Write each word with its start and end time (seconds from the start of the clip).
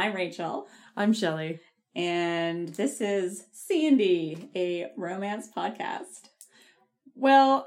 I'm 0.00 0.14
Rachel, 0.14 0.66
I'm 0.96 1.12
Shelley. 1.12 1.60
and 1.94 2.70
this 2.70 3.02
is 3.02 3.44
C&D, 3.52 4.48
a 4.56 4.90
romance 4.96 5.46
podcast. 5.54 6.22
Well, 7.14 7.66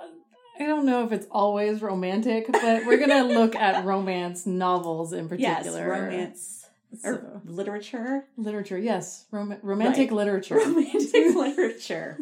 I 0.60 0.64
don't 0.66 0.88
know 0.88 1.06
if 1.06 1.12
it's 1.12 1.28
always 1.30 1.84
romantic, 1.84 2.52
but 2.52 2.88
we're 2.88 2.98
gonna 3.06 3.24
look 3.40 3.56
at 3.56 3.86
romance 3.86 4.48
novels 4.48 5.14
in 5.14 5.30
particular. 5.30 5.80
Yes, 5.80 6.00
romance 6.02 6.66
or 7.04 7.14
So, 7.14 7.42
literature. 7.46 8.26
literature, 8.36 8.80
yes, 8.80 9.26
Rom- 9.30 9.58
romantic 9.62 10.10
Right. 10.10 10.18
literature. 10.18 10.56
Romantic 10.66 11.14
literature. 11.36 12.18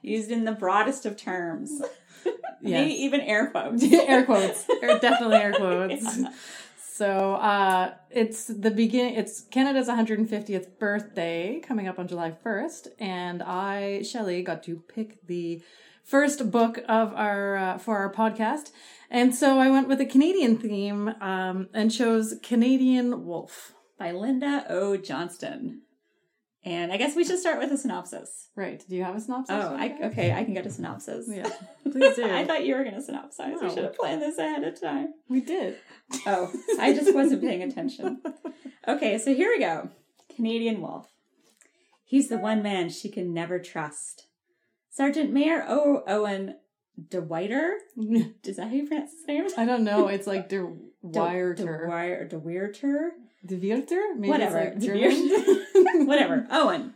Used 0.00 0.30
in 0.30 0.44
the 0.44 0.52
broadest 0.52 1.06
of 1.06 1.16
terms. 1.16 1.82
Maybe 2.62 2.90
Yes. 2.92 2.98
even 3.00 3.20
air 3.20 3.48
quotes. 3.48 3.82
air 3.82 4.24
quotes, 4.24 4.64
definitely 5.00 5.36
air 5.38 5.52
quotes. 5.54 6.18
Yeah. 6.18 6.30
So 6.96 7.34
uh, 7.34 7.92
it's 8.10 8.46
the 8.46 8.70
beginning. 8.70 9.16
It's 9.16 9.42
Canada's 9.42 9.86
150th 9.86 10.78
birthday 10.78 11.60
coming 11.62 11.88
up 11.88 11.98
on 11.98 12.08
July 12.08 12.34
1st, 12.42 12.88
and 12.98 13.42
I, 13.42 14.00
Shelley, 14.00 14.42
got 14.42 14.62
to 14.62 14.76
pick 14.88 15.18
the 15.26 15.60
first 16.02 16.50
book 16.50 16.78
of 16.88 17.12
our 17.12 17.56
uh, 17.58 17.76
for 17.76 17.98
our 17.98 18.10
podcast, 18.10 18.70
and 19.10 19.34
so 19.34 19.58
I 19.58 19.68
went 19.68 19.88
with 19.88 20.00
a 20.00 20.06
Canadian 20.06 20.56
theme 20.56 21.08
um, 21.20 21.68
and 21.74 21.92
chose 21.92 22.36
Canadian 22.42 23.26
Wolf. 23.26 23.74
By 23.98 24.12
Linda 24.12 24.64
O. 24.70 24.96
Johnston. 24.96 25.82
And 26.66 26.92
I 26.92 26.96
guess 26.96 27.14
we 27.14 27.24
should 27.24 27.38
start 27.38 27.60
with 27.60 27.70
a 27.70 27.78
synopsis. 27.78 28.48
Right? 28.56 28.84
Do 28.88 28.96
you 28.96 29.04
have 29.04 29.14
a 29.14 29.20
synopsis? 29.20 29.54
Oh, 29.56 29.76
I, 29.76 29.96
okay, 30.06 30.32
I 30.32 30.42
can 30.44 30.52
get 30.52 30.66
a 30.66 30.70
synopsis. 30.70 31.26
Yeah, 31.30 31.48
please 31.92 32.16
do. 32.16 32.24
I 32.28 32.44
thought 32.44 32.64
you 32.66 32.74
were 32.74 32.82
going 32.82 32.96
to 32.96 33.00
synopsize. 33.00 33.62
We 33.62 33.70
should 33.70 33.84
have 33.84 33.94
planned 33.96 34.20
this 34.20 34.36
ahead 34.36 34.64
of 34.64 34.80
time. 34.80 35.14
we 35.28 35.40
did. 35.40 35.76
Oh, 36.26 36.52
I 36.80 36.92
just 36.92 37.14
wasn't 37.14 37.40
paying 37.42 37.62
attention. 37.62 38.20
Okay, 38.88 39.16
so 39.18 39.32
here 39.32 39.48
we 39.48 39.60
go. 39.60 39.90
Canadian 40.34 40.80
Wolf. 40.80 41.08
He's 42.04 42.28
the 42.28 42.38
one 42.38 42.62
man 42.62 42.88
she 42.90 43.08
can 43.10 43.32
never 43.32 43.58
trust. 43.60 44.26
Sergeant 44.90 45.32
Major 45.32 45.64
o- 45.68 46.02
Owen 46.06 46.56
DeWiter? 47.00 47.74
Is 48.44 48.56
that 48.56 48.68
how 48.68 48.74
you 48.74 48.86
pronounce 48.88 49.12
his 49.12 49.26
name? 49.28 49.46
I 49.56 49.64
don't 49.64 49.84
know. 49.84 50.08
It's 50.08 50.26
like 50.26 50.48
De 50.48 50.58
De- 50.58 50.76
Wierter. 51.88 53.12
De 53.46 53.56
Wierter? 53.56 54.14
Maybe 54.16 54.28
Whatever. 54.28 54.58
Like 54.58 54.78
De 54.78 54.86
German. 54.86 56.06
Whatever. 56.06 56.46
Owen 56.50 56.94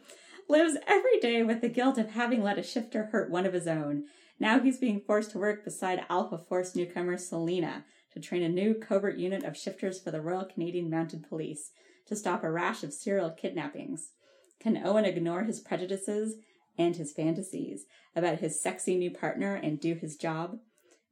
lives 0.48 0.76
every 0.86 1.18
day 1.20 1.42
with 1.42 1.60
the 1.60 1.68
guilt 1.68 1.96
of 1.96 2.10
having 2.10 2.42
let 2.42 2.58
a 2.58 2.62
shifter 2.62 3.04
hurt 3.06 3.30
one 3.30 3.46
of 3.46 3.52
his 3.52 3.68
own. 3.68 4.04
Now 4.38 4.58
he's 4.58 4.78
being 4.78 5.00
forced 5.00 5.30
to 5.32 5.38
work 5.38 5.64
beside 5.64 6.04
Alpha 6.08 6.38
Force 6.38 6.74
newcomer 6.74 7.16
Selena 7.18 7.84
to 8.12 8.20
train 8.20 8.42
a 8.42 8.48
new 8.48 8.74
covert 8.74 9.16
unit 9.16 9.44
of 9.44 9.56
shifters 9.56 10.00
for 10.00 10.10
the 10.10 10.20
Royal 10.20 10.44
Canadian 10.44 10.90
Mounted 10.90 11.28
Police 11.28 11.70
to 12.06 12.16
stop 12.16 12.42
a 12.42 12.50
rash 12.50 12.82
of 12.82 12.92
serial 12.92 13.30
kidnappings. 13.30 14.10
Can 14.58 14.84
Owen 14.84 15.04
ignore 15.04 15.44
his 15.44 15.60
prejudices 15.60 16.36
and 16.76 16.96
his 16.96 17.12
fantasies 17.12 17.86
about 18.16 18.38
his 18.38 18.60
sexy 18.60 18.96
new 18.96 19.10
partner 19.10 19.54
and 19.54 19.78
do 19.78 19.94
his 19.94 20.16
job? 20.16 20.58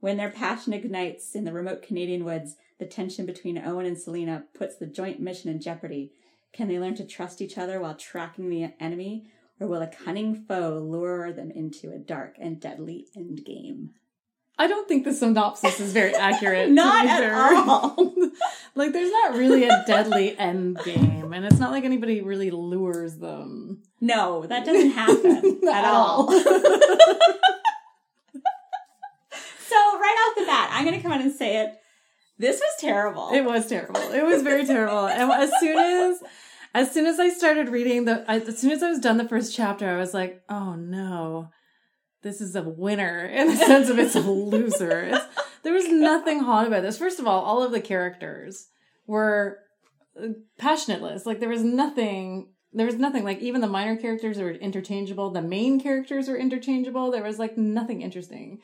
When 0.01 0.17
their 0.17 0.31
passion 0.31 0.73
ignites 0.73 1.35
in 1.35 1.45
the 1.45 1.53
remote 1.53 1.83
Canadian 1.83 2.25
woods, 2.25 2.57
the 2.79 2.87
tension 2.87 3.27
between 3.27 3.59
Owen 3.59 3.87
and 3.87 3.99
Selena 3.99 4.45
puts 4.55 4.77
the 4.77 4.87
joint 4.87 5.21
mission 5.21 5.51
in 5.51 5.61
jeopardy. 5.61 6.13
Can 6.53 6.69
they 6.69 6.79
learn 6.79 6.95
to 6.97 7.05
trust 7.05 7.41
each 7.43 7.59
other 7.59 7.81
while 7.81 7.95
tracking 7.95 8.49
the 8.49 8.73
enemy, 8.81 9.31
or 9.61 9.67
will 9.67 9.83
a 9.83 9.89
cunning 9.89 10.35
foe 10.35 10.79
lure 10.79 11.33
them 11.33 11.51
into 11.51 11.91
a 11.91 11.99
dark 11.99 12.37
and 12.41 12.61
deadly 12.61 13.07
endgame? 13.17 13.89
I 14.61 14.67
don't 14.67 14.89
think 14.89 15.05
the 15.05 15.13
synopsis 15.13 15.79
is 15.79 15.93
very 15.93 16.15
accurate. 16.17 16.71
Not 16.71 17.07
at 17.07 17.19
fair. 17.21 17.35
all. 17.37 17.95
like, 18.75 18.93
there's 18.93 19.13
not 19.13 19.35
really 19.37 19.65
a 19.69 19.85
deadly 19.87 20.37
end 20.39 20.79
game, 20.85 21.33
and 21.33 21.45
it's 21.45 21.59
not 21.59 21.71
like 21.71 21.85
anybody 21.85 22.23
really 22.23 22.51
lures 22.51 23.17
them 23.19 23.83
No, 24.01 24.47
that 24.47 24.65
doesn't 24.65 24.91
happen 24.93 25.61
at 25.73 25.85
all. 25.85 26.29
so, 26.31 26.41
right 29.99 30.27
off 30.29 30.37
the 30.39 30.45
bat, 30.47 30.71
I'm 30.73 30.85
going 30.85 30.97
to 30.97 31.03
come 31.03 31.13
out 31.13 31.21
and 31.21 31.33
say 31.33 31.59
it. 31.59 31.79
This 32.39 32.61
was 32.61 32.73
terrible. 32.79 33.31
It 33.33 33.45
was 33.45 33.67
terrible. 33.67 34.01
It 34.13 34.25
was 34.25 34.43
very 34.43 34.65
terrible. 34.65 35.07
And 35.07 35.31
as 35.43 35.51
soon 35.61 35.79
as, 35.79 36.23
as 36.75 36.93
soon 36.93 37.07
as 37.07 37.19
I 37.19 37.31
started 37.31 37.69
reading 37.69 38.05
the, 38.05 38.25
as 38.31 38.59
soon 38.59 38.71
as 38.71 38.83
I 38.83 38.91
was 38.91 39.01
done 39.01 39.17
the 39.17 39.29
first 39.29 39.55
chapter, 39.55 39.89
I 39.89 39.97
was 39.97 40.15
like, 40.15 40.43
oh 40.49 40.75
no, 40.75 41.51
this 42.23 42.41
is 42.41 42.55
a 42.55 42.63
winner 42.63 43.27
in 43.27 43.49
the 43.49 43.57
sense 43.57 43.89
of 43.89 43.99
it's 43.99 44.15
a 44.15 44.21
loser. 44.21 45.01
It's, 45.03 45.25
there 45.63 45.73
was 45.73 45.89
nothing 45.89 46.41
hot 46.41 46.67
about 46.67 46.83
this. 46.83 46.99
First 46.99 47.19
of 47.19 47.27
all, 47.27 47.43
all 47.43 47.63
of 47.63 47.73
the 47.73 47.81
characters 47.81 48.69
were 49.07 49.59
uh, 50.21 50.29
passionateless. 50.61 51.27
Like 51.27 51.41
there 51.41 51.49
was 51.49 51.65
nothing. 51.65 52.53
There 52.73 52.87
was 52.87 52.97
nothing 52.97 53.25
like 53.25 53.41
even 53.41 53.63
the 53.63 53.67
minor 53.67 53.97
characters 53.97 54.39
were 54.39 54.51
interchangeable. 54.51 55.31
The 55.31 55.41
main 55.43 55.81
characters 55.81 56.29
were 56.29 56.37
interchangeable. 56.37 57.11
There 57.11 57.23
was 57.23 57.39
like 57.39 57.57
nothing 57.57 58.03
interesting. 58.03 58.59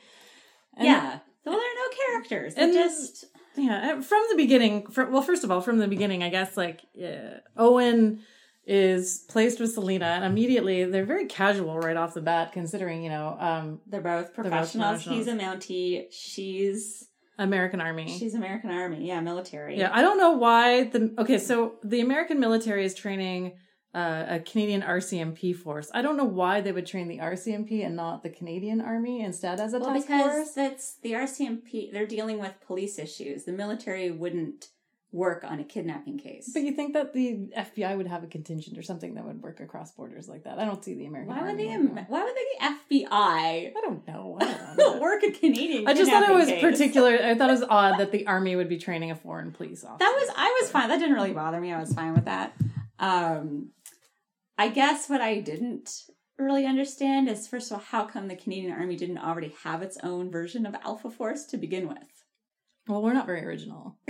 And- 0.77 0.85
yeah. 0.85 1.19
Well, 1.43 1.55
there 1.55 1.59
are 1.59 1.75
no 1.75 1.97
characters. 2.07 2.53
It 2.53 2.59
And- 2.63 2.73
just 2.73 3.25
yeah, 3.57 4.01
from 4.01 4.23
the 4.29 4.35
beginning. 4.35 4.87
well, 4.95 5.21
first 5.21 5.43
of 5.43 5.51
all, 5.51 5.61
from 5.61 5.77
the 5.77 5.87
beginning, 5.87 6.23
I 6.23 6.29
guess 6.29 6.57
like 6.57 6.81
yeah, 6.93 7.39
Owen 7.57 8.21
is 8.65 9.25
placed 9.29 9.59
with 9.59 9.73
Selena, 9.73 10.05
and 10.05 10.25
immediately 10.25 10.85
they're 10.85 11.05
very 11.05 11.25
casual 11.25 11.79
right 11.79 11.95
off 11.95 12.13
the 12.13 12.21
bat, 12.21 12.51
considering 12.51 13.03
you 13.03 13.09
know 13.09 13.37
um, 13.39 13.81
they're 13.87 14.01
both 14.01 14.33
professionals. 14.33 15.03
He's 15.03 15.27
a 15.27 15.33
Mountie. 15.33 16.05
She's 16.11 17.07
American 17.37 17.81
Army. 17.81 18.07
she's 18.17 18.33
American 18.33 18.71
Army. 18.71 19.07
Yeah, 19.07 19.19
military. 19.21 19.77
yeah, 19.77 19.89
I 19.91 20.01
don't 20.01 20.17
know 20.17 20.31
why 20.31 20.85
the 20.85 21.13
okay. 21.19 21.37
So 21.37 21.75
the 21.83 22.01
American 22.01 22.39
military 22.39 22.85
is 22.85 22.93
training 22.93 23.53
uh, 23.95 24.25
a 24.35 24.39
Canadian 24.39 24.81
RCMP 24.81 25.55
force. 25.55 25.89
I 25.93 26.01
don't 26.01 26.17
know 26.17 26.25
why 26.25 26.59
they 26.61 26.71
would 26.73 26.85
train 26.85 27.07
the 27.07 27.19
RCMP 27.19 27.85
and 27.85 27.95
not 27.95 28.23
the 28.23 28.29
Canadian 28.29 28.81
Army 28.81 29.21
instead 29.21 29.59
as 29.61 29.73
a 29.73 29.79
Well, 29.79 29.93
task 29.93 30.07
because 30.07 30.31
force. 30.33 30.51
that's 30.51 30.95
the 31.01 31.13
RCMP. 31.13 31.91
They're 31.93 32.05
dealing 32.05 32.39
with 32.39 32.53
police 32.67 32.99
issues. 32.99 33.45
The 33.45 33.53
military 33.53 34.11
wouldn't 34.11 34.67
work 35.11 35.45
on 35.47 35.61
a 35.61 35.63
kidnapping 35.63 36.17
case. 36.17 36.51
But 36.53 36.63
you 36.63 36.73
think 36.73 36.91
that 36.91 37.13
the 37.13 37.47
FBI 37.57 37.95
would 37.95 38.07
have 38.07 38.21
a 38.25 38.27
contingent 38.27 38.77
or 38.77 38.81
something 38.81 39.13
that 39.15 39.23
would 39.25 39.41
work 39.41 39.61
across 39.61 39.91
borders 39.93 40.27
like 40.27 40.43
that? 40.43 40.59
I 40.59 40.65
don't 40.65 40.83
see 40.83 40.93
the 40.93 41.05
American. 41.05 41.33
why 41.33 41.41
would 41.43 41.57
they? 41.57 41.67
working 41.69 42.05
Why 42.09 42.23
would 42.25 42.35
the 42.35 42.65
FBI 43.05 43.07
I 43.11 43.71
don't 43.81 44.05
know. 44.05 44.37
I 44.41 44.43
don't 44.45 44.77
know. 44.77 44.99
work 44.99 45.23
a 45.23 45.31
Canadian? 45.31 45.87
I 45.87 45.93
just 45.93 46.11
thought 46.11 46.29
it 46.29 46.33
was 46.35 46.47
case? 46.49 46.61
particular. 46.61 47.17
I 47.17 47.33
thought 47.35 47.49
it 47.49 47.53
was 47.53 47.63
odd 47.63 47.97
that 47.99 48.11
the 48.11 48.27
army 48.27 48.57
would 48.57 48.67
be 48.67 48.77
training 48.77 49.11
a 49.11 49.15
foreign 49.15 49.53
police 49.53 49.85
officer. 49.85 49.99
That 49.99 50.13
was 50.19 50.29
I 50.35 50.59
was 50.61 50.69
fine. 50.69 50.89
That 50.89 50.99
didn't 50.99 51.15
really 51.15 51.31
bother 51.31 51.61
me. 51.61 51.71
I 51.71 51.79
was 51.79 51.93
fine 51.93 52.13
with 52.13 52.25
that. 52.25 52.53
Um, 52.99 53.69
I 54.57 54.69
guess 54.69 55.09
what 55.09 55.21
I 55.21 55.39
didn't 55.39 55.89
really 56.37 56.65
understand 56.65 57.27
is 57.29 57.47
first 57.47 57.71
of 57.71 57.77
all, 57.77 57.83
how 57.83 58.05
come 58.05 58.27
the 58.27 58.35
Canadian 58.35 58.73
Army 58.73 58.95
didn't 58.95 59.17
already 59.17 59.53
have 59.63 59.81
its 59.81 59.97
own 60.03 60.31
version 60.31 60.65
of 60.65 60.75
Alpha 60.83 61.09
Force 61.09 61.45
to 61.47 61.57
begin 61.57 61.87
with? 61.87 61.97
well, 62.87 63.01
we're 63.01 63.13
not 63.13 63.25
very 63.25 63.43
original. 63.45 63.97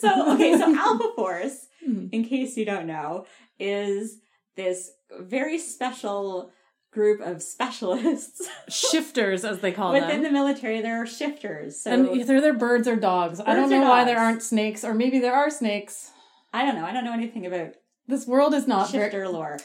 So 0.00 0.34
okay, 0.34 0.56
so 0.58 0.74
Alpha 0.78 1.12
Force, 1.14 1.68
Mhm. 1.88 2.08
in 2.12 2.24
case 2.24 2.56
you 2.56 2.64
don't 2.64 2.86
know, 2.86 3.24
is 3.58 4.18
this 4.56 4.90
very 5.20 5.58
special 5.58 6.50
group 6.92 7.20
of 7.20 7.40
specialists 7.42 8.48
Shifters, 8.68 9.44
as 9.44 9.60
they 9.60 9.70
call 9.72 9.92
within 9.92 10.08
them. 10.08 10.18
Within 10.18 10.32
the 10.32 10.38
military. 10.38 10.80
There 10.80 11.00
are 11.02 11.06
shifters. 11.06 11.80
So 11.80 11.90
and 11.92 12.08
either 12.16 12.40
they're 12.40 12.52
birds 12.52 12.86
or 12.88 12.96
dogs. 12.96 13.40
I 13.40 13.54
don't 13.54 13.70
Birds 13.70 13.70
know 13.70 13.82
why 13.88 14.04
there 14.04 14.18
aren't 14.18 14.42
snakes, 14.42 14.84
or 14.84 14.92
maybe 14.92 15.18
there 15.20 15.34
are 15.34 15.50
snakes. 15.50 16.10
I 16.52 16.64
don't 16.64 16.74
know. 16.74 16.84
I 16.84 16.92
don't 16.92 17.04
know 17.04 17.12
anything 17.12 17.46
about 17.46 17.74
This 18.06 18.26
world 18.26 18.54
is 18.54 18.66
not 18.66 18.90
very. 18.90 19.04
shifter 19.04 19.28
lore. 19.28 19.58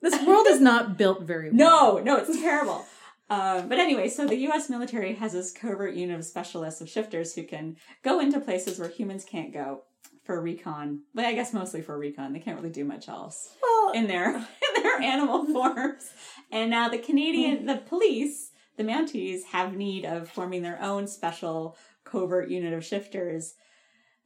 This 0.00 0.26
world 0.26 0.46
is 0.48 0.60
not 0.60 0.96
built 0.96 1.22
very 1.22 1.50
well. 1.52 1.96
No, 1.96 2.02
no, 2.02 2.16
it's 2.18 2.38
terrible. 2.40 2.84
Um, 3.30 3.68
but 3.68 3.78
anyway, 3.78 4.08
so 4.08 4.26
the 4.26 4.36
U.S. 4.48 4.68
military 4.68 5.14
has 5.14 5.32
this 5.32 5.52
covert 5.52 5.94
unit 5.94 6.18
of 6.18 6.24
specialists 6.24 6.80
of 6.80 6.88
shifters 6.88 7.34
who 7.34 7.44
can 7.44 7.76
go 8.02 8.20
into 8.20 8.40
places 8.40 8.78
where 8.78 8.88
humans 8.88 9.24
can't 9.24 9.52
go 9.52 9.82
for 10.24 10.40
recon. 10.40 11.00
But 11.14 11.24
I 11.24 11.32
guess 11.32 11.52
mostly 11.52 11.82
for 11.82 11.96
recon. 11.98 12.32
They 12.32 12.40
can't 12.40 12.58
really 12.58 12.70
do 12.70 12.84
much 12.84 13.08
else 13.08 13.48
Well, 13.62 13.92
in 13.92 14.06
their 14.06 14.34
in 14.76 14.82
their 14.82 15.00
animal 15.00 15.46
forms. 15.52 16.10
And 16.50 16.70
now 16.70 16.88
the 16.88 16.98
Canadian, 16.98 17.64
the 17.66 17.76
police, 17.76 18.50
the 18.76 18.84
Mounties 18.84 19.44
have 19.52 19.74
need 19.76 20.04
of 20.04 20.28
forming 20.28 20.62
their 20.62 20.80
own 20.82 21.06
special 21.06 21.76
covert 22.04 22.50
unit 22.50 22.72
of 22.74 22.84
shifters 22.84 23.54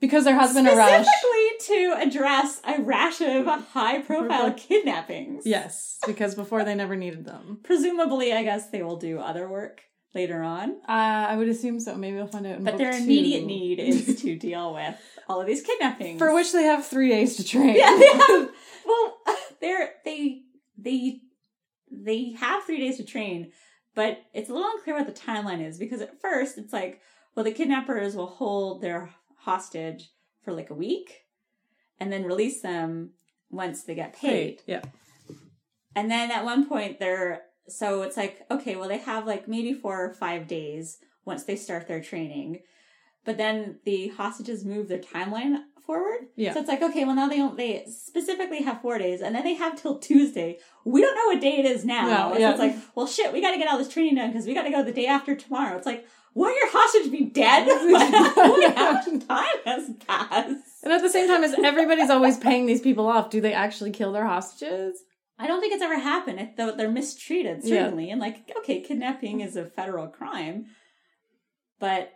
because 0.00 0.24
there 0.24 0.34
has 0.38 0.52
been 0.54 0.66
a 0.66 0.74
rush. 0.74 1.06
specifically 1.06 1.45
to 1.60 1.94
address 1.98 2.60
a 2.66 2.80
rash 2.82 3.20
of 3.20 3.46
high-profile 3.46 4.52
kidnappings. 4.54 5.44
Yes, 5.46 5.98
because 6.06 6.34
before 6.34 6.64
they 6.64 6.74
never 6.74 6.96
needed 6.96 7.24
them. 7.24 7.58
Presumably, 7.62 8.32
I 8.32 8.42
guess 8.42 8.70
they 8.70 8.82
will 8.82 8.96
do 8.96 9.18
other 9.18 9.48
work 9.48 9.82
later 10.14 10.42
on. 10.42 10.70
Uh, 10.88 10.92
I 11.28 11.36
would 11.36 11.48
assume 11.48 11.78
so. 11.80 11.94
Maybe 11.96 12.16
we'll 12.16 12.26
find 12.26 12.46
out. 12.46 12.56
In 12.56 12.64
But 12.64 12.78
their 12.78 12.92
two. 12.92 12.98
immediate 13.04 13.44
need 13.44 13.78
is 13.78 14.16
to 14.22 14.36
deal 14.36 14.72
with 14.74 14.94
all 15.28 15.40
of 15.40 15.46
these 15.46 15.62
kidnappings. 15.62 16.18
for 16.18 16.34
which 16.34 16.52
they 16.52 16.62
have 16.64 16.86
three 16.86 17.08
days 17.08 17.36
to 17.36 17.44
train. 17.44 17.76
yeah, 17.76 17.96
they 17.98 18.06
have. 18.08 18.50
Well, 18.86 19.16
they're 19.60 19.94
they 20.04 20.42
they 20.78 21.20
they 21.90 22.32
have 22.38 22.62
three 22.64 22.78
days 22.78 22.98
to 22.98 23.04
train, 23.04 23.50
but 23.96 24.18
it's 24.32 24.48
a 24.48 24.52
little 24.52 24.70
unclear 24.76 24.96
what 24.96 25.06
the 25.06 25.12
timeline 25.20 25.60
is 25.66 25.76
because 25.76 26.00
at 26.00 26.20
first 26.20 26.56
it's 26.56 26.72
like, 26.72 27.00
well, 27.34 27.44
the 27.44 27.50
kidnappers 27.50 28.14
will 28.14 28.26
hold 28.28 28.80
their 28.82 29.10
hostage 29.38 30.10
for 30.44 30.52
like 30.52 30.70
a 30.70 30.74
week 30.74 31.22
and 32.00 32.12
then 32.12 32.24
release 32.24 32.60
them 32.62 33.10
once 33.50 33.82
they 33.84 33.94
get 33.94 34.14
paid. 34.14 34.62
Yeah. 34.66 34.82
And 35.94 36.10
then 36.10 36.30
at 36.30 36.44
one 36.44 36.68
point 36.68 36.98
they're 36.98 37.42
so 37.68 38.02
it's 38.02 38.16
like, 38.16 38.46
okay, 38.50 38.76
well 38.76 38.88
they 38.88 38.98
have 38.98 39.26
like 39.26 39.48
maybe 39.48 39.72
four 39.72 40.04
or 40.04 40.12
five 40.14 40.46
days 40.46 40.98
once 41.24 41.44
they 41.44 41.56
start 41.56 41.88
their 41.88 42.00
training. 42.02 42.60
But 43.24 43.38
then 43.38 43.80
the 43.84 44.08
hostages 44.08 44.64
move 44.64 44.88
their 44.88 45.00
timeline 45.00 45.56
forward. 45.84 46.26
Yeah. 46.36 46.52
So 46.52 46.60
it's 46.60 46.68
like, 46.68 46.82
okay, 46.82 47.04
well 47.04 47.14
now 47.14 47.28
they 47.28 47.38
don't 47.38 47.56
they 47.56 47.84
specifically 47.88 48.62
have 48.62 48.82
four 48.82 48.98
days 48.98 49.20
and 49.20 49.34
then 49.34 49.44
they 49.44 49.54
have 49.54 49.80
till 49.80 49.98
Tuesday. 49.98 50.58
We 50.84 51.00
don't 51.00 51.14
know 51.14 51.34
what 51.34 51.40
day 51.40 51.58
it 51.58 51.64
is 51.64 51.84
now. 51.84 52.06
No, 52.06 52.34
So 52.34 52.40
yeah. 52.40 52.50
it's 52.50 52.58
like, 52.60 52.76
well 52.94 53.06
shit, 53.06 53.32
we 53.32 53.40
gotta 53.40 53.58
get 53.58 53.68
all 53.68 53.78
this 53.78 53.88
training 53.88 54.16
done 54.16 54.30
because 54.32 54.46
we 54.46 54.54
gotta 54.54 54.70
go 54.70 54.82
the 54.82 54.92
day 54.92 55.06
after 55.06 55.34
tomorrow. 55.34 55.76
It's 55.76 55.86
like, 55.86 56.06
won't 56.34 56.54
your 56.56 56.70
hostage 56.70 57.10
be 57.10 57.24
dead 57.24 57.66
by 57.66 58.10
that 58.10 58.34
point 58.34 58.76
after 58.76 59.18
time 59.26 59.44
has 59.64 59.90
passed? 60.06 60.75
And 60.86 60.92
at 60.94 61.02
the 61.02 61.10
same 61.10 61.26
time, 61.26 61.42
as 61.42 61.52
everybody's 61.58 62.10
always 62.10 62.38
paying 62.38 62.66
these 62.66 62.80
people 62.80 63.08
off, 63.08 63.28
do 63.28 63.40
they 63.40 63.52
actually 63.52 63.90
kill 63.90 64.12
their 64.12 64.24
hostages? 64.24 65.02
I 65.36 65.48
don't 65.48 65.60
think 65.60 65.74
it's 65.74 65.82
ever 65.82 65.98
happened. 65.98 66.50
Though 66.56 66.70
they're 66.76 66.88
mistreated, 66.90 67.64
Yeah. 67.64 67.82
certainly, 67.82 68.10
and 68.10 68.20
like, 68.20 68.52
okay, 68.58 68.80
kidnapping 68.82 69.40
is 69.40 69.56
a 69.56 69.64
federal 69.64 70.06
crime, 70.06 70.66
but 71.80 72.12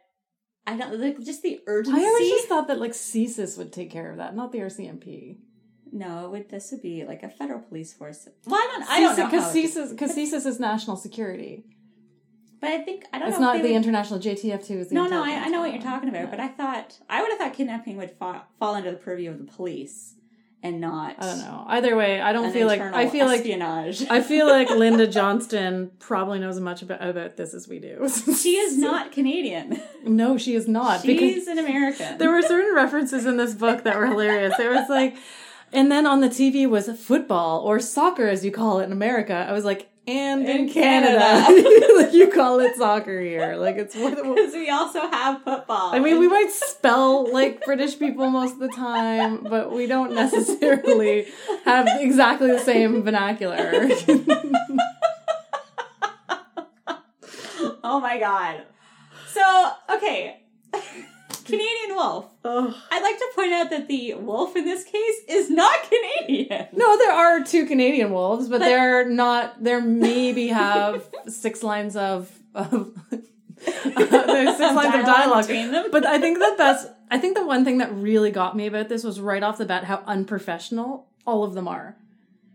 I 0.69 0.77
don't 0.77 1.01
like 1.01 1.19
just 1.21 1.43
the 1.43 1.61
urgency. 1.67 2.01
I 2.01 2.05
always 2.05 2.31
just 2.31 2.47
thought 2.49 2.69
that 2.69 2.79
like 2.79 2.93
CSIS 2.93 3.59
would 3.59 3.73
take 3.73 3.91
care 3.91 4.11
of 4.13 4.19
that, 4.19 4.37
not 4.37 4.53
the 4.53 4.59
RCMP. 4.61 5.39
no, 5.93 6.27
it 6.27 6.31
would 6.31 6.49
this 6.51 6.71
would 6.71 6.83
be 6.83 7.05
like 7.05 7.25
a 7.25 7.29
federal 7.29 7.59
police 7.61 7.93
force. 7.93 8.29
Well, 8.47 8.61
I 8.61 8.69
don't, 8.79 8.89
I 8.89 9.01
don't 9.01 9.19
know, 9.19 9.27
because 9.27 9.53
CSIS 9.53 9.91
because 9.91 10.15
CSIS 10.15 10.47
is 10.47 10.61
national 10.61 10.97
security. 10.97 11.65
But 12.61 12.71
I 12.71 12.79
think 12.83 13.05
I 13.13 13.19
don't 13.19 13.29
It's 13.29 13.39
know. 13.39 13.47
It's 13.51 13.57
not 13.57 13.63
the 13.63 13.69
would- 13.69 13.77
international 13.77 14.21
JTF 14.21 14.67
two. 14.67 14.79
Is 14.79 14.89
the 14.89 14.95
No, 14.95 15.07
no, 15.07 15.23
I, 15.25 15.31
I 15.31 15.49
know 15.49 15.61
what 15.61 15.73
you're 15.73 15.83
talking 15.83 16.09
about, 16.09 16.23
Yeah. 16.25 16.31
but 16.31 16.41
I 16.41 16.49
thought 16.49 16.99
I 17.09 17.23
would 17.23 17.31
have 17.31 17.39
thought 17.39 17.55
kidnapping 17.55 17.97
would 17.97 18.11
fall, 18.13 18.43
fall 18.59 18.75
under 18.75 18.91
the 18.91 18.97
purview 18.99 19.31
of 19.31 19.39
the 19.39 19.45
police 19.45 20.15
and 20.63 20.79
not. 20.79 21.17
I 21.19 21.25
don't 21.25 21.39
know. 21.39 21.65
Either 21.69 21.97
way, 21.97 22.21
I 22.21 22.33
don't 22.35 22.53
feel 22.53 22.67
like 22.67 22.81
I 22.83 23.09
feel 23.09 23.25
like 23.27 23.41
espionage. 23.41 24.07
I 24.11 24.21
feel 24.21 24.47
like 24.47 24.69
Linda 24.85 25.07
Johnston 25.07 25.91
probably 25.99 26.39
knows 26.39 26.57
as 26.57 26.61
much 26.61 26.83
about, 26.83 27.03
about 27.03 27.37
this 27.39 27.55
as 27.55 27.67
we 27.67 27.79
do. 27.79 28.07
she 28.39 28.57
is 28.59 28.77
not 28.77 29.11
Canadian. 29.11 29.81
no, 30.05 30.37
she 30.37 30.55
is 30.55 30.69
not. 30.69 31.01
She's 31.03 31.47
an 31.47 31.59
American. 31.59 32.19
there 32.19 32.31
were 32.31 32.43
certain 32.43 32.75
references 32.75 33.25
in 33.25 33.39
this 33.39 33.55
book 33.55 33.85
that 33.85 33.97
were 33.97 34.07
hilarious. 34.07 34.59
It 34.59 34.69
was 34.69 34.89
like, 34.91 35.17
and 35.73 35.91
then 35.91 36.07
on 36.07 36.21
the 36.21 36.29
TV 36.29 36.69
was 36.69 36.91
football 37.01 37.61
or 37.61 37.81
soccer, 37.81 38.29
as 38.29 38.45
you 38.45 38.51
call 38.51 38.81
it 38.81 38.85
in 38.85 38.93
America. 38.93 39.47
I 39.49 39.53
was 39.53 39.65
like, 39.65 39.89
and 40.07 40.49
in, 40.49 40.61
In 40.69 40.71
Canada, 40.71 41.19
Canada. 41.19 41.95
like 41.97 42.13
you 42.13 42.31
call 42.31 42.61
it 42.61 42.77
soccer 42.77 43.21
here. 43.21 43.57
Like 43.57 43.77
it's. 43.77 43.95
Because 43.95 44.53
we 44.53 44.71
also 44.71 45.01
have 45.01 45.43
football. 45.43 45.95
I 45.95 45.99
mean, 45.99 46.19
we 46.19 46.29
might 46.29 46.51
spell 46.51 47.31
like 47.33 47.65
British 47.65 47.99
people 47.99 48.31
most 48.31 48.55
of 48.55 48.61
the 48.61 48.69
time, 48.69 49.45
but 49.45 49.73
we 49.73 49.87
don't 49.87 50.15
necessarily 50.15 51.27
have 51.65 51.87
exactly 52.01 52.49
the 52.51 52.59
same 52.59 53.03
vernacular. 53.03 53.57
oh 57.85 58.01
my 58.01 58.19
god. 58.19 58.63
So, 59.29 59.73
okay. 59.95 60.41
Canadian 61.51 61.97
wolf. 61.97 62.27
Ugh. 62.45 62.75
I'd 62.91 63.03
like 63.03 63.19
to 63.19 63.29
point 63.35 63.53
out 63.53 63.71
that 63.71 63.89
the 63.89 64.15
wolf 64.15 64.57
in 64.57 64.65
this 64.65 64.85
case 64.85 65.17
is 65.29 65.51
not 65.51 65.77
Canadian. 65.91 66.69
No, 66.73 66.97
there 66.99 67.13
are 67.13 67.43
two 67.45 67.67
Canadian 67.67 68.11
wolves, 68.13 68.49
but, 68.49 68.61
But- 68.61 68.67
they're 68.67 69.09
not. 69.09 69.63
They're 69.63 69.81
maybe 69.83 70.49
have 70.49 71.09
six 71.29 71.63
lines 71.63 71.97
of. 71.97 72.31
of 72.55 72.93
uh, 73.13 73.17
there's 73.67 74.57
six 74.57 74.75
lines 74.75 74.95
of 74.95 75.05
dialogue. 75.05 75.47
between 75.47 75.71
them. 75.73 75.89
But 75.93 76.07
I 76.07 76.19
think 76.19 76.39
that 76.39 76.57
that's. 76.57 76.87
I 77.11 77.19
think 77.19 77.37
the 77.37 77.45
one 77.45 77.65
thing 77.65 77.79
that 77.79 77.93
really 77.95 78.31
got 78.31 78.57
me 78.57 78.67
about 78.67 78.89
this 78.89 79.03
was 79.05 79.21
right 79.21 79.43
off 79.43 79.59
the 79.59 79.65
bat 79.67 79.85
how 79.85 80.03
unprofessional 80.07 81.07
all 81.27 81.43
of 81.45 81.55
them 81.55 81.67
are, 81.69 81.97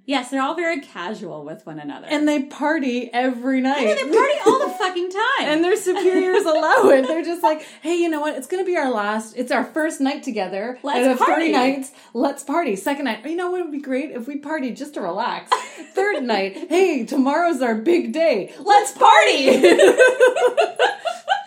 yes, 0.06 0.30
they're 0.30 0.42
all 0.42 0.56
very 0.56 0.80
casual 0.82 1.44
with 1.44 1.66
one 1.66 1.80
another. 1.80 2.08
and 2.10 2.28
they 2.28 2.44
party 2.44 3.10
every 3.12 3.62
night. 3.62 3.86
And 3.88 3.98
they 3.98 4.16
party 4.18 4.34
all 4.46 4.60
the 4.68 4.74
fucking 4.80 5.10
time. 5.12 5.48
and 5.48 5.64
their 5.64 5.76
superiors 5.76 6.46
allow 6.46 6.90
it. 6.90 7.08
They're 7.08 7.24
just 7.24 7.44
like, 7.44 7.62
hey, 7.82 7.96
you 7.96 8.10
know 8.10 8.22
what? 8.22 8.36
It's 8.36 8.48
gonna 8.48 8.64
be 8.66 8.78
our 8.78 8.90
last. 8.92 9.36
It's 9.38 9.52
our 9.52 9.64
first 9.66 10.00
night 10.02 10.24
together. 10.24 10.78
Let's 10.84 11.06
out 11.08 11.12
of 11.14 11.20
party. 11.20 11.52
nights. 11.52 11.92
Let's 12.14 12.44
party. 12.44 12.76
Second 12.76 13.06
night. 13.06 13.26
You 13.26 13.36
know 13.36 13.52
what 13.52 13.62
would 13.64 13.72
be 13.72 13.82
great 13.82 14.12
if 14.12 14.28
we 14.28 14.38
party 14.38 14.72
just 14.72 14.94
to 14.96 15.02
relax. 15.02 15.52
Third 15.94 16.24
night. 16.24 16.70
Hey, 16.70 17.06
tomorrow's 17.06 17.62
our 17.62 17.76
big 17.76 18.12
day. 18.14 18.54
Let's 18.60 18.92
party! 18.92 19.50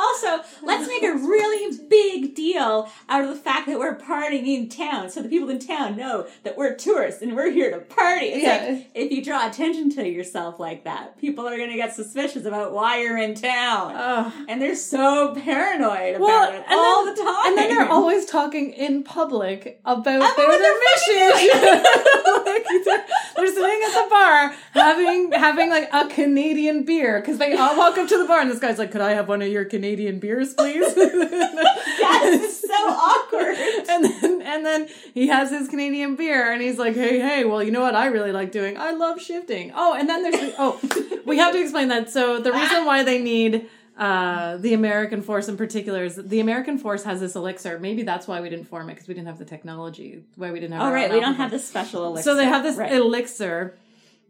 also, 0.00 0.42
let's 0.62 0.88
make 0.88 1.02
a 1.02 1.12
really 1.14 1.76
big 1.88 2.34
deal 2.34 2.90
out 3.08 3.22
of 3.24 3.28
the 3.30 3.36
fact 3.36 3.66
that 3.68 3.78
we're 3.78 3.96
partying 3.96 4.46
in 4.46 4.68
town 4.68 5.10
so 5.10 5.22
the 5.22 5.28
people 5.28 5.48
in 5.50 5.58
town 5.58 5.96
know 5.96 6.26
that 6.44 6.56
we're 6.56 6.74
tourists 6.74 7.22
and 7.22 7.34
we're 7.36 7.50
here 7.50 7.70
to 7.70 7.78
party. 7.78 8.26
It's 8.26 8.42
Yeah. 8.44 8.72
like, 8.74 8.86
if 8.94 9.12
you 9.12 9.22
draw 9.24 9.46
attention 9.48 9.90
to 9.96 10.08
yourself 10.08 10.58
like 10.58 10.84
that, 10.84 11.18
people 11.18 11.46
are 11.46 11.56
going 11.56 11.70
to 11.70 11.76
get 11.76 11.94
suspicious 11.94 12.44
about 12.44 12.72
why 12.72 13.00
you're 13.02 13.18
in 13.18 13.34
town. 13.34 14.32
And 14.48 14.60
they're 14.60 14.74
so 14.74 15.34
paranoid 15.34 16.16
about 16.16 16.20
Well, 16.20 16.50
it 16.52 16.54
and 16.56 16.64
all 16.70 17.04
then, 17.04 17.14
the 17.14 17.22
time. 17.22 17.46
and 17.46 17.58
then 17.58 17.68
they're 17.68 17.88
always 17.88 18.24
talking 18.26 18.70
in 18.72 19.02
public 19.02 19.80
about, 19.84 20.16
About 20.16 20.36
their, 20.36 20.48
their 20.48 20.58
they're 20.58 21.30
mission. 21.30 21.50
like, 22.46 22.64
they're 23.36 23.46
sitting 23.46 23.80
at 23.86 24.04
the 24.04 24.06
bar 24.10 24.54
having 24.72 25.32
having 25.32 25.70
like 25.70 25.88
a 25.92 26.06
Canadian 26.08 26.84
beer 26.84 27.20
because 27.20 27.38
they 27.38 27.54
all 27.54 27.76
walk 27.76 27.96
up 27.98 28.08
to 28.08 28.18
the 28.18 28.24
bar 28.24 28.40
and 28.40 28.50
this 28.50 28.58
guy's 28.58 28.78
like, 28.78 28.90
"Could 28.92 29.00
I 29.00 29.12
have 29.12 29.28
one 29.28 29.42
of 29.42 29.48
your 29.48 29.64
Canadian 29.64 29.89
beers, 29.96 30.54
please?" 30.54 30.94
Yes, 32.00 32.42
it's 32.42 32.60
so 32.62 32.74
awkward. 32.74 33.56
and 33.88 34.04
then 34.04 34.42
and 34.42 34.66
then 34.66 34.88
he 35.14 35.28
has 35.28 35.50
his 35.50 35.68
Canadian 35.68 36.16
beer 36.16 36.50
and 36.52 36.62
he's 36.62 36.78
like, 36.78 36.94
hey, 36.94 37.18
hey, 37.20 37.44
well, 37.44 37.62
you 37.62 37.70
know 37.70 37.82
what 37.82 37.94
I 37.94 38.06
really 38.06 38.32
like 38.32 38.52
doing? 38.52 38.76
I 38.76 38.92
love 38.92 39.20
shifting. 39.20 39.72
Oh, 39.74 39.94
and 39.94 40.08
then 40.08 40.22
there's 40.22 40.40
the, 40.40 40.54
oh, 40.58 40.80
we 41.26 41.38
have 41.38 41.52
to 41.52 41.60
explain 41.60 41.88
that. 41.88 42.10
So 42.10 42.40
the 42.40 42.52
reason 42.52 42.84
why 42.84 43.02
they 43.02 43.20
need 43.20 43.68
uh, 43.98 44.56
the 44.56 44.72
American 44.74 45.20
force 45.22 45.48
in 45.48 45.56
particular 45.56 46.04
is 46.04 46.16
that 46.16 46.30
the 46.30 46.40
American 46.40 46.78
force 46.78 47.04
has 47.04 47.20
this 47.20 47.36
elixir. 47.36 47.78
Maybe 47.78 48.02
that's 48.02 48.26
why 48.26 48.40
we 48.40 48.48
didn't 48.48 48.66
form 48.66 48.88
it 48.88 48.94
because 48.94 49.08
we 49.08 49.14
didn't 49.14 49.28
have 49.28 49.38
the 49.38 49.44
technology. 49.44 50.22
Why 50.36 50.50
we 50.50 50.60
didn't 50.60 50.72
have. 50.72 50.82
Oh, 50.82 50.86
our 50.86 50.94
right. 50.94 51.12
We 51.12 51.20
don't 51.20 51.34
have 51.34 51.50
this 51.50 51.66
special 51.68 52.06
elixir. 52.06 52.30
So 52.30 52.34
they 52.36 52.46
have 52.46 52.62
this 52.62 52.76
Right. 52.76 52.92
elixir 52.92 53.74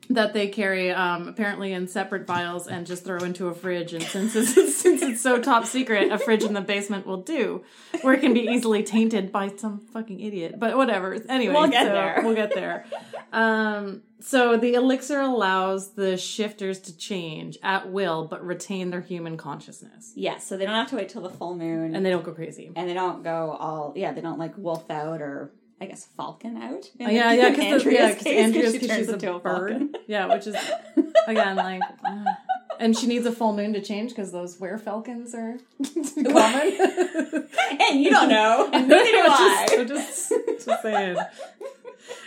that 0.09 0.33
they 0.33 0.49
carry 0.49 0.91
um, 0.91 1.29
apparently 1.29 1.73
in 1.73 1.87
separate 1.87 2.27
vials 2.27 2.67
and 2.67 2.85
just 2.87 3.05
throw 3.05 3.19
into 3.19 3.47
a 3.47 3.55
fridge. 3.55 3.93
And 3.93 4.03
since 4.03 4.35
it's, 4.35 4.77
since 4.77 5.03
it's 5.03 5.21
so 5.21 5.41
top 5.41 5.67
secret, 5.67 6.11
a 6.11 6.19
fridge 6.19 6.43
in 6.43 6.53
the 6.53 6.61
basement 6.61 7.07
will 7.07 7.23
do, 7.23 7.63
where 8.03 8.15
it 8.15 8.21
can 8.21 8.35
be 8.35 8.41
easily 8.41 8.83
tainted 8.83 9.31
by 9.31 9.49
some 9.57 9.79
fucking 9.93 10.19
idiot. 10.19 10.57
But 10.59 10.77
whatever. 10.77 11.17
Anyway, 11.29 11.55
We'll 11.55 11.69
get 11.69 11.87
so 11.87 11.93
there. 11.93 12.21
We'll 12.25 12.35
get 12.35 12.53
there. 12.55 12.87
Um, 13.33 14.03
so 14.19 14.57
the 14.57 14.75
elixir 14.75 15.21
allows 15.21 15.93
the 15.93 16.17
shifters 16.17 16.81
to 16.81 16.97
change 16.97 17.57
at 17.63 17.91
will, 17.91 18.27
but 18.27 18.45
retain 18.45 18.91
their 18.91 19.01
human 19.01 19.37
consciousness, 19.37 20.13
Yes, 20.17 20.45
so 20.47 20.57
they 20.57 20.67
don't 20.67 20.75
have 20.75 20.91
to 20.91 20.97
wait 20.97 21.09
till 21.09 21.23
the 21.23 21.31
full 21.31 21.55
moon. 21.57 21.95
and 21.95 22.05
they 22.05 22.11
don't 22.11 22.25
go 22.25 22.33
crazy. 22.33 22.71
and 22.75 22.89
they 22.89 22.95
don't 22.95 23.23
go 23.23 23.57
all 23.59 23.93
yeah 23.97 24.13
they 24.13 24.21
don't 24.21 24.39
like 24.39 24.59
wolf 24.59 24.91
out 24.91 25.23
or 25.23 25.53
i 25.81 25.87
guess 25.87 26.07
falcon 26.17 26.57
out 26.57 26.91
in 26.99 27.07
Uh, 27.07 27.11
yeah, 27.11 27.33
yeah, 27.33 27.51
because 27.51 27.65
Andrea's 27.65 27.95
yeah, 27.95 28.09
because 28.09 28.23
case, 28.25 28.35
'cause 28.35 28.45
Andrea's 28.45 28.73
she 28.73 28.79
turns 28.87 28.99
she's 28.99 29.09
a 29.09 29.13
into 29.15 29.39
bird. 29.39 29.43
falcon. 29.71 29.95
Yeah, 30.07 30.27
which 30.35 30.47
is 30.47 30.57
again 31.27 31.57
like, 31.57 31.83
uh, 32.05 32.25
and 32.79 32.97
she 32.97 33.07
needs 33.07 33.27
a 33.27 33.33
full 33.33 33.55
moon 33.55 33.73
to 33.75 33.81
change 33.81 34.11
because 34.11 34.33
those 34.33 34.59
were 34.61 34.79
falcons 34.79 35.35
are 35.35 35.57
common. 36.15 37.49
and 37.89 38.03
you 38.03 38.11
don't 38.11 38.29
know 38.29 38.69
and 38.73 38.89
neither 38.89 39.05
do 39.11 39.19
i 39.29 39.85
just, 39.87 40.31
just, 40.31 40.67
just 40.67 40.83
saying. 40.83 41.17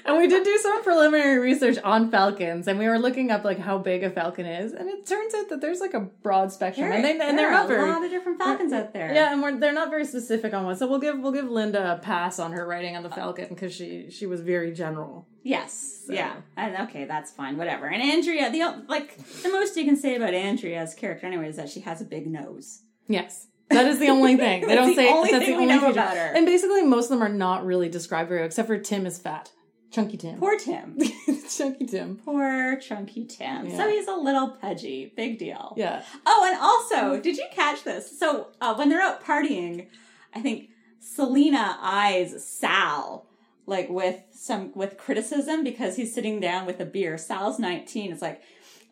And 0.06 0.18
we 0.18 0.28
did 0.28 0.44
do 0.44 0.58
some 0.58 0.84
preliminary 0.84 1.40
research 1.40 1.78
on 1.84 2.12
falcons, 2.12 2.68
and 2.68 2.78
we 2.78 2.88
were 2.88 3.00
looking 3.00 3.32
up 3.32 3.44
like 3.44 3.58
how 3.60 3.78
big 3.78 4.04
a 4.04 4.10
falcon 4.10 4.46
is, 4.46 4.74
and 4.74 4.90
it 4.90 5.06
turns 5.08 5.34
out 5.34 5.50
that 5.50 5.62
there's 5.62 5.80
like 5.80 5.94
a 5.94 6.02
broad 6.02 6.52
spectrum, 6.52 6.90
there, 6.90 6.96
and 6.98 7.06
they 7.06 7.12
and 7.12 7.20
there 7.22 7.36
they're 7.38 7.48
are 7.50 7.52
not 7.52 7.66
a 7.66 7.68
very 7.68 7.90
lot 7.90 8.04
of 8.04 8.12
different 8.12 8.38
falcons 8.38 8.74
out 8.74 8.92
there 8.94 9.14
yeah, 9.14 9.32
and 9.32 9.42
we're, 9.42 9.58
they're 9.60 9.74
not 9.74 9.90
very 9.90 10.06
specific 10.06 10.54
on 10.54 10.66
one. 10.66 10.76
So 10.76 10.88
we'll 10.88 11.00
give 11.00 11.20
we'll 11.20 11.32
give 11.32 11.50
Linda 11.50 11.94
a 11.94 11.98
pass 12.00 12.38
on 12.40 12.52
her 12.52 12.68
writing 12.68 12.98
on 12.98 13.04
the 13.04 13.10
falcon 13.10 13.48
because 13.50 13.74
she 13.74 14.10
she 14.10 14.26
was 14.26 14.42
very 14.42 14.72
general. 14.74 15.28
yes 15.44 16.06
yeah 16.10 16.36
and 16.58 16.76
okay 16.88 17.06
that's 17.06 17.32
fine 17.32 17.56
whatever 17.58 17.86
and 17.88 18.02
andrea 18.02 18.52
the 18.52 18.84
like 18.90 19.16
the 19.42 19.50
most 19.50 19.78
you 19.78 19.86
can 19.86 19.96
say 19.96 20.16
about 20.16 20.34
andrea's 20.34 20.94
character 20.94 21.26
anyway 21.26 21.48
is 21.48 21.56
that 21.56 21.70
she 21.70 21.80
has 21.80 22.02
a 22.02 22.06
big 22.06 22.28
nose 22.28 22.82
Yes. 23.08 23.48
That 23.70 23.86
is 23.86 24.00
the 24.00 24.10
only 24.10 24.36
thing. 24.46 24.68
They 24.68 24.76
don't 24.76 24.90
the 24.90 24.96
say 24.96 25.10
only 25.12 25.32
that's 25.32 25.46
thing 25.46 25.58
the 25.58 25.58
we 25.58 25.64
only 25.72 25.76
know 25.76 25.88
feature. 25.88 25.92
about 26.00 26.16
her. 26.18 26.34
And 26.36 26.46
basically 26.46 26.84
most 26.84 27.06
of 27.06 27.10
them 27.12 27.24
are 27.24 27.30
not 27.30 27.66
really 27.66 27.90
described 27.90 28.30
very 28.30 28.42
well, 28.42 28.48
except 28.48 28.68
for 28.68 28.78
Tim 28.78 29.06
is 29.06 29.18
fat. 29.20 29.52
Chunky 29.94 30.18
Tim. 30.18 30.40
poor 30.40 30.58
tim 30.58 30.98
Chunky 31.50 31.86
Tim. 31.86 32.18
poor 32.26 32.78
chunky 32.82 33.26
tim 33.26 33.68
Yeah. 33.68 33.78
so 33.78 33.88
he's 33.90 34.08
a 34.08 34.16
little 34.16 34.50
pudgy 34.50 35.14
big 35.16 35.38
deal 35.38 35.74
Yeah. 35.78 36.02
Oh, 36.26 36.46
and 36.50 36.58
also, 36.60 37.22
did 37.22 37.38
you 37.38 37.46
catch 37.54 37.84
this? 37.84 38.18
So 38.20 38.48
uh, 38.60 38.74
when 38.76 38.90
they're 38.90 39.02
out 39.02 39.24
partying, 39.24 39.88
I 40.34 40.42
think 40.42 40.70
Selena 41.00 41.78
eyes 41.82 42.44
Sal 42.44 43.28
like 43.68 43.88
with 43.90 44.20
some 44.32 44.72
with 44.76 44.98
criticism 44.98 45.64
because 45.64 45.96
he's 45.96 46.14
sitting 46.14 46.40
down 46.40 46.66
with 46.66 46.80
a 46.80 46.86
beer. 46.86 47.18
Sal's 47.18 47.60
nineteen. 47.60 48.12
It's 48.12 48.22
like, 48.22 48.42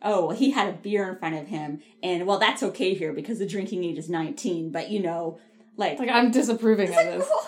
oh, 0.02 0.26
well, 0.28 0.36
he 0.36 0.50
had 0.52 0.68
a 0.68 0.72
beer 0.72 1.08
in 1.10 1.18
front 1.18 1.34
of 1.34 1.48
him, 1.48 1.80
and 2.02 2.26
well, 2.26 2.38
that's 2.38 2.62
okay 2.62 2.94
here 2.94 3.12
because 3.12 3.38
the 3.38 3.46
drinking 3.46 3.82
age 3.84 3.98
is 3.98 4.08
nineteen. 4.08 4.70
But 4.70 4.90
you 4.90 5.00
know, 5.00 5.38
Like, 5.76 5.98
Like 5.98 6.08
I'm 6.10 6.30
disapproving 6.30 6.88
of 6.90 6.94
this. 6.94 7.28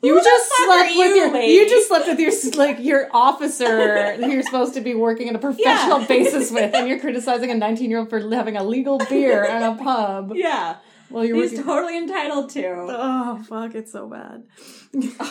who 0.00 0.08
You 0.08 0.14
the 0.16 0.20
just 0.22 0.48
fuck 0.52 0.66
slept 0.66 0.90
are 0.92 0.98
with 0.98 1.16
your 1.16 1.32
lady? 1.32 1.52
you 1.54 1.68
just 1.68 1.88
slept 1.88 2.06
with 2.06 2.20
your 2.20 2.32
like 2.56 2.78
your 2.80 3.08
officer 3.12 4.16
who 4.16 4.30
you're 4.30 4.42
supposed 4.42 4.74
to 4.74 4.80
be 4.80 4.94
working 4.94 5.28
on 5.28 5.36
a 5.36 5.38
professional 5.38 6.00
Yeah. 6.00 6.06
basis 6.06 6.50
with, 6.50 6.74
and 6.74 6.86
you're 6.88 7.00
criticizing 7.00 7.50
a 7.50 7.54
19 7.54 7.90
year 7.90 8.00
old 8.00 8.10
for 8.10 8.20
having 8.30 8.56
a 8.56 8.62
legal 8.64 8.98
beer 8.98 9.44
in 9.44 9.62
a 9.62 9.74
pub 9.76 10.32
yeah, 10.34 10.76
Well, 11.10 11.24
you're 11.24 11.36
he's 11.36 11.52
working. 11.52 11.64
totally 11.64 11.96
entitled 11.98 12.50
to. 12.50 12.66
oh 12.68 13.42
fuck! 13.48 13.74
It's 13.74 13.92
so 13.92 14.08
bad. 14.08 14.44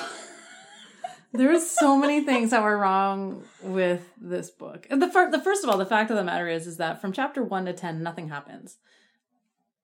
there 1.34 1.50
was 1.52 1.70
so 1.70 1.98
many 1.98 2.22
things 2.24 2.52
that 2.52 2.64
were 2.64 2.78
wrong 2.78 3.44
with 3.62 4.02
this 4.20 4.50
book. 4.50 4.88
The 4.90 5.10
fir- 5.10 5.32
the 5.32 5.42
first 5.42 5.64
of 5.64 5.70
all, 5.70 5.78
the 5.78 5.86
fact 5.86 6.10
of 6.10 6.16
the 6.18 6.24
matter 6.24 6.48
is, 6.48 6.66
is 6.66 6.78
that 6.78 7.02
from 7.02 7.12
chapter 7.12 7.44
one 7.44 7.66
to 7.66 7.74
ten, 7.74 8.02
nothing 8.02 8.30
happens. 8.30 8.78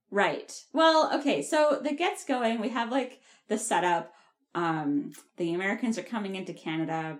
Right. 0.09 0.63
Well, 0.73 1.11
okay, 1.19 1.41
so 1.41 1.79
that 1.83 1.97
gets 1.97 2.23
going. 2.25 2.59
We 2.61 2.69
have 2.69 2.89
like 2.91 3.21
the 3.49 3.57
setup. 3.57 4.13
Um, 4.53 5.13
the 5.37 5.53
Americans 5.53 5.97
are 5.97 6.03
coming 6.03 6.35
into 6.35 6.53
Canada 6.53 7.19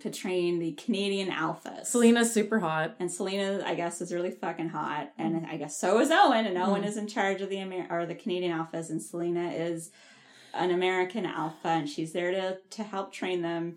to 0.00 0.10
train 0.10 0.58
the 0.58 0.72
Canadian 0.72 1.28
alphas. 1.30 1.86
Selena's 1.86 2.32
super 2.32 2.58
hot. 2.60 2.96
and 2.98 3.12
Selena, 3.12 3.62
I 3.66 3.74
guess, 3.74 4.00
is 4.00 4.12
really 4.12 4.30
fucking 4.30 4.70
hot, 4.70 5.12
and 5.18 5.46
I 5.46 5.56
guess 5.56 5.78
so 5.78 6.00
is 6.00 6.10
Owen. 6.10 6.46
And 6.46 6.56
Owen 6.56 6.82
Mm. 6.82 6.86
is 6.86 6.96
in 6.96 7.06
charge 7.06 7.40
of 7.42 7.50
the 7.50 7.58
Amer- 7.58 7.86
or 7.90 8.06
the 8.06 8.14
Canadian 8.14 8.56
alphas, 8.58 8.88
and 8.90 9.02
Selena 9.02 9.50
is 9.50 9.90
an 10.54 10.70
American 10.70 11.26
alpha, 11.26 11.68
and 11.68 11.88
she's 11.88 12.12
there 12.12 12.30
to 12.32 12.58
to 12.70 12.82
help 12.82 13.12
train 13.12 13.42
them. 13.42 13.76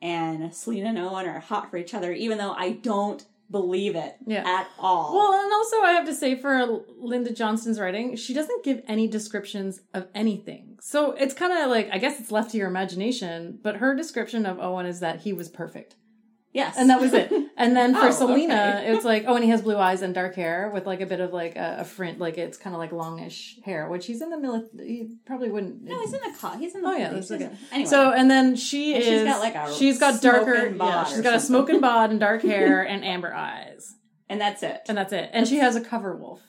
And 0.00 0.54
Selena 0.54 0.90
and 0.90 0.98
Owen 0.98 1.26
are 1.26 1.40
hot 1.40 1.70
for 1.70 1.78
each 1.78 1.94
other, 1.94 2.12
even 2.12 2.38
though 2.38 2.52
I 2.52 2.70
don't 2.72 3.24
believe 3.50 3.94
it 3.96 4.16
Yeah. 4.26 4.42
at 4.46 4.68
all. 4.78 5.14
Well, 5.14 5.32
and 5.40 5.52
also 5.52 5.80
I 5.82 5.92
have 5.92 6.06
to 6.06 6.14
say 6.14 6.34
for 6.34 6.80
Linda 6.98 7.32
Johnston's 7.32 7.78
writing, 7.78 8.16
she 8.16 8.34
doesn't 8.34 8.64
give 8.64 8.82
any 8.88 9.06
descriptions 9.08 9.80
of 9.94 10.08
anything. 10.14 10.78
So 10.80 11.12
it's 11.12 11.34
kind 11.34 11.52
of 11.52 11.70
like 11.70 11.88
I 11.92 11.98
guess 11.98 12.18
it's 12.20 12.32
left 12.32 12.50
to 12.52 12.56
your 12.58 12.68
imagination, 12.68 13.58
but 13.62 13.76
her 13.76 13.94
description 13.94 14.46
of 14.46 14.58
Owen 14.58 14.86
is 14.86 15.00
that 15.00 15.20
he 15.20 15.32
was 15.32 15.48
perfect. 15.48 15.96
Yes, 16.56 16.74
And 16.78 16.90
that 16.90 17.00
was 17.00 17.12
it. 17.12 17.30
And 17.56 17.76
then 17.76 17.94
for 17.94 18.06
Oh, 18.08 18.10
Selena, 18.10 18.54
okay. 18.80 18.92
it's 18.94 19.04
like, 19.04 19.24
oh, 19.28 19.34
and 19.36 19.44
he 19.44 19.50
has 19.50 19.62
blue 19.62 19.76
eyes 19.76 20.02
and 20.02 20.14
dark 20.14 20.34
hair 20.34 20.70
with 20.74 20.86
like 20.86 21.00
a 21.00 21.06
bit 21.06 21.20
of 21.20 21.32
like 21.32 21.54
a, 21.56 21.76
a 21.80 21.84
fringe, 21.84 22.18
like 22.18 22.38
it's 22.38 22.56
kind 22.58 22.74
of 22.74 22.78
like 22.80 22.92
longish 22.92 23.58
hair, 23.64 23.88
which 23.88 24.06
he's 24.06 24.20
in 24.22 24.30
the 24.30 24.38
military. 24.38 24.86
He 24.88 25.08
probably 25.26 25.50
wouldn't. 25.50 25.82
no, 25.82 26.00
he's 26.00 26.12
in 26.12 26.20
the 26.20 26.36
car. 26.38 26.56
He's 26.58 26.74
in 26.74 26.82
the 26.82 26.88
Oh, 26.88 26.96
yeah, 26.96 27.12
that's 27.12 27.30
okay. 27.30 27.50
Anyway, 27.70 27.88
So 27.88 28.10
and 28.12 28.30
then 28.30 28.56
she 28.56 28.94
And 28.94 29.02
is 29.02 29.08
she's 29.08 29.24
got, 29.24 29.40
like, 29.40 29.54
a 29.54 29.72
she's 29.74 29.98
got 30.00 30.20
darker 30.22 30.74
yeah 30.74 31.04
she's 31.04 31.20
got 31.20 31.34
a 31.34 31.40
smoking 31.40 31.80
bod 31.80 32.10
and 32.10 32.18
dark 32.20 32.42
hair 32.52 32.82
and 32.82 33.04
amber 33.04 33.32
eyes 33.32 33.94
and 34.28 34.40
that's 34.40 34.62
it. 34.62 34.80
and 34.88 34.96
that's 34.98 35.12
it 35.12 35.30
and 35.32 35.46
she 35.46 35.56
has 35.58 35.76
a 35.76 35.80
cover 35.80 36.16
wolf 36.16 36.40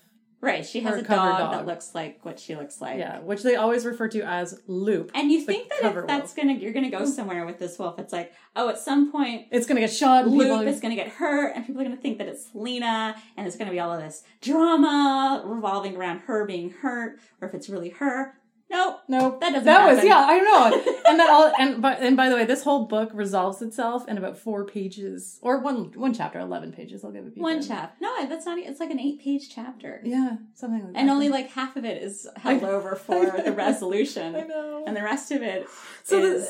Right. 0.48 0.66
She 0.66 0.80
has 0.82 1.00
a 1.00 1.02
dog, 1.02 1.40
dog. 1.40 1.52
that 1.54 1.66
looks 1.66 1.94
like 1.94 2.24
what 2.24 2.40
she 2.40 2.56
looks 2.56 2.82
like. 2.82 2.98
yeah 2.98 3.20
which 3.20 3.44
they 3.44 3.56
always 3.56 3.86
refer 3.86 4.08
to 4.10 4.22
as 4.22 4.62
Loop 4.68 5.12
And 5.14 5.32
you 5.32 5.42
think 5.42 5.70
that 5.70 5.96
if 5.96 6.08
that's 6.08 6.34
gonna 6.34 6.54
you're 6.54 6.74
gonna 6.74 6.90
go 6.90 7.00
hmm. 7.00 7.06
somewhere 7.06 7.46
with 7.46 7.60
this 7.60 7.78
wolf, 7.78 8.00
it's 8.00 8.14
like, 8.14 8.34
oh, 8.56 8.70
at 8.70 8.78
some 8.78 9.12
point 9.12 9.48
it's 9.52 9.66
gonna 9.66 9.80
get 9.80 9.92
shot 9.92 10.28
Loop 10.28 10.42
people 10.42 10.68
is 10.68 10.80
going 10.80 10.96
to 10.96 11.02
get 11.02 11.14
hurt, 11.14 11.56
and 11.56 11.66
people 11.66 11.82
are 11.82 11.86
going 11.86 11.96
to 11.96 12.02
think 12.02 12.18
that 12.18 12.28
it's 12.28 12.50
Lena, 12.54 13.16
and 13.36 13.48
it's 13.48 13.56
going 13.56 13.68
to 13.68 13.72
be 13.72 13.80
all 13.80 13.92
of 13.92 14.00
this 14.00 14.24
drama 14.42 15.42
revolving 15.46 15.96
around 15.96 16.20
her 16.20 16.46
being 16.46 16.70
hurt, 16.70 17.20
or 17.42 17.48
if 17.48 17.54
it's 17.54 17.70
really 17.70 17.90
her. 17.90 18.34
Nope. 18.70 19.00
no 19.08 19.38
That 19.40 19.52
doesn't 19.54 19.66
that 19.66 19.94
was 19.96 20.04
yeah 20.04 20.26
I 20.28 20.40
know. 20.40 20.94
And 21.08 21.20
that 21.22 21.30
all 21.30 21.52
and 21.58 21.82
but 21.82 22.00
and 22.02 22.18
by 22.18 22.28
the 22.28 22.36
way 22.36 22.44
this 22.46 22.64
whole 22.64 22.86
book 22.86 23.12
resolves 23.14 23.62
itself 23.62 24.08
in 24.10 24.18
about 24.18 24.38
four 24.38 24.66
pages 24.66 25.40
or 25.42 25.60
one 25.60 25.94
one 25.96 26.14
chapter 26.14 26.38
eleven 26.40 26.74
pages 26.74 27.06
I'll 27.06 27.12
give 27.12 27.26
it 27.26 27.38
One 27.38 27.62
chapter. 27.62 27.96
No, 28.02 28.28
that's 28.28 28.46
not. 28.46 28.58
It's 28.60 28.80
like 28.82 28.92
an 28.92 29.00
eight-page 29.00 29.50
chapter, 29.54 30.02
yeah 30.04 30.36
something 30.54 30.84
like 30.84 30.94
that. 30.94 31.00
and 31.00 31.10
only 31.10 31.30
like 31.30 31.50
half 31.52 31.78
of 31.78 31.86
it 31.86 32.04
is 32.04 32.28
held 32.36 32.64
over 32.64 32.96
for 33.08 33.42
the 33.42 33.54
resolution, 33.54 34.36
I 34.36 34.42
know. 34.42 34.84
And 34.86 34.96
the 34.98 35.04
rest 35.04 35.32
of 35.32 35.42
it 35.42 35.68
So 36.04 36.22
is 36.24 36.50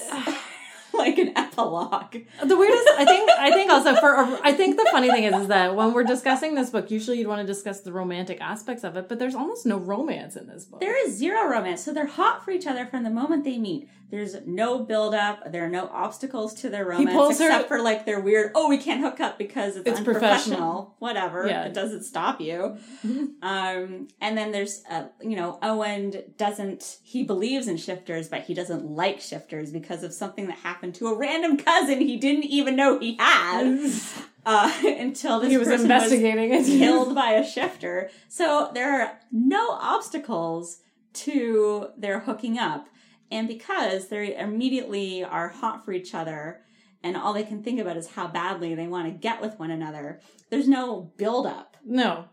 like 1.04 1.18
an 1.18 1.38
epilogue. 1.38 2.18
The 2.44 2.58
weirdest, 2.58 2.88
I 2.98 3.06
think, 3.06 3.30
I 3.32 3.52
think 3.52 3.72
also 3.72 3.96
for, 3.96 4.16
I 4.44 4.54
think 4.54 4.78
the 4.78 4.88
funny 4.92 5.10
thing 5.10 5.24
is, 5.26 5.36
is 5.36 5.48
that 5.48 5.76
when 5.76 5.94
we're 5.94 6.04
discussing 6.04 6.56
this 6.56 6.70
book, 6.70 6.90
usually 6.92 7.20
you'd 7.20 7.28
want 7.28 7.42
to 7.42 7.48
discuss 7.48 7.82
the 7.82 7.92
romantic 7.92 8.40
aspects 8.42 8.84
of 8.84 8.98
it, 8.98 9.08
but 9.10 9.20
there's 9.20 9.36
almost 9.36 9.66
no 9.66 9.78
romance 9.78 10.36
in 10.36 10.48
this 10.48 10.66
book. 10.66 10.80
There 10.80 11.08
is 11.08 11.16
zero 11.16 11.48
romance, 11.50 11.84
so 11.84 11.94
they're 11.94 12.08
hot 12.08 12.44
for 12.44 12.52
each 12.52 12.68
other 12.68 12.86
from 12.86 13.04
the 13.04 13.10
moment 13.10 13.44
they 13.44 13.58
meet. 13.58 13.90
There's 14.10 14.38
no 14.46 14.80
build 14.86 15.14
up. 15.14 15.52
There 15.52 15.66
are 15.66 15.70
no 15.70 15.88
obstacles 15.92 16.54
to 16.62 16.70
their 16.70 16.86
romance 16.86 17.12
pulls 17.12 17.40
her- 17.40 17.48
except 17.48 17.68
for 17.68 17.82
like 17.82 18.06
their 18.06 18.22
weird. 18.22 18.54
Oh, 18.56 18.70
we 18.70 18.78
can't 18.78 19.02
hook 19.02 19.20
up 19.20 19.38
because 19.38 19.76
it's, 19.76 19.86
It's 19.86 19.98
unprofessional. 20.00 20.38
professional. 20.58 20.96
Whatever. 21.00 21.46
Yeah. 21.46 21.66
It 21.66 21.74
doesn't 21.74 22.04
stop 22.04 22.40
you. 22.40 22.78
Um, 23.42 24.08
and 24.22 24.38
then 24.38 24.52
there's, 24.52 24.84
uh, 24.90 25.06
you 25.22 25.36
know, 25.36 25.60
Owen 25.62 26.24
doesn't. 26.38 26.98
He 27.04 27.24
believes 27.24 27.68
in 27.68 27.78
shifters, 27.78 28.28
but 28.30 28.42
he 28.42 28.54
doesn't 28.54 28.84
like 28.86 29.20
shifters 29.22 29.72
because 29.72 30.04
of 30.04 30.14
something 30.14 30.48
that 30.48 30.58
happened 30.60 30.87
to 30.94 31.08
a 31.08 31.18
random 31.18 31.58
cousin 31.58 32.00
he 32.02 32.18
didn't 32.18 32.46
even 32.46 32.76
know 32.76 33.00
he 33.00 33.16
had 33.18 33.92
uh, 34.48 34.72
until 34.86 35.40
this 35.40 35.52
he 35.52 35.58
was 35.58 35.68
person 35.68 35.82
investigating 35.86 36.54
it. 36.54 36.66
killed 36.66 37.14
by 37.24 37.32
a 37.32 37.46
shifter. 37.46 38.10
So 38.30 38.72
there 38.74 39.02
are 39.02 39.20
no 39.32 39.72
obstacles 39.72 40.80
to 41.14 41.90
their 41.98 42.20
hooking 42.20 42.58
up. 42.58 42.88
And 43.30 43.48
because 43.48 44.08
they 44.08 44.36
immediately 44.36 45.24
are 45.24 45.50
hot 45.50 45.84
for 45.84 45.92
each 45.92 46.16
other 46.16 46.62
and 47.04 47.18
all 47.18 47.34
they 47.34 47.44
can 47.44 47.62
think 47.62 47.80
about 47.80 47.98
is 47.98 48.08
how 48.08 48.28
badly 48.28 48.74
they 48.74 48.88
want 48.88 49.06
to 49.08 49.12
get 49.12 49.42
with 49.42 49.60
one 49.60 49.70
another, 49.70 50.22
there's 50.50 50.68
no 50.68 51.12
build 51.18 51.46
up. 51.46 51.76
No. 51.86 52.26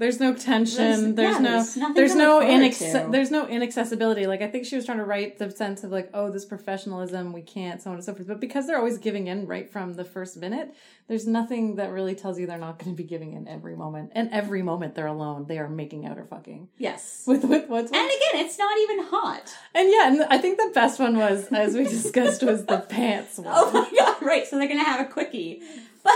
There's 0.00 0.18
no 0.18 0.34
tension. 0.34 1.14
There's- 1.14 1.40
yeah, 1.76 1.82
no. 1.86 1.92
there's 1.94 2.14
no 2.16 2.40
inaccess- 2.40 3.10
There's 3.10 3.30
no 3.30 3.46
inaccessibility. 3.46 4.26
Like 4.26 4.40
I 4.40 4.48
think 4.48 4.64
she 4.64 4.74
was 4.74 4.86
trying 4.86 4.96
to 4.98 5.04
write 5.04 5.38
the 5.38 5.50
sense 5.50 5.84
of 5.84 5.92
like, 5.92 6.08
oh, 6.14 6.30
this 6.30 6.46
professionalism, 6.46 7.34
we 7.34 7.42
can't, 7.42 7.82
so 7.82 7.90
on 7.90 7.96
and 7.96 8.04
so 8.04 8.14
forth. 8.14 8.26
But 8.26 8.40
because 8.40 8.66
they're 8.66 8.78
always 8.78 8.96
giving 8.96 9.26
in 9.26 9.46
right 9.46 9.70
from 9.70 9.92
the 9.94 10.04
first 10.04 10.38
minute, 10.38 10.74
there's 11.06 11.26
nothing 11.26 11.76
that 11.76 11.90
really 11.92 12.14
tells 12.14 12.38
you 12.38 12.46
they're 12.46 12.56
not 12.56 12.78
going 12.78 12.92
to 12.92 12.96
be 12.96 13.06
giving 13.06 13.34
in 13.34 13.46
every 13.46 13.76
moment. 13.76 14.12
And 14.14 14.30
every 14.32 14.62
moment 14.62 14.94
they're 14.94 15.06
alone, 15.06 15.44
they 15.46 15.58
are 15.58 15.68
making 15.68 16.06
out 16.06 16.16
or 16.18 16.24
fucking 16.24 16.68
Yes. 16.78 17.24
with 17.28 17.44
with 17.44 17.68
what's 17.68 17.92
And 17.92 18.00
again, 18.10 18.44
it's 18.46 18.58
not 18.58 18.78
even 18.78 19.04
hot. 19.04 19.54
And 19.74 19.90
yeah, 19.92 20.08
and 20.08 20.22
I 20.30 20.38
think 20.38 20.56
the 20.56 20.70
best 20.74 20.98
one 20.98 21.18
was, 21.18 21.46
as 21.52 21.74
we 21.76 21.84
discussed, 21.98 22.42
was 22.42 22.64
the 22.64 22.78
pants 22.78 23.38
oh 23.38 23.42
one. 23.42 23.52
Oh 23.54 23.72
my 23.72 23.90
god, 23.98 24.22
right. 24.22 24.46
So 24.46 24.56
they're 24.58 24.66
going 24.66 24.80
to 24.80 24.84
have 24.90 25.06
a 25.06 25.12
quickie. 25.12 25.60
But 26.02 26.14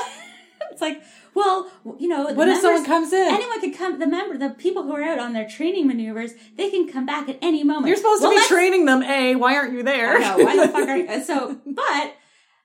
it's 0.71 0.81
like, 0.81 1.03
well, 1.35 1.71
you 1.99 2.09
know, 2.09 2.33
what 2.33 2.49
if 2.49 2.61
someone 2.61 2.85
comes 2.85 3.13
in? 3.13 3.29
Anyone 3.35 3.61
could 3.61 3.77
come. 3.77 3.99
The 3.99 4.07
member, 4.07 4.39
the 4.39 4.51
people 4.51 4.83
who 4.85 4.93
are 4.95 5.03
out 5.03 5.19
on 5.19 5.33
their 5.33 5.49
training 5.49 5.87
maneuvers, 5.87 6.33
they 6.57 6.71
can 6.71 6.89
come 6.89 7.05
back 7.07 7.29
at 7.29 7.39
any 7.43 7.65
moment. 7.65 7.87
You're 7.89 7.97
supposed 7.97 8.23
Well, 8.23 8.33
to 8.33 8.39
be 8.41 8.47
training 8.47 8.85
them. 8.87 9.03
A, 9.03 9.35
why 9.37 9.57
aren't 9.57 9.73
you 9.73 9.83
there? 9.83 10.19
Know. 10.21 10.37
Why 10.39 10.57
the 10.57 10.69
fuck 10.73 10.89
are 10.89 10.97
you? 10.99 11.25
So, 11.25 11.61
but 11.67 12.15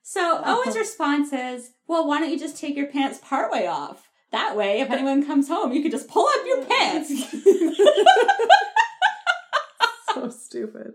so 0.04 0.42
Oh. 0.46 0.64
Owen's 0.64 0.78
response 0.78 1.34
is, 1.34 1.72
"Well, 1.88 2.08
why 2.08 2.20
don't 2.20 2.30
you 2.32 2.40
just 2.40 2.58
take 2.58 2.76
your 2.76 2.88
pants 2.88 3.20
partway 3.24 3.66
off? 3.68 4.10
That 4.32 4.56
way, 4.56 4.80
if 4.82 4.92
anyone 4.92 5.26
comes 5.26 5.48
home, 5.48 5.72
you 5.72 5.82
could 5.82 5.92
just 5.92 6.08
pull 6.08 6.28
up 6.28 6.46
your 6.46 6.64
pants." 6.66 7.10
so 10.14 10.30
stupid. 10.30 10.94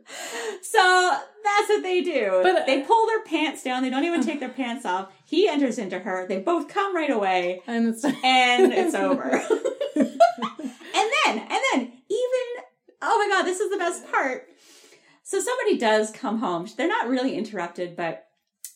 so 0.63 1.19
that's 1.45 1.69
what 1.69 1.83
they 1.83 2.03
do. 2.03 2.41
But- 2.43 2.67
they 2.67 2.83
pull 2.83 3.07
their 3.07 3.23
pants 3.23 3.63
down. 3.63 3.83
They 3.83 3.91
don't 3.91 4.05
even 4.05 4.23
take 4.23 4.41
their 4.41 4.49
pants 4.49 4.85
off. 4.85 5.13
He 5.25 5.49
enters 5.49 5.79
into 5.79 5.99
her. 5.99 6.27
They 6.27 6.39
both 6.41 6.69
come 6.69 6.95
right 6.95 7.11
away, 7.11 7.63
And 7.67 7.89
it's 7.89 8.05
and 8.25 8.73
it's 8.73 8.95
over. 8.95 9.31
and 9.97 10.11
then, 10.95 11.39
and 11.39 11.61
then, 11.73 11.93
even 12.09 12.65
oh 13.03 13.19
my 13.19 13.29
god, 13.31 13.45
this 13.45 13.61
is 13.61 13.71
the 13.71 13.79
best 13.79 14.11
part. 14.11 14.49
So 15.23 15.41
somebody 15.41 15.79
does 15.79 16.11
come 16.11 16.39
home. 16.39 16.67
They're 16.77 16.89
not 16.89 17.09
really 17.09 17.35
interrupted, 17.35 17.97
but 17.97 18.27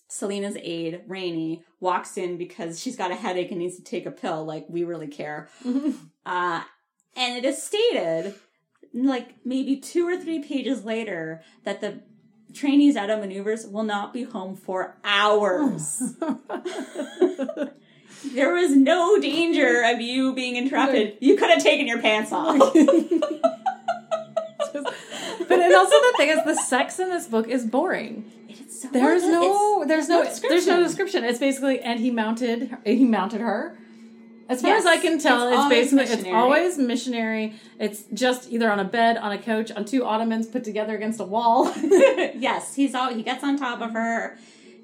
Selena's 0.08 0.56
aide, 0.62 1.02
Rainey, 1.06 1.62
walks 1.80 2.16
in 2.16 2.38
because 2.38 2.80
she's 2.80 2.96
got 2.96 3.10
a 3.10 3.14
headache 3.14 3.50
and 3.50 3.58
needs 3.58 3.76
to 3.76 3.82
take 3.84 4.06
a 4.06 4.10
pill. 4.10 4.44
Like 4.44 4.64
we 4.68 4.84
really 4.84 5.08
care. 5.08 5.48
Uh, 6.24 6.62
and 7.16 7.36
it 7.36 7.44
is 7.44 7.62
stated, 7.62 8.34
like 9.06 9.34
maybe 9.44 9.76
two 9.76 10.06
or 10.06 10.16
three 10.16 10.42
pages 10.42 10.84
later, 10.84 11.42
that 11.64 11.80
the 11.80 12.00
trainees 12.54 12.96
out 12.96 13.10
of 13.10 13.20
maneuvers 13.20 13.66
will 13.66 13.82
not 13.82 14.12
be 14.12 14.22
home 14.22 14.56
for 14.56 14.96
hours. 15.04 16.14
there 18.32 18.54
was 18.54 18.74
no 18.74 19.20
danger 19.20 19.82
of 19.84 20.00
you 20.00 20.34
being 20.34 20.56
interrupted. 20.56 21.16
You 21.20 21.36
could 21.36 21.50
have 21.50 21.62
taken 21.62 21.86
your 21.86 22.00
pants 22.00 22.32
off. 22.32 22.58
but 22.58 22.74
and 25.60 25.74
also 25.74 25.96
the 25.96 26.14
thing 26.16 26.30
is, 26.30 26.44
the 26.44 26.54
sex 26.66 26.98
in 26.98 27.10
this 27.10 27.26
book 27.26 27.48
is 27.48 27.64
boring. 27.66 28.30
So 28.70 28.88
There's 28.88 29.22
well 29.22 29.30
done. 29.32 29.40
no, 29.40 29.84
there's 29.86 30.08
no, 30.08 30.24
there's 30.48 30.66
no 30.66 30.80
description. 30.82 31.24
It's 31.24 31.38
basically, 31.40 31.80
and 31.80 31.98
he 31.98 32.10
mounted, 32.10 32.76
he 32.84 33.04
mounted 33.04 33.40
her. 33.40 33.76
As 34.48 34.62
far 34.62 34.70
Yes. 34.70 34.80
as 34.80 34.86
I 34.86 34.96
can 34.96 35.18
tell, 35.18 35.42
It's 35.48 35.52
it's, 35.54 35.62
always 35.62 35.78
basically 35.78 36.02
it's 36.04 36.16
missionary. 36.16 36.34
always 36.42 36.78
missionary. 36.78 37.52
It's 37.78 38.04
just 38.14 38.50
either 38.50 38.70
on 38.70 38.78
a 38.80 38.84
bed, 38.84 39.16
on 39.18 39.30
a 39.32 39.38
couch, 39.38 39.70
on 39.72 39.84
two 39.84 40.04
ottomans 40.04 40.46
put 40.46 40.64
together 40.64 40.94
against 40.96 41.20
a 41.20 41.24
wall. 41.24 41.70
yes, 41.82 42.74
he's 42.74 42.94
all 42.94 43.12
he 43.12 43.22
gets 43.22 43.44
on 43.44 43.58
top 43.58 43.80
of 43.82 43.92
her. 43.92 44.38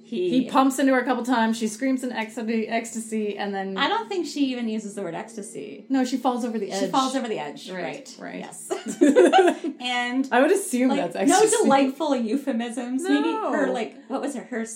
He 0.07 0.29
He, 0.29 0.51
pumps 0.51 0.79
into 0.79 0.93
her 0.93 1.01
a 1.01 1.05
couple 1.05 1.25
times. 1.25 1.57
She 1.57 1.67
screams 1.67 2.05
in 2.05 2.13
ecstasy, 2.13 2.69
ecstasy, 2.69 3.39
and 3.39 3.55
then 3.55 3.79
I 3.79 3.89
don't 3.89 4.07
think 4.07 4.27
she 4.27 4.45
even 4.53 4.69
uses 4.69 4.95
the 4.95 5.03
word 5.03 5.15
ecstasy. 5.15 5.87
no, 5.89 6.05
she 6.05 6.19
falls 6.19 6.45
over 6.45 6.59
the 6.59 6.71
edge. 6.71 6.81
She 6.81 6.91
falls 6.91 7.17
over 7.17 7.27
the 7.27 7.39
edge. 7.39 7.71
Right, 7.71 7.83
Right. 7.83 8.17
right. 8.21 8.39
Yes. 8.41 8.71
and 9.81 10.29
I 10.31 10.41
would 10.43 10.53
assume 10.53 10.91
like 10.91 11.13
that's 11.13 11.29
no 11.29 11.37
ecstasy. 11.39 11.57
delightful 11.65 12.15
euphemisms. 12.17 13.03
Maybe 13.03 13.23
No. 13.33 13.51
her 13.53 13.73
like 13.73 13.97
what 14.09 14.21
was? 14.21 14.35
Her 14.37 14.67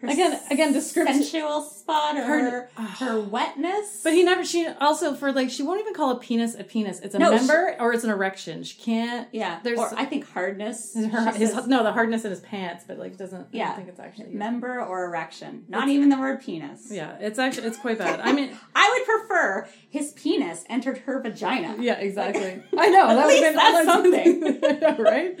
her 0.00 0.08
Again- 0.08 0.40
again, 0.50 0.72
description- 0.72 1.22
sensual 1.22 1.60
spot 1.62 2.16
or 2.16 2.22
Her- 2.22 2.50
her 2.74 2.84
her, 3.04 3.20
wetness. 3.20 4.00
But 4.02 4.14
he 4.14 4.22
never. 4.22 4.44
She 4.44 4.66
also 4.80 5.14
for 5.14 5.30
like 5.32 5.50
she 5.50 5.62
won't 5.62 5.80
even 5.80 5.92
call 5.94 6.10
a 6.12 6.18
penis 6.18 6.54
a 6.58 6.64
penis. 6.64 7.00
It's 7.00 7.14
a 7.14 7.18
No, 7.18 7.30
member 7.32 7.76
or 7.78 7.92
it's 7.92 8.02
an 8.04 8.10
erection. 8.10 8.62
She 8.62 8.80
can't. 8.80 9.28
yeah, 9.32 9.58
there's- 9.62 9.78
or 9.78 9.92
I 9.98 10.06
think 10.06 10.26
hardness. 10.28 10.94
Her, 11.10 11.32
his, 11.32 11.52
says 11.52 11.66
no, 11.66 11.82
the 11.82 11.92
hardness 11.92 12.24
in 12.24 12.30
his 12.30 12.40
pants, 12.40 12.84
but 12.86 12.98
like 12.98 13.16
doesn't. 13.18 13.40
I 13.42 13.46
Yeah. 13.52 13.66
don't 13.68 13.76
think 13.76 13.88
it's 13.90 14.00
actually. 14.00 14.30
member 14.30 14.80
or 14.80 15.04
erection. 15.04 15.64
Not 15.68 15.88
even 15.88 16.08
the 16.08 16.18
word 16.18 16.40
penis. 16.40 16.88
Yeah, 16.90 17.16
it's 17.20 17.38
actually 17.38 17.66
it's 17.68 17.78
quite 17.78 17.98
bad. 17.98 18.20
I 18.20 18.32
mean, 18.38 18.56
I 18.74 18.88
would 18.96 19.04
prefer 19.28 19.68
his 19.90 20.12
penis 20.12 20.64
entered 20.70 20.98
her 20.98 21.20
vagina. 21.20 21.76
yeah, 21.78 21.94
exactly. 21.98 22.62
I 22.78 22.88
know 22.88 23.06
that 23.08 23.26
would 23.26 23.32
least 23.32 23.42
been 23.42 23.54
that's 23.54 23.84
something. 23.86 24.60
I 24.64 24.72
know, 24.72 24.96
right? 25.04 25.38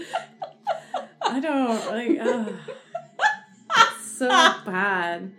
I 1.22 1.40
don't 1.40 1.86
like. 1.86 2.18
ugh. 2.20 2.52
So 4.20 4.28
bad. 4.66 5.32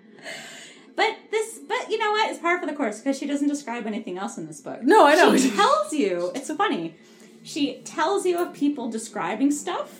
But 0.96 1.15
this, 1.32 1.60
but 1.67 1.89
you 1.89 1.98
know 1.98 2.12
what? 2.12 2.30
It's 2.30 2.39
par 2.39 2.60
for 2.60 2.65
the 2.65 2.74
course 2.74 3.00
because 3.00 3.17
she 3.17 3.26
doesn't 3.26 3.48
describe 3.48 3.88
anything 3.88 4.17
else 4.17 4.38
in 4.38 4.46
this 4.46 4.62
book. 4.62 4.84
No, 4.84 5.06
I 5.08 5.15
know. 5.15 5.36
She 5.38 5.50
tells 5.52 5.94
you. 5.94 6.32
It's 6.36 6.48
so 6.48 6.56
funny. 6.56 6.96
She 7.44 7.82
tells 7.86 8.26
you 8.26 8.38
of 8.39 8.54
people 8.54 8.89
describing 8.89 9.52
stuff. 9.52 10.00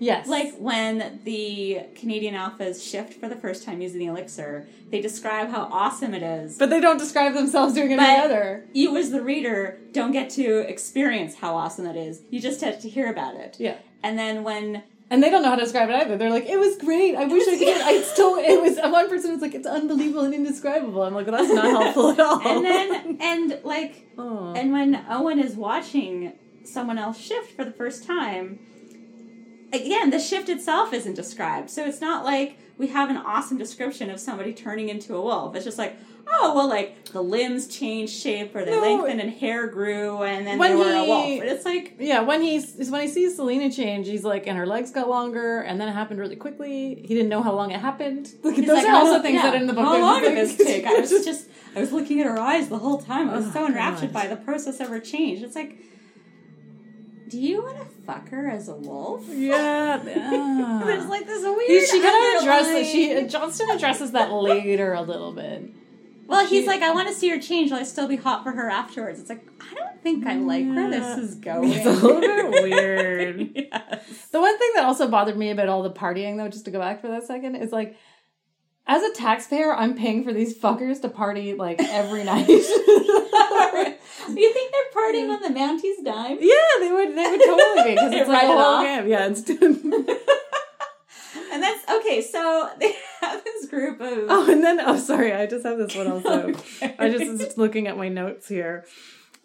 Yes, 0.00 0.28
Like 0.28 0.54
when 0.58 1.20
the 1.24 1.80
Canadian 1.96 2.34
alphas 2.36 2.88
shift 2.88 3.14
for 3.14 3.28
the 3.28 3.34
first 3.34 3.64
time 3.64 3.80
using 3.80 3.98
the 3.98 4.06
elixir, 4.06 4.64
they 4.90 5.00
describe 5.00 5.48
how 5.50 5.62
awesome 5.72 6.14
it 6.14 6.22
is. 6.22 6.56
but 6.56 6.70
they 6.70 6.78
don't 6.80 6.98
describe 6.98 7.34
themselves 7.34 7.74
doing 7.74 7.90
it 7.90 7.96
But- 7.96 8.20
other. 8.26 8.64
you, 8.72 8.96
as 8.96 9.10
the 9.10 9.20
reader, 9.22 9.76
don't 9.90 10.12
get 10.12 10.30
to 10.30 10.58
experience 10.70 11.34
how 11.36 11.56
awesome 11.56 11.84
it 11.84 11.96
is. 11.96 12.22
You 12.30 12.38
just 12.40 12.60
have 12.60 12.80
to 12.82 12.88
hear 12.88 13.10
about 13.10 13.34
it. 13.34 13.56
Yeah. 13.58 13.78
And 14.04 14.16
then 14.16 14.44
when 14.44 14.84
And 15.10 15.22
they 15.22 15.30
don't 15.30 15.42
know 15.42 15.48
how 15.48 15.54
to 15.56 15.62
describe 15.62 15.88
it 15.88 15.94
either. 15.94 16.18
They're 16.18 16.30
like, 16.30 16.46
it 16.46 16.58
was 16.58 16.76
great. 16.76 17.14
I 17.16 17.24
wish 17.24 17.48
I 17.48 17.56
could. 17.56 17.80
I 17.80 18.02
still. 18.02 18.36
It 18.36 18.60
was. 18.60 18.76
One 18.76 19.08
person 19.08 19.32
was 19.32 19.40
like, 19.40 19.54
it's 19.54 19.66
unbelievable 19.66 20.24
and 20.24 20.34
indescribable. 20.34 21.02
I'm 21.02 21.14
like, 21.14 21.26
well, 21.26 21.38
that's 21.38 21.52
not 21.52 21.64
helpful 21.64 22.10
at 22.10 22.20
all. 22.20 22.46
and 22.46 22.64
then 22.64 23.18
and 23.20 23.60
like 23.64 24.06
Oh. 24.18 24.52
And 24.54 24.72
when 24.72 25.04
Owen 25.08 25.38
is 25.38 25.54
watching 25.54 26.32
someone 26.64 26.98
else 26.98 27.18
shift 27.18 27.52
for 27.56 27.64
the 27.64 27.70
first 27.70 28.04
time, 28.04 28.58
again, 29.72 30.10
the 30.10 30.18
shift 30.18 30.48
itself 30.48 30.92
isn't 30.92 31.14
described. 31.14 31.70
So 31.70 31.86
it's 31.86 32.00
not 32.00 32.24
like 32.24 32.58
we 32.78 32.86
have 32.88 33.10
an 33.10 33.16
awesome 33.16 33.58
description 33.58 34.08
of 34.10 34.20
somebody 34.20 34.52
turning 34.52 34.88
into 34.88 35.14
a 35.16 35.20
wolf. 35.20 35.54
It's 35.56 35.64
just 35.64 35.78
like, 35.78 35.96
oh, 36.30 36.54
well, 36.54 36.68
like 36.68 37.06
the 37.12 37.20
limbs 37.22 37.66
changed 37.66 38.12
shape 38.12 38.54
or 38.54 38.64
they 38.64 38.70
No. 38.70 38.80
lengthened 38.82 39.20
and 39.20 39.30
hair 39.32 39.66
grew 39.66 40.22
and 40.22 40.46
then 40.46 40.58
When 40.58 40.70
they 40.72 40.76
were 40.76 40.92
a 40.92 41.04
wolf. 41.04 41.38
But 41.40 41.48
it's 41.48 41.64
like, 41.64 41.96
Yeah, 41.98 42.20
when 42.20 42.40
he's 42.42 42.88
when 42.90 43.02
he 43.02 43.08
sees 43.08 43.34
Selena 43.36 43.70
change, 43.72 44.06
he's 44.06 44.24
like, 44.24 44.46
and 44.46 44.56
her 44.56 44.66
legs 44.66 44.90
got 44.92 45.08
longer, 45.08 45.60
and 45.62 45.80
then 45.80 45.88
it 45.88 45.92
happened 45.92 46.20
really 46.20 46.36
quickly. 46.36 46.94
He 47.04 47.14
didn't 47.14 47.28
know 47.30 47.42
how 47.42 47.52
long 47.54 47.70
it 47.72 47.80
happened. 47.80 48.30
Like, 48.44 48.56
those 48.56 48.68
like, 48.68 48.86
are 48.86 48.94
also 48.96 49.18
"Oh, 49.18 49.22
things 49.22 49.34
yeah, 49.36 49.50
that 49.50 49.54
in 49.60 49.66
the 49.66 49.72
book. 49.72 49.84
How 49.84 49.98
long 50.00 50.20
did 50.22 50.36
this 50.36 50.56
take? 50.56 50.84
I 50.86 51.00
was 51.00 51.10
just, 51.24 51.48
I 51.74 51.80
was 51.80 51.92
looking 51.92 52.20
at 52.20 52.26
her 52.26 52.38
eyes 52.38 52.68
the 52.68 52.78
whole 52.78 52.98
time. 52.98 53.28
I 53.30 53.36
was 53.36 53.46
Oh, 53.48 53.52
so 53.52 53.66
enraptured 53.66 54.12
God. 54.12 54.22
by 54.22 54.26
the 54.28 54.36
process 54.36 54.78
of 54.80 54.88
her 54.88 55.00
change. 55.00 55.42
It's 55.42 55.56
like, 55.56 55.76
do 57.28 57.38
you 57.38 57.62
want 57.62 57.78
to 57.78 57.84
fuck 58.06 58.28
her 58.30 58.48
as 58.48 58.68
a 58.68 58.74
wolf? 58.74 59.24
yeah. 59.28 60.00
ah. 60.02 60.82
There's 60.86 61.06
like 61.06 61.26
this 61.26 61.42
weird. 61.44 61.60
He- 61.68 61.86
she 61.86 62.00
kind 62.00 62.36
of 62.36 62.42
addresses 62.42 62.90
she 62.90 63.26
Johnston 63.26 63.70
addresses 63.70 64.12
that 64.12 64.32
later 64.32 64.92
a 64.94 65.02
little 65.02 65.32
bit. 65.32 65.70
Well, 66.26 66.46
he's 66.46 66.62
she- 66.64 66.66
like, 66.66 66.82
I 66.82 66.92
want 66.92 67.08
to 67.08 67.14
see 67.14 67.28
her 67.30 67.38
change. 67.40 67.70
Will 67.70 67.78
I 67.78 67.82
still 67.84 68.06
be 68.08 68.16
hot 68.16 68.44
for 68.44 68.52
her 68.52 68.68
afterwards? 68.68 69.18
It's 69.20 69.30
like, 69.30 69.46
I 69.60 69.74
don't 69.74 70.02
think 70.02 70.26
I 70.26 70.36
like 70.36 70.66
where 70.66 70.90
this 70.90 71.18
is 71.18 71.34
going. 71.36 71.72
It's 71.72 71.86
a 71.86 71.90
little 71.90 72.20
bit 72.20 72.62
weird. 72.62 73.50
yes. 73.54 74.28
The 74.30 74.40
one 74.40 74.58
thing 74.58 74.70
that 74.74 74.84
also 74.84 75.08
bothered 75.08 75.38
me 75.38 75.50
about 75.50 75.68
all 75.68 75.82
the 75.82 75.90
partying, 75.90 76.36
though, 76.36 76.48
just 76.48 76.66
to 76.66 76.70
go 76.70 76.78
back 76.78 77.00
for 77.00 77.08
that 77.08 77.24
second, 77.24 77.56
is 77.56 77.72
like, 77.72 77.96
as 78.88 79.02
a 79.02 79.12
taxpayer, 79.12 79.74
I'm 79.74 79.94
paying 79.94 80.24
for 80.24 80.32
these 80.32 80.58
fuckers 80.58 81.02
to 81.02 81.10
party 81.10 81.54
like 81.54 81.80
every 81.80 82.24
night. 82.32 82.48
You 84.28 84.52
think 84.52 84.72
they're 84.72 85.02
partying 85.02 85.30
on 85.30 85.40
the 85.40 85.58
Mounties 85.58 86.04
dime? 86.04 86.36
yeah, 86.38 86.80
they 86.80 86.92
would. 86.92 87.16
They 87.16 87.30
would 87.30 87.40
totally 87.40 87.82
be 87.84 87.94
because 87.94 88.12
it's 88.20 88.28
like 88.28 88.42
a 88.42 88.46
whole 88.48 88.82
game. 88.82 89.08
Yeah, 89.08 89.28
it's. 89.28 89.48
And 91.50 91.62
that's 91.62 91.88
okay. 91.90 92.20
So 92.20 92.68
they 92.78 92.94
have 93.22 93.42
this 93.42 93.66
group 93.68 94.00
of. 94.02 94.26
oh, 94.28 94.50
and 94.52 94.62
then 94.62 94.80
oh, 94.80 94.98
sorry, 94.98 95.32
I 95.32 95.46
just 95.46 95.64
have 95.64 95.78
this 95.78 95.94
one 95.94 96.08
also. 96.08 96.48
Okay. 96.48 96.94
I 96.98 97.08
just 97.08 97.26
was 97.26 97.56
looking 97.56 97.86
at 97.86 97.96
my 97.96 98.10
notes 98.10 98.48
here. 98.48 98.84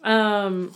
Um, 0.02 0.74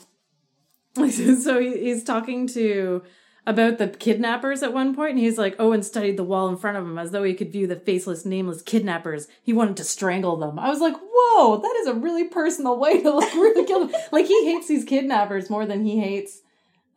so 0.95 1.61
he, 1.61 1.79
he's 1.79 2.03
talking 2.03 2.47
to 2.49 3.03
about 3.49 3.79
the 3.79 3.89
kidnappers 3.89 4.63
at 4.63 4.73
one 4.75 4.95
point, 4.95 5.13
and 5.13 5.19
he's 5.19 5.39
like, 5.39 5.57
Owen 5.59 5.83
studied 5.83 6.17
the 6.19 6.23
wall 6.25 6.49
in 6.49 6.57
front 6.57 6.77
of 6.77 6.85
him 6.85 6.99
as 6.99 7.11
though 7.11 7.25
he 7.25 7.33
could 7.35 7.51
view 7.51 7.67
the 7.67 7.77
faceless, 7.77 8.25
nameless 8.27 8.63
kidnappers. 8.63 9.27
He 9.43 9.53
wanted 9.53 9.77
to 9.79 9.85
strangle 9.85 10.37
them. 10.37 10.59
I 10.59 10.69
was 10.69 10.81
like, 10.81 10.95
whoa, 11.01 11.57
that 11.61 11.75
is 11.81 11.87
a 11.89 11.95
really 11.95 12.25
personal 12.25 12.79
way 12.79 13.03
to 13.03 13.11
like 13.11 13.33
really 13.35 13.65
kill 13.65 13.87
them. 13.87 14.01
Like 14.13 14.27
he 14.27 14.45
hates 14.45 14.69
these 14.69 14.85
kidnappers 14.85 15.49
more 15.51 15.65
than 15.67 15.85
he 15.85 15.99
hates 15.99 16.43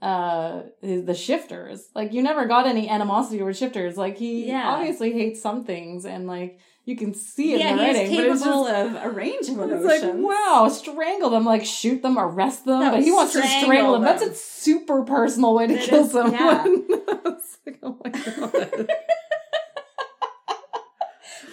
uh 0.01 0.63
the 0.81 1.13
shifters 1.13 1.89
like 1.93 2.11
you 2.11 2.23
never 2.23 2.45
got 2.47 2.65
any 2.65 2.89
animosity 2.89 3.37
towards 3.37 3.59
shifters 3.59 3.97
like 3.97 4.17
he 4.17 4.47
Yeah. 4.47 4.67
obviously 4.67 5.11
hates 5.13 5.39
some 5.39 5.63
things 5.63 6.05
and 6.05 6.25
like 6.25 6.57
you 6.85 6.95
can 6.95 7.13
see 7.13 7.53
it 7.53 7.59
yeah, 7.59 7.71
in 7.71 7.77
the 7.77 7.83
he's 7.83 7.95
writing 7.95 8.15
but 8.17 8.25
it's 8.25 8.43
just 8.43 8.43
capable 8.43 8.67
of 8.67 8.95
a 9.05 9.09
range 9.09 9.47
of 9.49 9.59
it's 9.59 9.71
emotions. 9.71 9.85
like, 9.85 10.13
wow, 10.15 10.67
strangle 10.69 11.29
them, 11.29 11.45
like 11.45 11.63
shoot 11.65 12.01
them, 12.01 12.17
arrest 12.17 12.65
them. 12.65 12.79
No, 12.79 12.91
but 12.91 13.03
he 13.03 13.11
wants 13.11 13.33
to 13.33 13.39
strangle 13.39 13.61
strangle 13.67 13.93
them. 13.93 14.01
That's 14.03 14.23
a 14.23 14.33
super 14.33 15.03
personal 15.03 15.53
way 15.53 15.67
to 15.67 15.73
It 15.75 15.81
kill 15.89 16.05
is, 16.05 16.11
someone. 16.11 16.33
yeah. 16.33 16.65
Like, 17.65 17.77
oh 17.83 17.95
my 18.03 18.09
god. 18.09 18.89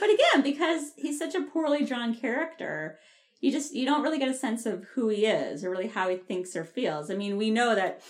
But 0.00 0.10
again, 0.10 0.42
because 0.42 0.92
he's 0.96 1.18
such 1.18 1.34
a 1.34 1.42
poorly 1.42 1.84
drawn 1.84 2.14
character, 2.14 2.98
you 3.40 3.50
just 3.50 3.74
you 3.74 3.84
don't 3.84 4.02
really 4.02 4.18
get 4.18 4.28
a 4.28 4.34
sense 4.34 4.64
of 4.64 4.84
who 4.94 5.08
he 5.08 5.26
is 5.26 5.64
or 5.64 5.70
really 5.70 5.88
how 5.88 6.08
he 6.08 6.16
thinks 6.16 6.54
or 6.56 6.64
feels. 6.64 7.10
I 7.10 7.14
mean, 7.14 7.36
we 7.36 7.50
know 7.50 7.74
that 7.74 8.00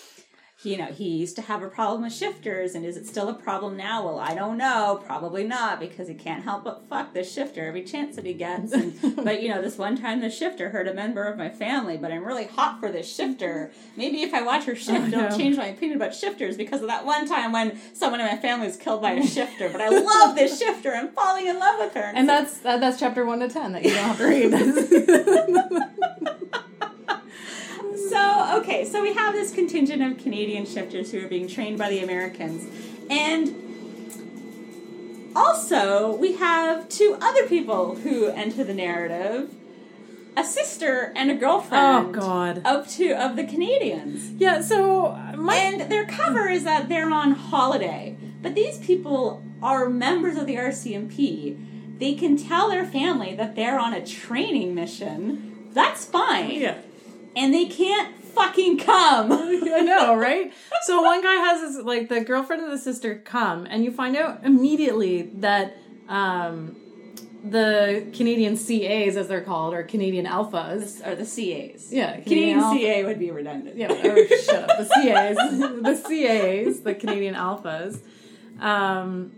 you 0.64 0.76
know 0.76 0.86
he 0.86 1.08
used 1.16 1.36
to 1.36 1.42
have 1.42 1.62
a 1.62 1.68
problem 1.68 2.02
with 2.02 2.12
shifters, 2.12 2.74
and 2.74 2.84
is 2.84 2.96
it 2.96 3.06
still 3.06 3.28
a 3.28 3.34
problem 3.34 3.76
now? 3.76 4.04
Well, 4.04 4.18
I 4.18 4.34
don't 4.34 4.58
know. 4.58 5.00
Probably 5.06 5.44
not 5.44 5.78
because 5.78 6.08
he 6.08 6.14
can't 6.14 6.42
help 6.42 6.64
but 6.64 6.82
fuck 6.88 7.14
this 7.14 7.32
shifter 7.32 7.64
every 7.66 7.84
chance 7.84 8.16
that 8.16 8.24
he 8.26 8.34
gets. 8.34 8.72
And, 8.72 8.92
but 9.24 9.40
you 9.40 9.48
know, 9.50 9.62
this 9.62 9.78
one 9.78 9.96
time 9.96 10.20
the 10.20 10.30
shifter 10.30 10.70
hurt 10.70 10.88
a 10.88 10.94
member 10.94 11.24
of 11.24 11.38
my 11.38 11.48
family, 11.48 11.96
but 11.96 12.10
I'm 12.10 12.24
really 12.24 12.46
hot 12.46 12.80
for 12.80 12.90
this 12.90 13.08
shifter. 13.12 13.70
Maybe 13.96 14.22
if 14.22 14.34
I 14.34 14.42
watch 14.42 14.64
her 14.64 14.74
shift, 14.74 14.98
Oh, 15.04 15.06
it'll 15.06 15.30
no. 15.30 15.36
change 15.36 15.56
my 15.56 15.66
opinion 15.66 15.96
about 16.00 16.14
shifters 16.14 16.56
because 16.56 16.80
of 16.82 16.88
that 16.88 17.04
one 17.06 17.28
time 17.28 17.52
when 17.52 17.78
someone 17.94 18.20
in 18.20 18.26
my 18.26 18.36
family 18.36 18.66
was 18.66 18.76
killed 18.76 19.00
by 19.00 19.12
a 19.12 19.24
shifter. 19.26 19.68
But 19.68 19.80
I 19.80 19.88
love 19.90 20.34
this 20.34 20.58
shifter. 20.58 20.92
I'm 20.92 21.08
falling 21.12 21.46
in 21.46 21.58
love 21.58 21.78
with 21.78 21.94
her. 21.94 22.12
and 22.14 22.28
that's 22.28 22.58
that, 22.58 22.80
that's 22.80 22.98
chapter 22.98 23.24
one 23.24 23.38
to 23.40 23.48
ten 23.48 23.72
that 23.72 23.84
you 23.84 23.90
don't 23.90 24.04
have 24.04 24.18
to 24.18 24.26
read. 24.26 24.52
So, 28.18 28.58
okay, 28.58 28.84
so 28.84 29.00
we 29.00 29.12
have 29.14 29.32
this 29.32 29.52
contingent 29.52 30.02
of 30.02 30.18
Canadian 30.18 30.66
shifters 30.66 31.12
who 31.12 31.24
are 31.24 31.28
being 31.28 31.46
trained 31.46 31.78
by 31.78 31.88
the 31.88 32.00
Americans. 32.00 32.66
And 33.08 33.54
also, 35.36 36.16
we 36.16 36.32
have 36.34 36.88
two 36.88 37.16
other 37.20 37.46
people 37.46 37.94
who 37.96 38.26
enter 38.26 38.64
the 38.64 38.74
narrative 38.74 39.54
a 40.36 40.44
sister 40.44 41.12
and 41.16 41.32
a 41.32 41.34
girlfriend. 41.34 42.06
oh 42.06 42.12
god. 42.12 42.62
of 42.64 42.88
two 42.88 43.12
of 43.12 43.34
the 43.34 43.44
Canadians. 43.44 44.30
Yeah. 44.32 44.60
So 44.60 45.06
uh, 45.06 45.34
my 45.36 45.56
And 45.56 45.90
their 45.90 46.06
cover 46.06 46.48
is 46.48 46.62
that 46.62 46.88
they're 46.88 47.10
on 47.10 47.32
holiday. 47.32 48.16
But 48.40 48.54
these 48.54 48.78
people 48.78 49.42
are 49.60 49.88
members 49.88 50.36
of 50.36 50.46
the 50.46 50.54
RCMP. 50.54 51.98
They 51.98 52.14
can 52.14 52.36
tell 52.36 52.68
their 52.68 52.84
family 52.84 53.34
that 53.34 53.56
they're 53.56 53.80
on 53.80 53.92
a 53.92 54.04
training 54.04 54.76
mission. 54.76 55.70
That's 55.72 56.04
fine. 56.04 56.52
yeah. 56.52 56.78
And 57.38 57.54
they 57.54 57.66
can't 57.66 58.14
fucking 58.24 58.78
come. 58.78 59.32
I 59.32 59.80
know, 59.80 60.14
right? 60.16 60.52
So 60.82 61.02
one 61.02 61.22
guy 61.22 61.34
has 61.34 61.60
his 61.76 61.84
like 61.84 62.08
the 62.08 62.20
girlfriend 62.20 62.62
and 62.62 62.72
the 62.72 62.78
sister 62.78 63.16
come, 63.16 63.66
and 63.66 63.84
you 63.84 63.90
find 63.92 64.16
out 64.16 64.44
immediately 64.44 65.22
that 65.36 65.76
um, 66.08 66.76
the 67.44 68.06
Canadian 68.14 68.56
CAs, 68.56 69.16
as 69.16 69.28
they're 69.28 69.42
called, 69.42 69.74
or 69.74 69.82
Canadian 69.84 70.26
alphas. 70.26 71.06
or 71.06 71.14
the 71.14 71.24
CAs. 71.24 71.92
Yeah, 71.92 72.20
Canadian 72.20 72.58
Alpha- 72.58 72.78
CA 72.78 73.04
would 73.04 73.18
be 73.18 73.30
redundant. 73.30 73.76
Yeah, 73.76 73.92
or 73.92 74.26
shut 74.26 74.70
up. 74.70 74.78
The 74.78 74.84
CAs, 75.02 75.36
the 75.58 76.02
CAs, 76.08 76.80
the 76.80 76.94
Canadian 76.94 77.34
alphas. 77.34 78.00
Um, 78.60 79.32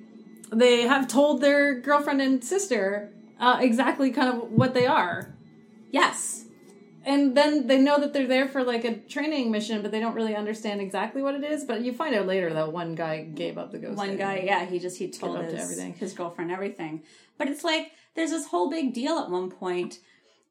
they 0.52 0.82
have 0.82 1.06
told 1.08 1.40
their 1.40 1.78
girlfriend 1.80 2.20
and 2.20 2.42
sister 2.42 3.10
uh, 3.38 3.58
exactly 3.60 4.10
kind 4.10 4.28
of 4.34 4.50
what 4.50 4.74
they 4.74 4.86
are. 4.86 5.32
Yes. 5.90 6.44
And 7.04 7.36
then 7.36 7.66
they 7.66 7.78
know 7.78 7.98
that 7.98 8.12
they're 8.12 8.26
there 8.26 8.48
for 8.48 8.62
like 8.62 8.84
a 8.84 8.96
training 8.96 9.50
mission, 9.50 9.80
but 9.80 9.90
they 9.90 10.00
don't 10.00 10.14
really 10.14 10.36
understand 10.36 10.80
exactly 10.80 11.22
what 11.22 11.34
it 11.34 11.44
is. 11.44 11.64
But 11.64 11.80
you 11.80 11.94
find 11.94 12.14
out 12.14 12.26
later 12.26 12.52
that 12.52 12.72
one 12.72 12.94
guy 12.94 13.22
gave 13.22 13.56
up 13.56 13.72
the 13.72 13.78
ghost. 13.78 13.96
One 13.96 14.16
guy, 14.16 14.42
yeah, 14.44 14.66
he 14.66 14.78
just 14.78 14.98
he 14.98 15.08
told 15.08 15.36
up 15.36 15.48
to 15.48 15.52
his, 15.52 15.62
everything. 15.62 15.94
his 15.94 16.12
girlfriend 16.12 16.50
everything. 16.50 17.02
But 17.38 17.48
it's 17.48 17.64
like 17.64 17.92
there's 18.14 18.30
this 18.30 18.46
whole 18.46 18.68
big 18.68 18.92
deal 18.92 19.18
at 19.18 19.30
one 19.30 19.50
point. 19.50 19.98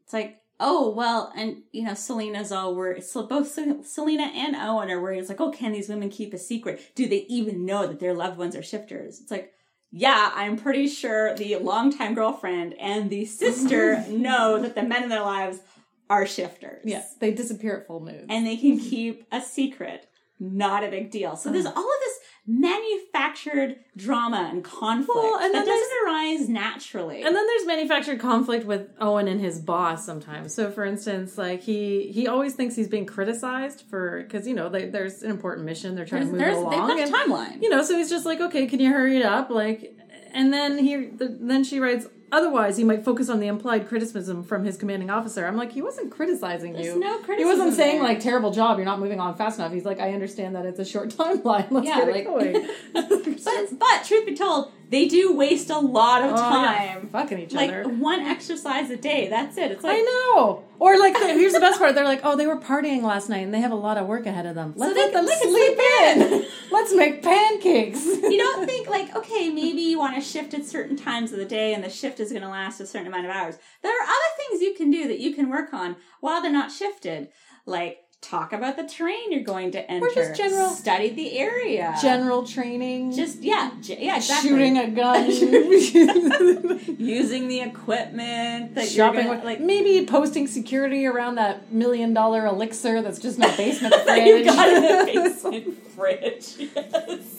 It's 0.03 0.13
like, 0.13 0.41
oh 0.59 0.89
well, 0.89 1.31
and 1.35 1.61
you 1.71 1.83
know, 1.83 1.93
Selena's 1.93 2.51
all 2.51 2.75
worried. 2.75 3.03
So 3.03 3.27
both 3.27 3.51
Selena 3.85 4.23
and 4.23 4.55
Owen 4.55 4.89
are 4.89 5.01
worried. 5.01 5.19
It's 5.19 5.29
like, 5.29 5.41
oh, 5.41 5.51
can 5.51 5.71
these 5.71 5.89
women 5.89 6.09
keep 6.09 6.33
a 6.33 6.39
secret? 6.39 6.81
Do 6.95 7.07
they 7.07 7.25
even 7.29 7.63
know 7.63 7.85
that 7.85 7.99
their 7.99 8.15
loved 8.15 8.37
ones 8.37 8.55
are 8.55 8.63
shifters? 8.63 9.19
It's 9.19 9.31
like. 9.31 9.53
Yeah, 9.91 10.31
I'm 10.35 10.55
pretty 10.55 10.87
sure 10.87 11.35
the 11.35 11.55
longtime 11.55 12.13
girlfriend 12.13 12.75
and 12.79 13.09
the 13.09 13.25
sister 13.25 14.05
know 14.07 14.61
that 14.61 14.75
the 14.75 14.83
men 14.83 15.01
in 15.01 15.09
their 15.09 15.23
lives 15.23 15.61
are 16.09 16.25
shifters. 16.25 16.81
Yeah, 16.83 17.03
they 17.19 17.31
disappear 17.31 17.77
at 17.77 17.87
full 17.87 17.99
moon. 17.99 18.25
and 18.29 18.45
they 18.45 18.57
can 18.57 18.79
keep 18.79 19.25
a 19.31 19.41
secret. 19.41 20.05
Not 20.41 20.85
a 20.85 20.89
big 20.89 21.11
deal. 21.11 21.35
So 21.35 21.51
there's 21.51 21.65
uh-huh. 21.65 21.77
all 21.77 21.83
of 21.83 21.99
this 21.99 22.19
manufactured 22.47 23.75
drama 23.97 24.49
and 24.51 24.63
conflict 24.63 25.09
Well, 25.13 25.37
and 25.39 25.53
that 25.53 25.65
doesn't 25.65 25.97
arise 26.05 26.47
naturally. 26.47 27.23
And 27.23 27.35
then 27.35 27.45
there's 27.45 27.67
manufactured 27.67 28.21
conflict 28.21 28.65
with 28.65 28.89
Owen 29.01 29.27
and 29.27 29.41
his 29.41 29.59
boss 29.59 30.05
sometimes. 30.05 30.53
So, 30.53 30.71
for 30.71 30.85
instance, 30.85 31.37
like 31.37 31.61
he 31.61 32.09
he 32.13 32.27
always 32.27 32.53
thinks 32.53 32.75
he's 32.75 32.87
being 32.87 33.05
criticized 33.05 33.83
for 33.89 34.23
because 34.23 34.47
you 34.47 34.53
know 34.53 34.69
they, 34.69 34.87
there's 34.87 35.23
an 35.23 35.29
important 35.29 35.65
mission 35.65 35.93
they're 35.95 36.05
trying 36.05 36.31
there's, 36.31 36.31
to 36.31 36.37
move 36.37 36.39
there's, 36.39 36.57
along. 36.57 36.87
they've 36.87 37.11
got 37.11 37.21
and, 37.21 37.31
a 37.31 37.33
timeline. 37.35 37.61
you 37.61 37.69
know, 37.69 37.83
so 37.83 37.97
he's 37.97 38.09
just 38.09 38.25
like, 38.25 38.39
okay, 38.39 38.65
can 38.65 38.79
you 38.79 38.91
hurry 38.91 39.17
it 39.17 39.25
up? 39.25 39.49
Like, 39.49 39.93
and 40.33 40.53
then 40.53 40.77
he 40.77 41.07
the, 41.07 41.37
then 41.39 41.63
she 41.63 41.79
writes. 41.79 42.07
Otherwise, 42.31 42.77
he 42.77 42.83
might 42.83 43.03
focus 43.03 43.29
on 43.29 43.39
the 43.39 43.47
implied 43.47 43.87
criticism 43.87 44.43
from 44.43 44.63
his 44.63 44.77
commanding 44.77 45.09
officer. 45.09 45.47
I'm 45.47 45.57
like, 45.57 45.71
he 45.71 45.81
wasn't 45.81 46.11
criticizing 46.11 46.73
There's 46.73 46.85
you. 46.85 46.99
no 46.99 47.17
criticism. 47.19 47.37
He 47.39 47.45
wasn't 47.45 47.73
saying 47.75 47.95
there. 47.99 48.03
like 48.07 48.19
terrible 48.19 48.51
job. 48.51 48.77
You're 48.77 48.85
not 48.85 48.99
moving 48.99 49.19
on 49.19 49.35
fast 49.35 49.57
enough. 49.59 49.71
He's 49.71 49.85
like, 49.85 49.99
I 49.99 50.13
understand 50.13 50.55
that 50.55 50.65
it's 50.65 50.79
a 50.79 50.85
short 50.85 51.09
timeline. 51.17 51.69
Let's 51.71 51.87
Yeah, 51.87 52.05
get 52.05 52.07
like- 52.07 52.15
it 52.21 52.25
going. 52.25 52.67
but, 52.93 53.79
but 53.79 54.03
truth 54.05 54.25
be 54.25 54.35
told, 54.35 54.71
they 54.89 55.07
do 55.07 55.35
waste 55.35 55.69
a 55.69 55.79
lot 55.79 56.23
of 56.23 56.31
Oh, 56.33 56.35
yeah, 56.35 56.93
time. 56.95 57.09
fucking 57.09 57.39
each 57.39 57.53
Like 57.53 57.69
other. 57.69 57.87
one 57.87 58.19
exercise 58.21 58.89
a 58.89 58.97
day. 58.97 59.27
That's 59.29 59.57
it. 59.57 59.71
It's 59.71 59.83
like 59.83 59.97
I 59.99 60.01
know. 60.01 60.63
Or 60.79 60.97
like, 60.97 61.13
the, 61.13 61.27
here's 61.27 61.53
the 61.53 61.59
best 61.59 61.77
part. 61.77 61.93
They're 61.93 62.05
like, 62.05 62.21
oh, 62.23 62.35
they 62.37 62.47
were 62.47 62.57
partying 62.57 63.03
last 63.03 63.29
night 63.29 63.39
and 63.43 63.53
they 63.53 63.59
have 63.59 63.71
a 63.71 63.75
lot 63.75 63.97
of 63.97 64.07
work 64.07 64.25
ahead 64.25 64.45
of 64.45 64.55
them. 64.55 64.73
Let's 64.75 64.93
they 64.95 65.01
let 65.01 65.13
them 65.13 65.27
sleep 65.27 65.49
sleep 65.49 65.77
in. 65.79 66.45
Let's 66.71 66.93
make 66.95 67.21
pancakes. 67.21 68.03
you 68.05 68.37
don't 68.37 68.65
think 68.71 68.87
like 68.89 69.15
okay 69.15 69.49
maybe 69.49 69.81
you 69.81 69.99
want 69.99 70.15
to 70.15 70.21
shift 70.21 70.53
at 70.53 70.65
certain 70.65 70.95
times 70.95 71.31
of 71.31 71.37
the 71.39 71.45
day 71.45 71.73
and 71.73 71.83
the 71.83 71.89
shift 71.89 72.19
is 72.19 72.29
going 72.31 72.41
to 72.43 72.49
last 72.49 72.79
a 72.79 72.85
certain 72.87 73.07
amount 73.07 73.25
of 73.25 73.31
hours 73.31 73.57
there 73.81 73.91
are 73.91 74.03
other 74.03 74.31
things 74.37 74.61
you 74.61 74.73
can 74.75 74.89
do 74.91 75.07
that 75.07 75.19
you 75.19 75.33
can 75.33 75.49
work 75.49 75.73
on 75.73 75.95
while 76.21 76.41
they're 76.41 76.51
not 76.51 76.71
shifted 76.71 77.29
like 77.65 77.97
talk 78.21 78.51
about 78.51 78.75
the 78.75 78.83
terrain 78.83 79.31
you're 79.31 79.43
going 79.43 79.71
to 79.71 79.89
enter 79.91 80.09
just 80.13 80.35
general- 80.35 80.69
study 80.69 81.09
the 81.09 81.37
area 81.39 81.95
General 82.01 82.45
training. 82.45 83.13
just 83.13 83.41
yeah 83.41 83.71
ge- 83.81 83.91
yeah 83.97 84.17
exactly 84.17 84.49
shooting 84.49 84.77
a 84.77 84.89
gun. 84.89 85.25
using 86.99 87.47
the 87.47 87.61
equipment 87.61 88.75
that 88.75 88.89
Shopping 88.89 89.29
with, 89.29 89.37
gonna, 89.39 89.45
like 89.45 89.61
maybe 89.61 90.05
posting 90.05 90.47
security 90.47 91.05
around 91.05 91.35
that 91.35 91.71
million 91.71 92.13
dollar 92.13 92.45
elixir 92.45 93.01
that's 93.01 93.19
just 93.19 93.37
in 93.37 93.45
a 93.45 93.55
basement 93.55 93.93
that 94.05 94.17
you 94.27 94.43
fridge. 94.43 94.45
got 94.47 94.67
in 94.67 94.81
the 94.83 95.05
basement 95.13 95.87
fridge 95.95 96.55
yes 96.75 97.35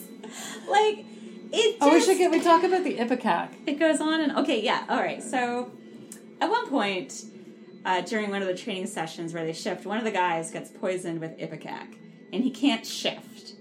like 0.67 1.05
it 1.53 1.73
just 1.79 1.81
oh, 1.81 1.93
we 1.93 2.01
should 2.01 2.17
get. 2.17 2.31
We 2.31 2.39
talk 2.41 2.63
about 2.63 2.83
the 2.83 2.95
ipecac. 2.97 3.49
it 3.67 3.77
goes 3.77 3.99
on 4.01 4.21
and 4.21 4.31
okay 4.37 4.61
yeah 4.63 4.85
all 4.89 4.97
right 4.99 5.21
so 5.21 5.71
at 6.39 6.49
one 6.49 6.67
point 6.69 7.25
uh, 7.85 8.01
during 8.01 8.29
one 8.29 8.41
of 8.41 8.47
the 8.47 8.55
training 8.55 8.87
sessions 8.87 9.33
where 9.33 9.45
they 9.45 9.53
shift 9.53 9.85
one 9.85 9.97
of 9.97 10.03
the 10.03 10.11
guys 10.11 10.51
gets 10.51 10.69
poisoned 10.69 11.19
with 11.19 11.37
ipecac 11.39 11.95
and 12.33 12.43
he 12.43 12.51
can't 12.51 12.85
shift 12.85 13.53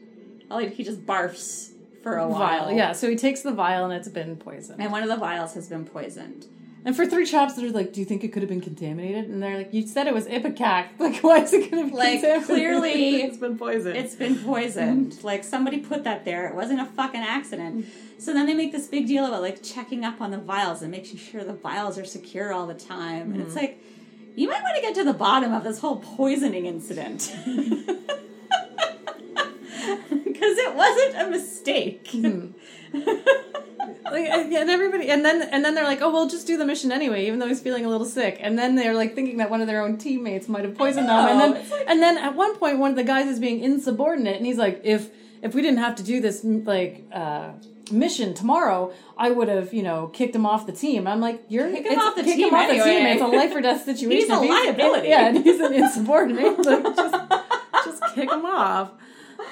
all 0.51 0.59
he, 0.59 0.69
he 0.69 0.85
just 0.85 1.05
barfs 1.07 1.71
for 2.03 2.17
a 2.17 2.27
while 2.27 2.65
Vial. 2.67 2.73
Yeah. 2.73 2.93
So 2.93 3.09
he 3.11 3.17
takes 3.17 3.43
the 3.43 3.53
vial 3.53 3.85
and 3.85 3.93
it's 3.95 4.09
been 4.09 4.37
poisoned. 4.37 4.81
and 4.81 4.91
one 4.91 5.03
of 5.03 5.09
the 5.09 5.17
vials 5.17 5.55
has 5.55 5.69
been 5.69 5.85
poisoned 5.85 6.47
And 6.83 6.97
for 6.97 7.05
three 7.05 7.27
chops, 7.27 7.55
they're 7.57 7.71
like, 7.71 7.93
"Do 7.93 8.01
you 8.01 8.07
think 8.07 8.25
it 8.25 8.29
could 8.33 8.41
have 8.41 8.49
been 8.49 8.63
contaminated?" 8.63 9.27
And 9.29 9.43
they're 9.43 9.59
like, 9.59 9.75
"You 9.75 9.87
said 9.87 10.07
it 10.07 10.15
was 10.15 10.27
ipecac. 10.27 10.89
Like, 10.99 11.23
why 11.23 11.41
is 11.43 11.53
it 11.53 11.71
going 11.71 11.85
to 11.85 11.91
be 11.91 11.97
Like, 11.97 12.47
clearly 12.47 13.17
it's 13.25 13.37
been 13.37 13.59
poisoned." 13.59 13.97
it's 13.99 14.15
been 14.15 14.37
poisoned 14.37 15.23
like 15.31 15.45
somebody 15.45 15.79
put 15.81 16.05
that 16.05 16.25
there 16.25 16.47
it 16.49 16.55
wasn't 16.55 16.81
a 16.81 16.87
fucking 16.87 17.21
accident 17.21 17.85
so 18.19 18.33
then 18.33 18.47
they 18.47 18.55
make 18.55 18.73
this 18.73 18.87
big 18.87 19.07
deal 19.07 19.27
about 19.27 19.43
like 19.43 19.63
checking 19.63 20.05
up 20.07 20.21
on 20.23 20.31
the 20.31 20.39
vials 20.39 20.81
and 20.83 20.91
making 20.91 21.19
sure 21.19 21.45
the 21.45 21.53
vials 21.53 21.99
are 21.99 22.05
secure 22.07 22.51
all 22.53 22.67
the 22.67 22.81
time 22.97 23.33
and 23.33 23.43
it's 23.43 23.57
like 23.63 23.79
you 24.37 24.49
might 24.49 24.63
want 24.63 24.77
to 24.77 24.83
get 24.83 24.95
to 24.97 25.05
the 25.05 25.13
bottom 25.13 25.53
of 25.53 25.65
this 25.65 25.79
whole 25.81 25.97
poisoning 25.97 26.67
incident 26.67 27.35
because 30.11 30.59
it 30.59 30.75
wasn't 30.75 31.17
a 31.27 31.31
mistake 31.31 32.11
like, 32.93 34.27
and 34.29 34.71
everybody, 34.71 35.09
and 35.09 35.25
then 35.25 35.43
and 35.43 35.65
then 35.65 35.75
they're 35.75 35.85
like, 35.85 36.01
"Oh, 36.03 36.11
well, 36.13 36.29
just 36.29 36.47
do 36.47 36.57
the 36.57 36.67
mission 36.67 36.91
anyway," 36.91 37.27
even 37.27 37.39
though 37.39 37.47
he's 37.47 37.61
feeling 37.61 37.85
a 37.85 37.89
little 37.89 38.07
sick. 38.07 38.39
And 38.41 38.59
then 38.59 38.75
they're 38.75 38.95
like 38.95 39.15
thinking 39.15 39.37
that 39.39 39.51
one 39.51 39.61
of 39.61 39.69
their 39.69 39.83
own 39.83 39.97
teammates 39.99 40.49
might 40.49 40.65
have 40.65 40.77
poisoned 40.77 41.09
them. 41.09 41.29
And 41.29 41.41
then 41.41 41.53
like- 41.53 41.85
and 41.89 42.03
then 42.03 42.19
at 42.19 42.35
one 42.35 42.57
point, 42.57 42.79
one 42.79 42.91
of 42.91 42.97
the 42.97 43.05
guys 43.05 43.27
is 43.29 43.39
being 43.39 43.61
insubordinate, 43.61 44.37
and 44.37 44.45
he's 44.47 44.59
like, 44.59 44.81
"If 44.85 45.11
if 45.43 45.55
we 45.55 45.63
didn't 45.63 45.79
have 45.79 45.95
to 45.97 46.03
do 46.03 46.21
this 46.21 46.43
like." 46.45 47.05
uh 47.13 47.51
mission 47.91 48.35
tomorrow 48.35 48.93
i 49.17 49.31
would 49.31 49.49
have 49.49 49.73
you 49.75 49.83
know 49.83 50.09
kicked 50.09 50.35
him 50.35 50.47
off 50.47 50.67
the 50.67 50.73
team 50.73 51.07
i'm 51.07 51.21
like 51.21 51.43
you're 51.49 51.71
Kick 51.71 51.87
him 51.87 51.99
off 51.99 52.15
the 52.17 52.23
kick 52.23 52.37
team 52.37 52.49
him 52.49 52.55
off 52.55 52.69
the 52.69 52.75
team 52.83 53.07
it's 53.07 53.23
a 53.23 53.27
life 53.27 53.55
or 53.55 53.61
death 53.61 53.85
situation 53.93 54.19
He's 54.19 54.29
a 54.31 54.43
If 54.43 54.49
liability. 54.51 55.09
yeah 55.09 55.29
and 55.29 55.45
he's 55.45 55.61
an 55.61 55.73
insubordinate 55.75 56.59
like 56.59 56.85
just 56.97 57.33
just 57.85 58.03
kick 58.15 58.31
him 58.31 58.45
off 58.47 58.93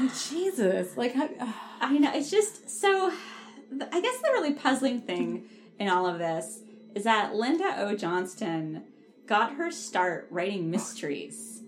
like, 0.00 0.10
jesus 0.30 0.96
like 0.96 1.14
how, 1.14 1.28
I 1.80 1.96
know. 1.96 2.10
It's 2.12 2.30
just 2.30 2.68
so. 2.68 3.12
I 3.92 4.00
guess 4.00 4.16
the 4.18 4.28
really 4.32 4.52
puzzling 4.54 5.00
thing 5.00 5.44
in 5.78 5.88
all 5.88 6.06
of 6.06 6.18
this 6.18 6.60
is 6.94 7.04
that 7.04 7.34
Linda 7.34 7.72
O. 7.78 7.94
Johnston 7.94 8.82
got 9.26 9.52
her 9.54 9.70
start 9.70 10.26
writing 10.30 10.70
mysteries. 10.70 11.62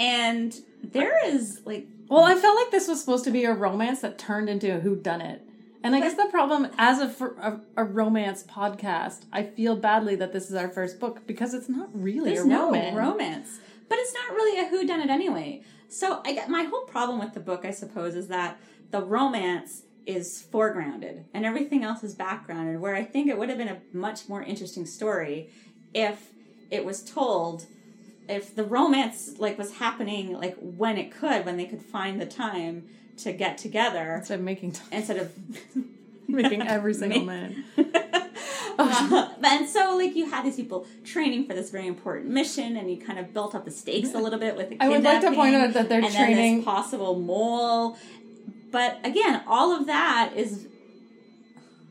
And 0.00 0.54
there 0.82 1.12
is, 1.26 1.60
like, 1.64 1.86
Well, 2.08 2.24
I 2.24 2.36
felt 2.36 2.56
like 2.56 2.70
this 2.70 2.88
was 2.88 3.00
supposed 3.00 3.24
to 3.24 3.30
be 3.30 3.44
a 3.44 3.52
romance 3.52 4.00
that 4.00 4.16
turned 4.18 4.48
into 4.48 4.74
a 4.74 4.80
whodunit. 4.80 5.40
And 5.82 5.94
I 5.94 6.00
guess 6.00 6.14
the 6.14 6.26
problem, 6.30 6.68
as 6.76 6.98
a, 6.98 7.24
a, 7.40 7.60
a 7.76 7.84
romance 7.84 8.42
podcast, 8.42 9.24
I 9.32 9.44
feel 9.44 9.76
badly 9.76 10.16
that 10.16 10.32
this 10.32 10.50
is 10.50 10.56
our 10.56 10.68
first 10.68 10.98
book 10.98 11.26
because 11.26 11.54
it's 11.54 11.68
not 11.68 11.88
really 11.92 12.34
there's 12.34 12.44
a 12.44 12.48
no 12.48 12.66
romance. 12.66 12.96
romance. 12.96 13.60
But 13.88 13.98
it's 13.98 14.12
not 14.12 14.34
really 14.34 14.60
a 14.60 14.68
whodunit 14.70 15.08
anyway. 15.08 15.62
So 15.88 16.20
I 16.24 16.34
get 16.34 16.50
my 16.50 16.64
whole 16.64 16.82
problem 16.82 17.18
with 17.18 17.32
the 17.32 17.40
book, 17.40 17.64
I 17.64 17.70
suppose, 17.70 18.14
is 18.14 18.28
that 18.28 18.58
the 18.90 19.02
romance 19.02 19.82
is 20.04 20.46
foregrounded 20.52 21.24
and 21.32 21.46
everything 21.46 21.84
else 21.84 22.02
is 22.02 22.14
backgrounded. 22.14 22.80
Where 22.80 22.94
I 22.94 23.04
think 23.04 23.28
it 23.28 23.38
would 23.38 23.48
have 23.48 23.58
been 23.58 23.68
a 23.68 23.80
much 23.92 24.28
more 24.28 24.42
interesting 24.42 24.84
story 24.84 25.50
if 25.94 26.30
it 26.70 26.84
was 26.84 27.02
told 27.02 27.66
if 28.28 28.54
the 28.54 28.64
romance 28.64 29.38
like 29.38 29.56
was 29.56 29.76
happening 29.76 30.34
like 30.34 30.56
when 30.60 30.98
it 30.98 31.10
could 31.10 31.46
when 31.46 31.56
they 31.56 31.64
could 31.64 31.82
find 31.82 32.20
the 32.20 32.26
time 32.26 32.86
to 33.18 33.32
get 33.32 33.58
together 33.58 34.14
Instead 34.18 34.38
of 34.38 34.44
making 34.44 34.72
time. 34.72 34.88
instead 34.92 35.16
of 35.18 35.32
making 36.28 36.62
every 36.62 36.94
single 37.02 37.22
man. 37.24 37.64
Uh, 38.80 39.28
and 39.42 39.68
so 39.68 39.96
like 39.96 40.14
you 40.14 40.30
had 40.30 40.44
these 40.44 40.54
people 40.54 40.86
training 41.04 41.44
for 41.44 41.52
this 41.52 41.68
very 41.70 41.88
important 41.88 42.28
mission 42.30 42.76
and 42.76 42.88
you 42.88 42.96
kind 42.96 43.18
of 43.18 43.34
built 43.34 43.52
up 43.52 43.64
the 43.64 43.72
stakes 43.72 44.14
a 44.14 44.18
little 44.18 44.38
bit 44.38 44.56
with 44.56 44.68
the 44.68 44.76
I 44.80 44.88
would 44.88 45.02
like 45.02 45.20
to 45.22 45.32
point 45.32 45.56
out 45.56 45.72
that 45.72 45.88
they're 45.88 46.00
and 46.04 46.14
training- 46.14 46.56
this 46.58 46.64
possible 46.64 47.18
mole 47.18 47.96
but 48.70 48.98
again 49.04 49.42
all 49.48 49.72
of 49.76 49.86
that 49.88 50.32
is 50.36 50.68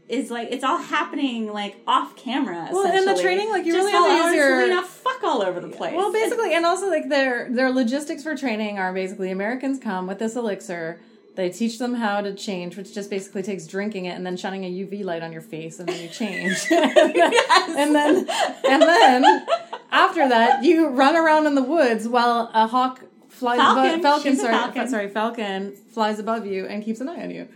is 0.07 0.31
like 0.31 0.47
it's 0.49 0.63
all 0.63 0.77
happening 0.77 1.51
like 1.51 1.75
off 1.85 2.15
camera 2.15 2.69
Well, 2.71 2.87
and 2.87 3.05
the 3.05 3.21
training, 3.21 3.49
like, 3.49 3.65
you 3.65 3.73
Just 3.73 3.85
really 3.85 3.91
have 4.17 4.31
to 4.31 4.37
use 4.37 4.69
your- 4.69 4.83
fuck 4.83 5.21
all 5.25 5.41
over 5.41 5.59
the 5.59 5.67
place 5.67 5.93
Well, 5.93 6.13
basically, 6.13 6.53
and 6.55 6.65
also 6.65 6.89
like 6.89 7.09
their 7.09 7.49
their 7.51 7.69
logistics 7.69 8.23
for 8.23 8.33
training 8.37 8.79
are 8.79 8.93
basically 8.93 9.29
Americans 9.31 9.77
come 9.77 10.07
with 10.07 10.19
this 10.19 10.37
elixir. 10.37 11.01
They 11.37 11.49
teach 11.51 11.77
them 11.79 11.93
how 11.93 12.19
to 12.21 12.33
change, 12.33 12.75
which 12.75 12.93
just 12.93 13.09
basically 13.09 13.43
takes 13.43 13.65
drinking 13.67 14.05
it 14.05 14.15
and 14.17 14.25
then 14.25 14.35
shining 14.37 14.65
a 14.65 14.69
UV 14.71 15.05
light 15.05 15.21
on 15.23 15.31
your 15.31 15.41
face, 15.43 15.79
and 15.79 15.87
then 15.87 16.01
you 16.01 16.09
change. 16.09 16.57
and 16.71 17.95
then 17.95 18.27
and 18.67 18.81
then 18.81 19.45
after 19.91 20.27
that, 20.27 20.63
you 20.63 20.87
run 20.89 21.15
around 21.15 21.45
in 21.45 21.55
the 21.55 21.63
woods 21.63 22.07
while 22.07 22.49
a 22.53 22.67
hawk 22.67 23.03
flies 23.29 23.59
Falcon. 23.59 23.85
above 23.99 24.01
falcon. 24.01 24.31
She's 24.33 24.41
Sorry, 24.41 24.53
falcon. 24.53 24.87
sorry, 24.89 25.09
falcon 25.09 25.71
flies 25.93 26.19
above 26.19 26.45
you 26.47 26.65
and 26.65 26.83
keeps 26.83 26.99
an 27.01 27.07
eye 27.09 27.21
on 27.23 27.29
you. 27.31 27.47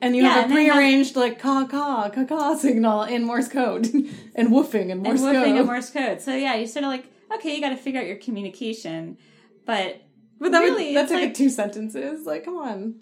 And 0.00 0.16
you 0.16 0.24
Yeah, 0.24 0.30
have 0.30 0.50
a 0.50 0.54
they 0.54 0.64
have- 0.64 0.72
prearranged 0.74 1.14
like 1.14 1.38
caw 1.38 1.64
caw 1.64 2.10
caw 2.10 2.24
caw 2.24 2.54
signal 2.56 3.04
in 3.04 3.22
Morse 3.24 3.46
code 3.48 3.86
and 4.34 4.48
woofing 4.48 4.86
in 4.86 4.90
and 4.90 5.02
Morse 5.04 5.20
woofing 5.20 5.44
code. 5.44 5.56
and 5.58 5.66
Morse 5.66 5.90
code 5.90 6.20
so 6.20 6.34
yeah 6.34 6.56
you 6.56 6.66
sort 6.66 6.84
of 6.84 6.90
like 6.90 7.04
okay 7.32 7.54
you 7.54 7.60
got 7.60 7.68
to 7.68 7.76
figure 7.76 8.00
out 8.00 8.06
your 8.08 8.16
communication 8.16 9.16
but 9.64 10.02
but 10.40 10.50
that 10.50 10.58
really, 10.58 10.86
would, 10.88 10.96
that's 10.96 11.12
it's 11.12 11.20
like, 11.20 11.28
like- 11.28 11.34
two 11.34 11.48
sentences. 11.48 12.26
Like, 12.26 12.44
come 12.44 12.56
on. 12.56 12.96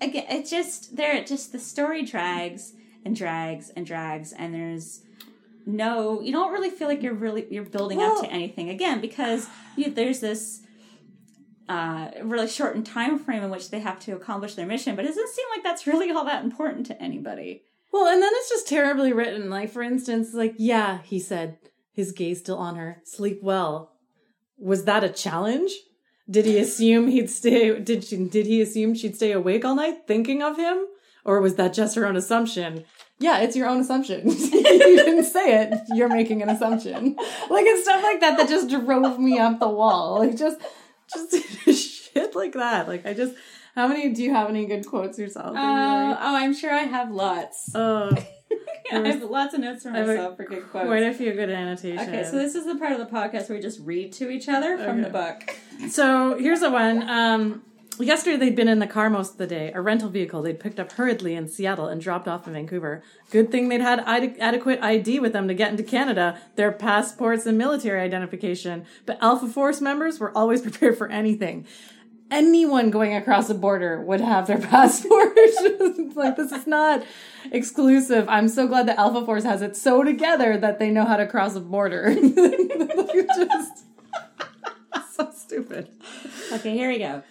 Again 0.00 0.26
it 0.28 0.46
just 0.46 0.96
there 0.96 1.14
it 1.16 1.26
just 1.26 1.52
the 1.52 1.58
story 1.58 2.04
drags 2.04 2.74
and 3.04 3.16
drags 3.16 3.70
and 3.70 3.86
drags 3.86 4.32
and 4.32 4.54
there's 4.54 5.02
no. 5.66 6.20
You 6.20 6.32
don't 6.32 6.52
really 6.52 6.70
feel 6.70 6.86
like 6.86 7.02
you're 7.02 7.12
really 7.12 7.46
you're 7.50 7.64
building 7.64 8.00
up 8.00 8.20
to 8.22 8.30
anything 8.30 8.70
again 8.70 9.00
because 9.00 9.48
you, 9.76 9.90
there's 9.90 10.20
this 10.20 10.62
uh, 11.68 12.10
really 12.22 12.48
shortened 12.48 12.86
time 12.86 13.18
frame 13.18 13.42
in 13.42 13.50
which 13.50 13.70
they 13.70 13.80
have 13.80 13.98
to 14.00 14.12
accomplish 14.12 14.54
their 14.54 14.66
mission, 14.66 14.94
but 14.94 15.04
it 15.04 15.08
doesn't 15.08 15.28
seem 15.28 15.46
like 15.54 15.64
that's 15.64 15.86
really 15.86 16.10
all 16.10 16.24
that 16.24 16.44
important 16.44 16.86
to 16.86 17.02
anybody. 17.02 17.62
Well, 17.92 18.06
and 18.06 18.22
then 18.22 18.30
it's 18.34 18.48
just 18.48 18.68
terribly 18.68 19.12
written. 19.12 19.50
Like, 19.50 19.70
for 19.70 19.82
instance, 19.82 20.34
like, 20.34 20.54
yeah, 20.58 20.98
he 21.02 21.18
said, 21.18 21.58
his 21.92 22.12
gaze 22.12 22.38
still 22.38 22.58
on 22.58 22.76
her, 22.76 23.02
sleep 23.04 23.40
well. 23.42 23.92
Was 24.58 24.84
that 24.84 25.02
a 25.02 25.08
challenge? 25.08 25.72
Did 26.28 26.44
he 26.44 26.58
assume 26.58 27.08
he'd 27.08 27.30
stay, 27.30 27.78
did 27.78 28.04
she, 28.04 28.16
did 28.16 28.46
he 28.46 28.60
assume 28.60 28.94
she'd 28.94 29.14
stay 29.14 29.32
awake 29.32 29.64
all 29.64 29.76
night 29.76 30.06
thinking 30.06 30.42
of 30.42 30.56
him? 30.56 30.86
Or 31.24 31.40
was 31.40 31.56
that 31.56 31.72
just 31.72 31.96
her 31.96 32.06
own 32.06 32.16
assumption? 32.16 32.84
Yeah, 33.18 33.38
it's 33.38 33.56
your 33.56 33.68
own 33.68 33.80
assumption. 33.80 34.28
you 34.30 34.62
didn't 34.62 35.24
say 35.24 35.62
it. 35.62 35.80
You're 35.94 36.08
making 36.08 36.42
an 36.42 36.50
assumption. 36.50 37.16
Like, 37.50 37.64
it's 37.66 37.84
stuff 37.84 38.02
like 38.02 38.20
that 38.20 38.36
that 38.36 38.48
just 38.48 38.68
drove 38.68 39.18
me 39.18 39.38
up 39.38 39.58
the 39.58 39.68
wall. 39.68 40.18
Like, 40.18 40.36
just, 40.36 40.60
just 41.12 41.32
shit 42.14 42.34
like 42.34 42.52
that. 42.52 42.88
Like, 42.88 43.06
I 43.06 43.14
just, 43.14 43.34
how 43.74 43.88
many, 43.88 44.12
do 44.12 44.22
you 44.22 44.34
have 44.34 44.48
any 44.48 44.66
good 44.66 44.86
quotes 44.86 45.18
yourself? 45.18 45.56
Uh, 45.56 46.16
oh, 46.20 46.36
I'm 46.36 46.54
sure 46.54 46.72
I 46.72 46.82
have 46.82 47.10
lots. 47.10 47.70
Oh. 47.74 48.10
I 48.92 49.08
have 49.08 49.22
lots 49.22 49.54
of 49.54 49.60
notes 49.60 49.82
for 49.82 49.90
I 49.90 49.98
have 49.98 50.08
a- 50.08 50.14
myself 50.14 50.36
for 50.36 50.44
good 50.44 50.68
quotes. 50.70 50.86
Quite 50.86 51.02
a 51.02 51.12
few 51.14 51.32
good 51.32 51.50
annotations. 51.50 52.08
Okay, 52.08 52.24
so 52.24 52.32
this 52.36 52.54
is 52.54 52.64
the 52.66 52.76
part 52.76 52.92
of 52.92 52.98
the 52.98 53.06
podcast 53.06 53.48
where 53.48 53.56
we 53.58 53.60
just 53.62 53.80
read 53.80 54.12
to 54.14 54.30
each 54.30 54.48
other 54.48 54.78
from 54.78 55.02
the 55.02 55.10
book. 55.10 55.56
So 55.90 56.38
here's 56.38 56.62
a 56.62 56.70
one. 56.70 57.08
Um, 57.08 57.62
yesterday 57.98 58.36
they'd 58.36 58.56
been 58.56 58.68
in 58.68 58.78
the 58.78 58.86
car 58.86 59.08
most 59.10 59.32
of 59.32 59.38
the 59.38 59.46
day, 59.46 59.72
a 59.74 59.80
rental 59.80 60.08
vehicle 60.08 60.42
they'd 60.42 60.60
picked 60.60 60.78
up 60.78 60.92
hurriedly 60.92 61.34
in 61.34 61.48
Seattle 61.48 61.86
and 61.88 62.00
dropped 62.00 62.28
off 62.28 62.46
in 62.46 62.52
Vancouver. 62.52 63.02
Good 63.30 63.50
thing 63.50 63.68
they'd 63.68 63.80
had 63.80 64.00
ide- 64.00 64.38
adequate 64.38 64.80
ID 64.82 65.18
with 65.20 65.32
them 65.32 65.48
to 65.48 65.54
get 65.54 65.70
into 65.70 65.82
Canada, 65.82 66.38
their 66.56 66.72
passports 66.72 67.46
and 67.46 67.56
military 67.58 68.00
identification. 68.00 68.84
But 69.06 69.18
Alpha 69.22 69.48
Force 69.48 69.80
members 69.80 70.18
were 70.20 70.36
always 70.36 70.60
prepared 70.68 70.96
for 70.98 71.08
anything. 71.08 71.66
Anyone 72.30 72.90
going 72.90 73.14
across 73.14 73.46
the 73.48 73.54
border 73.54 74.00
would 74.00 74.20
have 74.20 74.46
their 74.46 74.58
passport. 74.72 75.36
Like 76.16 76.36
this 76.36 76.50
is 76.50 76.66
not 76.66 77.04
exclusive. 77.52 78.26
I'm 78.26 78.48
so 78.48 78.66
glad 78.66 78.88
that 78.88 78.98
Alpha 78.98 79.24
Force 79.26 79.44
has 79.44 79.60
it 79.60 79.76
so 79.76 80.02
together 80.02 80.56
that 80.56 80.78
they 80.78 80.90
know 80.90 81.04
how 81.04 81.18
to 81.18 81.26
cross 81.26 81.54
a 81.54 81.60
border. 81.60 82.14
Just 82.14 83.84
so 85.12 85.30
stupid. 85.30 85.90
Okay, 86.52 86.72
here 86.72 86.88
we 86.88 86.98
go. 86.98 87.22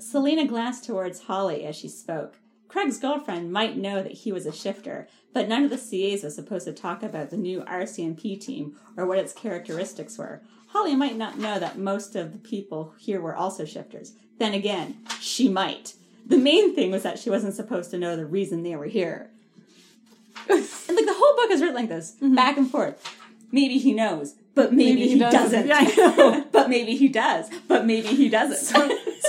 Selena 0.00 0.46
glanced 0.48 0.84
towards 0.84 1.20
Holly 1.22 1.64
as 1.64 1.76
she 1.76 1.88
spoke. 1.88 2.38
Craig's 2.66 2.98
girlfriend 2.98 3.52
might 3.52 3.76
know 3.76 4.02
that 4.02 4.12
he 4.12 4.32
was 4.32 4.46
a 4.46 4.52
shifter, 4.52 5.06
but 5.32 5.48
none 5.48 5.64
of 5.64 5.70
the 5.70 5.76
CAs 5.76 6.22
was 6.22 6.34
supposed 6.34 6.66
to 6.66 6.72
talk 6.72 7.02
about 7.02 7.30
the 7.30 7.36
new 7.36 7.62
RCMP 7.62 8.40
team 8.40 8.76
or 8.96 9.06
what 9.06 9.18
its 9.18 9.32
characteristics 9.32 10.18
were. 10.18 10.42
Holly 10.68 10.94
might 10.94 11.16
not 11.16 11.38
know 11.38 11.58
that 11.58 11.78
most 11.78 12.14
of 12.16 12.32
the 12.32 12.38
people 12.38 12.94
here 12.98 13.20
were 13.20 13.34
also 13.34 13.64
shifters. 13.64 14.12
Then 14.38 14.54
again, 14.54 14.98
she 15.20 15.48
might. 15.48 15.94
The 16.26 16.38
main 16.38 16.74
thing 16.74 16.90
was 16.90 17.02
that 17.02 17.18
she 17.18 17.30
wasn't 17.30 17.54
supposed 17.54 17.90
to 17.90 17.98
know 17.98 18.16
the 18.16 18.26
reason 18.26 18.62
they 18.62 18.76
were 18.76 18.86
here. 18.86 19.30
and 20.48 20.58
like 20.58 21.06
the 21.06 21.14
whole 21.16 21.36
book 21.36 21.50
is 21.50 21.60
written 21.60 21.76
like 21.76 21.88
this, 21.88 22.12
mm-hmm. 22.16 22.34
back 22.34 22.56
and 22.56 22.70
forth. 22.70 23.16
Maybe 23.52 23.78
he 23.78 23.92
knows, 23.92 24.36
but 24.54 24.72
maybe, 24.72 25.08
he, 25.08 25.18
doesn't. 25.18 25.66
Yeah, 25.68 25.78
I 25.78 25.96
know. 25.96 26.44
but 26.52 26.68
maybe 26.68 26.94
he 26.94 27.08
does. 27.08 27.50
But 27.66 27.84
maybe 27.84 28.08
he 28.08 28.28
doesn't. 28.28 28.58
So 28.58 28.88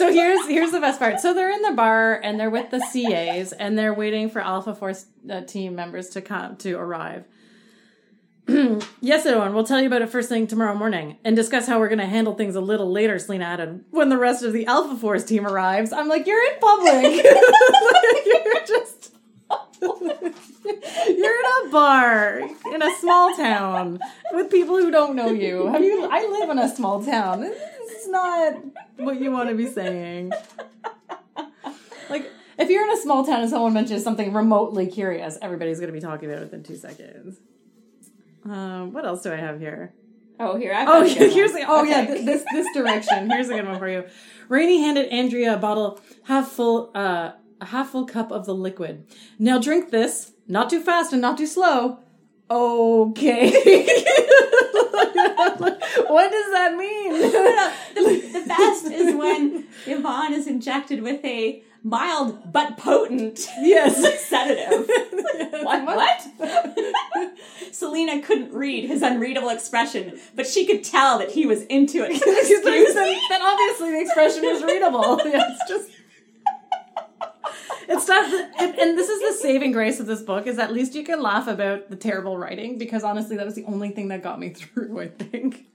here's 0.09 0.47
here's 0.47 0.71
the 0.71 0.79
best 0.79 0.99
part. 0.99 1.19
So 1.19 1.33
they're 1.33 1.51
in 1.51 1.61
the 1.61 1.71
bar 1.71 2.19
and 2.23 2.39
they're 2.39 2.49
with 2.49 2.71
the 2.71 2.79
CAs 2.79 3.51
and 3.53 3.77
they're 3.77 3.93
waiting 3.93 4.29
for 4.29 4.39
Alpha 4.39 4.73
Force 4.73 5.05
uh, 5.29 5.41
team 5.41 5.75
members 5.75 6.09
to 6.09 6.21
come 6.21 6.55
to 6.57 6.75
arrive. 6.75 7.25
yes, 9.01 9.25
everyone. 9.25 9.53
We'll 9.53 9.63
tell 9.63 9.79
you 9.79 9.87
about 9.87 10.01
it 10.01 10.09
first 10.09 10.29
thing 10.29 10.47
tomorrow 10.47 10.75
morning 10.75 11.17
and 11.23 11.35
discuss 11.35 11.67
how 11.67 11.79
we're 11.79 11.89
going 11.89 11.99
to 11.99 12.05
handle 12.05 12.33
things 12.33 12.55
a 12.55 12.61
little 12.61 12.91
later. 12.91 13.19
Selena 13.19 13.45
added 13.45 13.85
when 13.91 14.09
the 14.09 14.17
rest 14.17 14.43
of 14.43 14.51
the 14.53 14.65
Alpha 14.65 14.95
Force 14.95 15.23
team 15.23 15.45
arrives. 15.45 15.93
I'm 15.93 16.07
like, 16.07 16.25
you're 16.25 16.43
in 16.51 16.59
public. 16.59 17.23
you're 18.25 18.65
just. 18.65 19.15
You're 20.61 21.39
in 21.39 21.67
a 21.67 21.71
bar 21.71 22.39
in 22.73 22.81
a 22.83 22.95
small 22.99 23.35
town 23.35 23.99
with 24.31 24.51
people 24.51 24.77
who 24.77 24.91
don't 24.91 25.15
know 25.15 25.31
you. 25.31 25.67
Have 25.67 25.83
you? 25.83 26.07
I 26.09 26.25
live 26.27 26.49
in 26.51 26.59
a 26.59 26.73
small 26.73 27.03
town. 27.03 27.51
Is 27.91 28.07
not 28.07 28.55
what 28.97 29.19
you 29.21 29.31
want 29.31 29.49
to 29.49 29.55
be 29.55 29.67
saying. 29.67 30.31
Like, 32.09 32.29
if 32.57 32.69
you're 32.69 32.83
in 32.83 32.91
a 32.91 33.01
small 33.01 33.25
town 33.25 33.41
and 33.41 33.49
someone 33.49 33.73
mentions 33.73 34.03
something 34.03 34.33
remotely 34.33 34.87
curious, 34.87 35.37
everybody's 35.41 35.79
going 35.79 35.87
to 35.87 35.93
be 35.93 36.01
talking 36.01 36.29
about 36.29 36.41
it 36.41 36.45
within 36.45 36.63
two 36.63 36.75
seconds. 36.75 37.37
Um, 38.45 38.91
what 38.93 39.05
else 39.05 39.21
do 39.23 39.31
I 39.31 39.35
have 39.37 39.59
here? 39.59 39.93
oh, 40.39 40.57
here 40.57 40.73
I've 40.73 40.87
Oh, 40.89 41.03
here's 41.07 41.53
the, 41.53 41.63
oh 41.67 41.83
yeah, 41.83 42.01
Okay. 42.01 42.13
th- 42.15 42.25
this 42.25 42.43
this 42.51 42.67
direction. 42.73 43.29
Here's 43.29 43.49
a 43.49 43.53
good 43.55 43.67
one 43.67 43.77
for 43.77 43.87
you. 43.87 44.03
Rainey 44.49 44.79
handed 44.81 45.07
Andrea 45.09 45.53
a 45.53 45.57
bottle 45.57 46.01
half 46.23 46.49
full, 46.51 46.89
uh, 46.95 47.33
a 47.61 47.65
half 47.65 47.91
full 47.91 48.05
cup 48.05 48.31
of 48.31 48.45
the 48.47 48.55
liquid. 48.55 49.05
Now 49.37 49.59
drink 49.59 49.91
this, 49.91 50.31
not 50.47 50.69
too 50.71 50.81
fast 50.81 51.13
and 51.13 51.21
not 51.21 51.37
too 51.37 51.45
slow. 51.45 51.99
Okay. 52.51 53.49
what 56.07 56.31
does 56.31 56.51
that 56.51 56.75
mean? 56.77 57.11
the, 57.95 58.29
the 58.33 58.45
best 58.45 58.85
is 58.87 59.15
when 59.15 59.67
Yvonne 59.85 60.33
is 60.33 60.47
injected 60.47 61.01
with 61.01 61.23
a 61.23 61.63
mild 61.81 62.51
but 62.51 62.77
potent 62.77 63.47
yes. 63.61 63.95
sedative. 64.27 64.85
What? 65.63 65.85
What? 65.85 66.27
Selena 67.71 68.21
couldn't 68.21 68.51
read 68.53 68.83
his 68.83 69.01
unreadable 69.01 69.49
expression, 69.49 70.19
but 70.35 70.45
she 70.45 70.65
could 70.65 70.83
tell 70.83 71.19
that 71.19 71.31
he 71.31 71.45
was 71.45 71.63
into 71.63 72.03
it. 72.03 72.11
Excuse 72.11 72.63
then, 72.65 73.05
me. 73.05 73.21
then 73.29 73.41
obviously 73.41 73.91
the 73.91 74.01
expression 74.01 74.43
is 74.43 74.61
readable. 74.61 75.21
Yeah, 75.23 75.45
it's 75.49 75.69
just. 75.69 75.89
It's 77.91 78.07
not, 78.07 78.25
it, 78.31 78.79
and 78.79 78.97
this 78.97 79.09
is 79.09 79.21
the 79.21 79.41
saving 79.41 79.71
grace 79.71 79.99
of 79.99 80.05
this 80.07 80.21
book 80.21 80.47
is 80.47 80.57
at 80.59 80.71
least 80.71 80.95
you 80.95 81.03
can 81.03 81.21
laugh 81.21 81.47
about 81.47 81.89
the 81.89 81.95
terrible 81.95 82.37
writing 82.37 82.77
because 82.77 83.03
honestly 83.03 83.35
that 83.37 83.45
was 83.45 83.55
the 83.55 83.65
only 83.65 83.89
thing 83.91 84.07
that 84.09 84.23
got 84.23 84.39
me 84.39 84.49
through. 84.53 84.99
I 84.99 85.07
think. 85.09 85.65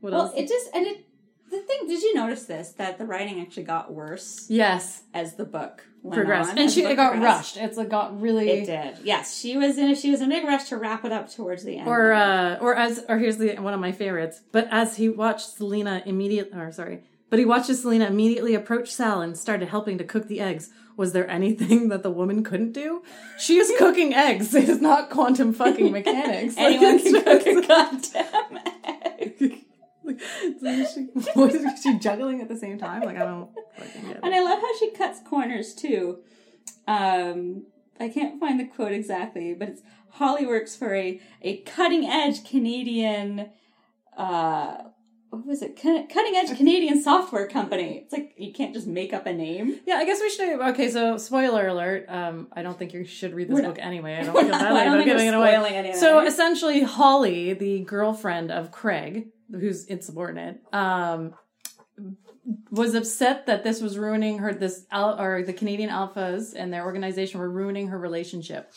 What 0.00 0.12
Well, 0.12 0.22
else? 0.22 0.32
it 0.36 0.48
just 0.48 0.68
and 0.74 0.86
it. 0.86 1.02
The 1.48 1.60
thing, 1.60 1.86
did 1.86 2.02
you 2.02 2.12
notice 2.14 2.42
this? 2.46 2.70
That 2.72 2.98
the 2.98 3.06
writing 3.06 3.40
actually 3.40 3.62
got 3.62 3.92
worse 3.94 4.46
yes, 4.50 5.04
as 5.14 5.36
the 5.36 5.44
book 5.44 5.86
went 6.02 6.16
progressed, 6.16 6.50
on, 6.50 6.58
and 6.58 6.68
she 6.68 6.82
it 6.82 6.96
got 6.96 7.12
progressed. 7.12 7.54
rushed. 7.54 7.64
It's 7.64 7.76
like 7.78 7.88
got 7.88 8.20
really. 8.20 8.50
It 8.50 8.66
did. 8.66 8.98
Yes, 9.04 9.38
she 9.38 9.56
was 9.56 9.78
in. 9.78 9.92
A, 9.92 9.94
she 9.94 10.10
was 10.10 10.20
in 10.20 10.32
a 10.32 10.34
big 10.34 10.44
rush 10.44 10.64
to 10.70 10.76
wrap 10.76 11.04
it 11.04 11.12
up 11.12 11.30
towards 11.32 11.62
the 11.62 11.78
end. 11.78 11.86
Or 11.86 12.12
uh, 12.12 12.58
or 12.60 12.74
as 12.74 13.04
or 13.08 13.18
here's 13.18 13.36
the 13.36 13.54
one 13.58 13.72
of 13.74 13.78
my 13.78 13.92
favorites. 13.92 14.40
But 14.50 14.66
as 14.72 14.96
he 14.96 15.08
watched 15.08 15.50
Selena 15.56 16.02
immediately 16.04 16.58
or 16.58 16.72
sorry, 16.72 17.04
but 17.30 17.38
he 17.38 17.44
watches 17.44 17.82
Selena 17.82 18.06
immediately 18.06 18.54
approach 18.54 18.90
Sal 18.92 19.20
and 19.20 19.36
started 19.36 19.68
helping 19.68 19.98
to 19.98 20.04
cook 20.04 20.28
the 20.28 20.40
eggs. 20.40 20.70
Was 20.96 21.12
there 21.12 21.28
anything 21.28 21.88
that 21.88 22.02
the 22.02 22.10
woman 22.10 22.42
couldn't 22.42 22.72
do? 22.72 23.02
She 23.38 23.58
is 23.58 23.72
cooking 23.78 24.14
eggs. 24.14 24.54
It 24.54 24.68
is 24.68 24.80
not 24.80 25.10
quantum 25.10 25.52
fucking 25.52 25.92
mechanics. 25.92 26.56
Like, 26.56 26.76
anyone 26.76 26.94
it's 26.94 27.04
can 27.04 27.22
cook 27.22 27.46
a 27.46 27.66
goddamn 27.66 28.58
egg. 28.84 29.62
Like, 30.06 30.20
is 30.62 30.94
she, 30.94 31.00
what 31.34 31.52
is 31.52 31.82
she 31.82 31.98
juggling 31.98 32.40
at 32.40 32.48
the 32.48 32.56
same 32.56 32.78
time? 32.78 33.02
Like 33.02 33.16
I 33.16 33.24
don't 33.24 33.50
fucking 33.76 34.06
get 34.06 34.20
And. 34.22 34.32
I 34.32 34.40
love 34.40 34.60
how 34.60 34.78
she 34.78 34.92
cuts 34.92 35.18
corners 35.28 35.74
too. 35.74 36.18
Um, 36.86 37.66
I 37.98 38.08
can't 38.08 38.38
find 38.38 38.60
the 38.60 38.66
quote 38.66 38.92
exactly, 38.92 39.52
but 39.52 39.68
it's 39.68 39.82
Holly 40.10 40.46
works 40.46 40.76
for 40.76 40.94
a, 40.94 41.20
a 41.42 41.58
cutting 41.62 42.06
edge 42.06 42.48
Canadian, 42.48 43.50
uh, 44.16 44.76
what 45.36 45.46
was 45.46 45.62
it? 45.62 45.76
Cutting 45.76 46.34
edge 46.36 46.56
Canadian 46.56 47.02
software 47.02 47.46
company. 47.48 47.98
It's 48.04 48.12
like 48.12 48.34
you 48.36 48.52
can't 48.52 48.74
just 48.74 48.86
make 48.86 49.12
up 49.12 49.26
a 49.26 49.32
name. 49.32 49.78
Yeah, 49.86 49.94
I 49.96 50.04
guess 50.04 50.20
we 50.20 50.30
should. 50.30 50.60
Okay, 50.60 50.90
so 50.90 51.16
spoiler 51.18 51.66
alert. 51.68 52.06
Um, 52.08 52.48
I 52.52 52.62
don't 52.62 52.78
think 52.78 52.92
you 52.92 53.04
should 53.04 53.34
read 53.34 53.48
this 53.48 53.54
We're 53.54 53.62
book 53.66 53.76
not- 53.78 53.86
anyway. 53.86 54.16
I 54.16 54.22
don't 54.24 54.34
feel 54.46 54.54
I 54.54 54.84
about 54.84 55.04
giving 55.04 55.26
it 55.26 55.34
away. 55.34 55.92
So 55.94 56.20
essentially, 56.26 56.82
Holly, 56.82 57.52
the 57.52 57.80
girlfriend 57.80 58.50
of 58.50 58.70
Craig, 58.72 59.28
who's 59.50 59.86
insubordinate, 59.86 60.60
um, 60.72 61.34
was 62.70 62.94
upset 62.94 63.46
that 63.46 63.64
this 63.64 63.80
was 63.80 63.98
ruining 63.98 64.38
her. 64.38 64.52
This 64.54 64.86
al- 64.90 65.20
or 65.20 65.42
the 65.42 65.52
Canadian 65.52 65.90
Alphas 65.90 66.54
and 66.54 66.72
their 66.72 66.84
organization 66.84 67.40
were 67.40 67.50
ruining 67.50 67.88
her 67.88 67.98
relationship. 67.98 68.72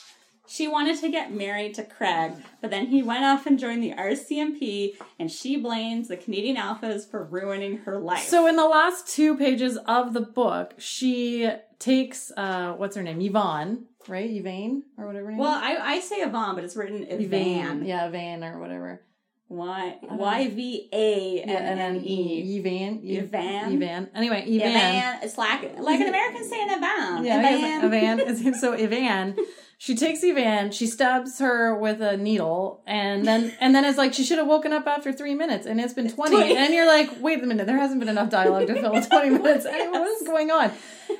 She 0.50 0.68
wanted 0.68 1.00
to 1.02 1.10
get 1.10 1.32
married 1.32 1.76
to 1.76 1.84
Craig, 1.84 2.34
but 2.60 2.72
then 2.72 2.88
he 2.88 3.04
went 3.04 3.24
off 3.24 3.46
and 3.46 3.60
joined 3.60 3.84
the 3.84 3.94
RCMP, 3.94 4.96
and 5.20 5.32
she 5.32 5.58
blames 5.58 6.08
the 6.08 6.18
Canadian 6.18 6.56
Alphas 6.56 7.08
for 7.08 7.24
ruining 7.24 7.78
her 7.80 8.00
life. 8.00 8.28
So 8.28 8.48
in 8.48 8.56
the 8.56 8.66
last 8.66 9.08
two 9.08 9.38
pages 9.38 9.78
of 9.86 10.14
the 10.14 10.22
book, 10.22 10.74
she 10.80 11.52
takes 11.78 12.32
uh, 12.36 12.74
what's 12.74 12.96
her 12.96 13.04
name, 13.04 13.22
Yvonne, 13.22 13.86
right? 14.08 14.28
Yvonne 14.28 14.84
or 14.98 15.06
whatever. 15.06 15.26
Her 15.26 15.32
name 15.34 15.40
well, 15.40 15.56
is? 15.56 15.80
I, 15.80 15.94
I 15.94 16.00
say 16.00 16.16
Yvonne, 16.18 16.56
but 16.56 16.64
it's 16.64 16.76
written 16.76 17.04
Yvonne, 17.04 17.22
Yvan. 17.22 17.86
yeah, 17.86 18.10
Van 18.10 18.44
or 18.44 18.60
whatever. 18.60 19.02
Y. 19.50 19.98
Y 20.04 20.48
V 20.50 20.90
A 20.94 21.42
and 21.42 21.80
then 21.80 21.96
E. 21.98 22.44
E. 22.44 22.60
Evan. 22.60 23.02
Evan? 23.04 23.84
Evan. 23.84 24.10
Anyway, 24.14 24.42
Evan. 24.42 24.76
Evan. 24.76 25.20
It's 25.24 25.38
like 25.40 25.80
like 25.80 26.00
an 26.00 26.08
American 26.08 26.48
saying 26.48 26.70
Evan. 26.70 27.26
Yeah. 27.26 27.80
Evan. 27.82 28.22
Evan. 28.22 28.54
So 28.54 28.74
Evan, 28.74 29.36
She 29.82 29.96
takes 29.96 30.22
Evan, 30.26 30.72
she 30.72 30.86
stabs 30.88 31.39
her 31.39 31.74
with 31.74 32.02
a 32.02 32.18
needle, 32.18 32.84
and 32.86 33.26
then 33.26 33.54
and 33.62 33.74
then 33.74 33.86
it's 33.86 33.98
like 33.98 34.13
she 34.13 34.26
should 34.26 34.38
have 34.38 34.46
woken 34.46 34.74
up 34.74 34.86
after 34.86 35.13
three 35.13 35.34
minutes, 35.36 35.65
and 35.65 35.80
it's 35.80 35.94
been 35.94 36.12
twenty. 36.12 36.36
20. 36.36 36.54
And 36.58 36.74
you're 36.74 36.86
like, 36.86 37.10
wait 37.22 37.42
a 37.42 37.48
minute, 37.48 37.65
there 37.65 37.78
hasn't 37.78 38.02
been 38.02 38.10
enough 38.10 38.30
dialogue 38.30 38.68
to 38.68 38.74
fill 38.74 39.02
twenty 39.02 39.30
minutes. 39.39 39.65
And 39.65 39.92
what 39.92 40.06
is 40.06 40.28
going 40.28 40.52
on? 40.52 40.74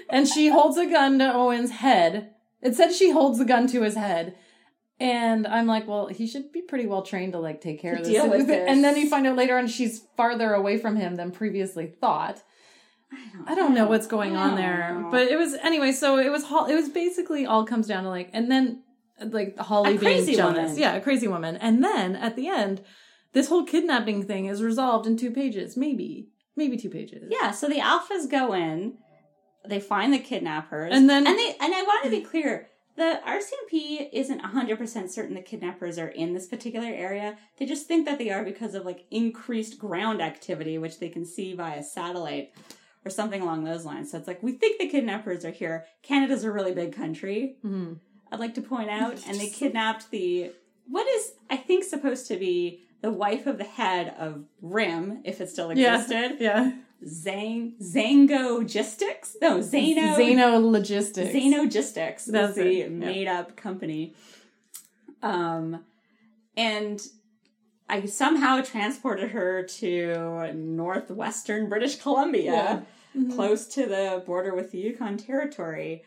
And 0.10 0.28
she 0.28 0.50
holds 0.50 0.78
a 0.78 0.86
gun 0.86 1.20
to 1.20 1.34
Owen's 1.34 1.72
head. 1.72 2.32
It 2.62 2.76
said 2.76 2.92
she 2.92 3.12
holds 3.12 3.40
the 3.40 3.46
gun 3.46 3.66
to 3.68 3.82
his 3.84 3.96
head. 3.96 4.36
And 5.00 5.48
I'm 5.48 5.66
like, 5.66 5.88
well, 5.88 6.08
he 6.08 6.28
should 6.28 6.52
be 6.52 6.62
pretty 6.62 6.86
well 6.86 7.04
trained 7.04 7.32
to 7.32 7.40
like 7.40 7.62
take 7.62 7.80
care 7.82 7.94
of 7.94 8.00
this. 8.00 8.10
deal 8.10 8.30
with 8.30 8.48
this. 8.48 8.66
And 8.70 8.84
then 8.84 8.98
you 8.98 9.10
find 9.10 9.26
out 9.26 9.38
later 9.38 9.58
on 9.58 9.68
she's 9.68 10.02
farther 10.18 10.54
away 10.54 10.78
from 10.78 10.98
him 10.98 11.16
than 11.16 11.32
previously 11.32 11.88
thought. 11.88 12.44
I 13.48 13.56
don't 13.56 13.74
know 13.74 13.88
what's 13.88 14.08
going 14.08 14.36
on 14.36 14.56
there, 14.56 14.94
know. 14.94 15.10
but 15.10 15.24
it 15.28 15.38
was 15.38 15.54
anyway. 15.56 15.92
So 15.92 16.18
it 16.18 16.30
was 16.30 16.44
it 16.44 16.76
was 16.76 16.90
basically 16.90 17.46
all 17.46 17.66
comes 17.66 17.88
down 17.88 18.04
to 18.04 18.10
like, 18.10 18.30
and 18.34 18.52
then 18.52 18.84
like 19.20 19.58
Holly 19.58 19.96
A 19.96 20.00
being 20.00 20.00
crazy 20.00 20.36
jealous, 20.36 20.58
woman. 20.58 20.78
yeah, 20.78 20.96
a 20.96 21.02
crazy 21.02 21.28
woman, 21.28 21.58
and 21.58 21.84
then 21.84 22.16
at 22.16 22.36
the 22.36 22.48
end, 22.48 22.82
this 23.34 23.50
whole 23.50 23.66
kidnapping 23.66 24.24
thing 24.24 24.46
is 24.46 24.62
resolved 24.62 25.08
in 25.08 25.18
two 25.18 25.32
pages, 25.32 25.76
maybe, 25.76 26.30
maybe 26.56 26.78
two 26.78 26.90
pages. 26.90 27.32
Yeah, 27.32 27.52
so 27.52 27.68
the 27.68 27.80
alphas 27.80 28.30
go 28.30 28.54
in, 28.54 28.98
they 29.66 29.80
find 29.80 30.14
the 30.14 30.20
kidnappers, 30.20 30.92
And 30.94 31.10
then- 31.10 31.28
and 31.28 31.38
they 31.38 31.56
and 31.60 31.74
I 31.74 31.82
want 31.84 32.04
to 32.06 32.10
be 32.10 32.22
clear. 32.22 32.68
The 32.96 33.22
RCMP 33.26 34.10
isn't 34.12 34.42
100% 34.42 35.10
certain 35.10 35.34
the 35.34 35.42
kidnappers 35.42 35.98
are 35.98 36.10
in 36.10 36.34
this 36.34 36.48
particular 36.48 36.88
area. 36.90 37.38
They 37.58 37.66
just 37.66 37.88
think 37.88 38.06
that 38.06 38.18
they 38.18 38.30
are 38.30 38.44
because 38.44 38.76
of 38.76 38.84
like 38.84 39.06
increased 39.10 39.80
ground 39.80 40.22
activity, 40.22 40.78
which 40.78 41.00
they 41.00 41.08
can 41.08 41.24
see 41.26 41.54
via 41.54 41.82
satellite 41.82 42.52
or 43.06 43.10
something 43.12 43.42
along 43.42 43.64
those 43.64 43.86
lines. 43.86 44.12
So 44.12 44.18
it's 44.18 44.28
like, 44.28 44.44
we 44.44 44.52
think 44.54 44.80
the 44.80 44.88
kidnappers 44.90 45.46
are 45.46 45.52
here. 45.52 45.86
Canada's 46.04 46.44
a 46.44 46.52
really 46.52 46.74
big 46.74 46.94
country. 46.96 47.56
Mhm. 47.64 48.00
I'd 48.32 48.40
like 48.40 48.54
to 48.56 48.62
point 48.62 48.90
out, 48.90 49.20
and 49.28 49.40
they 49.40 49.50
kidnapped 49.50 50.12
the 50.12 50.52
what 50.88 51.08
is 51.08 51.34
I 51.50 51.58
think 51.58 51.84
supposed 51.84 52.28
to 52.28 52.38
be 52.38 52.84
the 53.02 53.12
wife 53.12 53.48
of 53.48 53.58
the 53.58 53.64
head 53.64 54.14
of 54.20 54.44
RIM, 54.62 55.22
if 55.24 55.40
it 55.40 55.50
still 55.50 55.70
existed. 55.70 56.38
yeah. 56.40 56.72
Zang 57.06 57.80
Zango 57.82 58.70
Gistics? 58.70 59.38
No, 59.42 59.60
Zano 59.60 60.18
Zano 60.18 60.72
Logistics. 60.72 61.30
Zanogistics. 61.34 62.26
That's 62.26 62.28
That's 62.28 62.56
the 62.56 62.88
made 62.90 63.28
up 63.28 63.56
company. 63.56 64.14
Um 65.24 65.86
and 66.58 67.02
I 67.90 68.06
somehow 68.06 68.62
transported 68.62 69.32
her 69.32 69.64
to 69.64 70.54
northwestern 70.54 71.68
British 71.70 71.96
Columbia, 71.98 72.44
Yeah. 72.44 72.82
Mhm. 73.22 73.36
close 73.36 73.66
to 73.70 73.88
the 73.88 74.22
border 74.26 74.54
with 74.54 74.72
the 74.72 74.78
Yukon 74.78 75.18
Territory, 75.18 76.04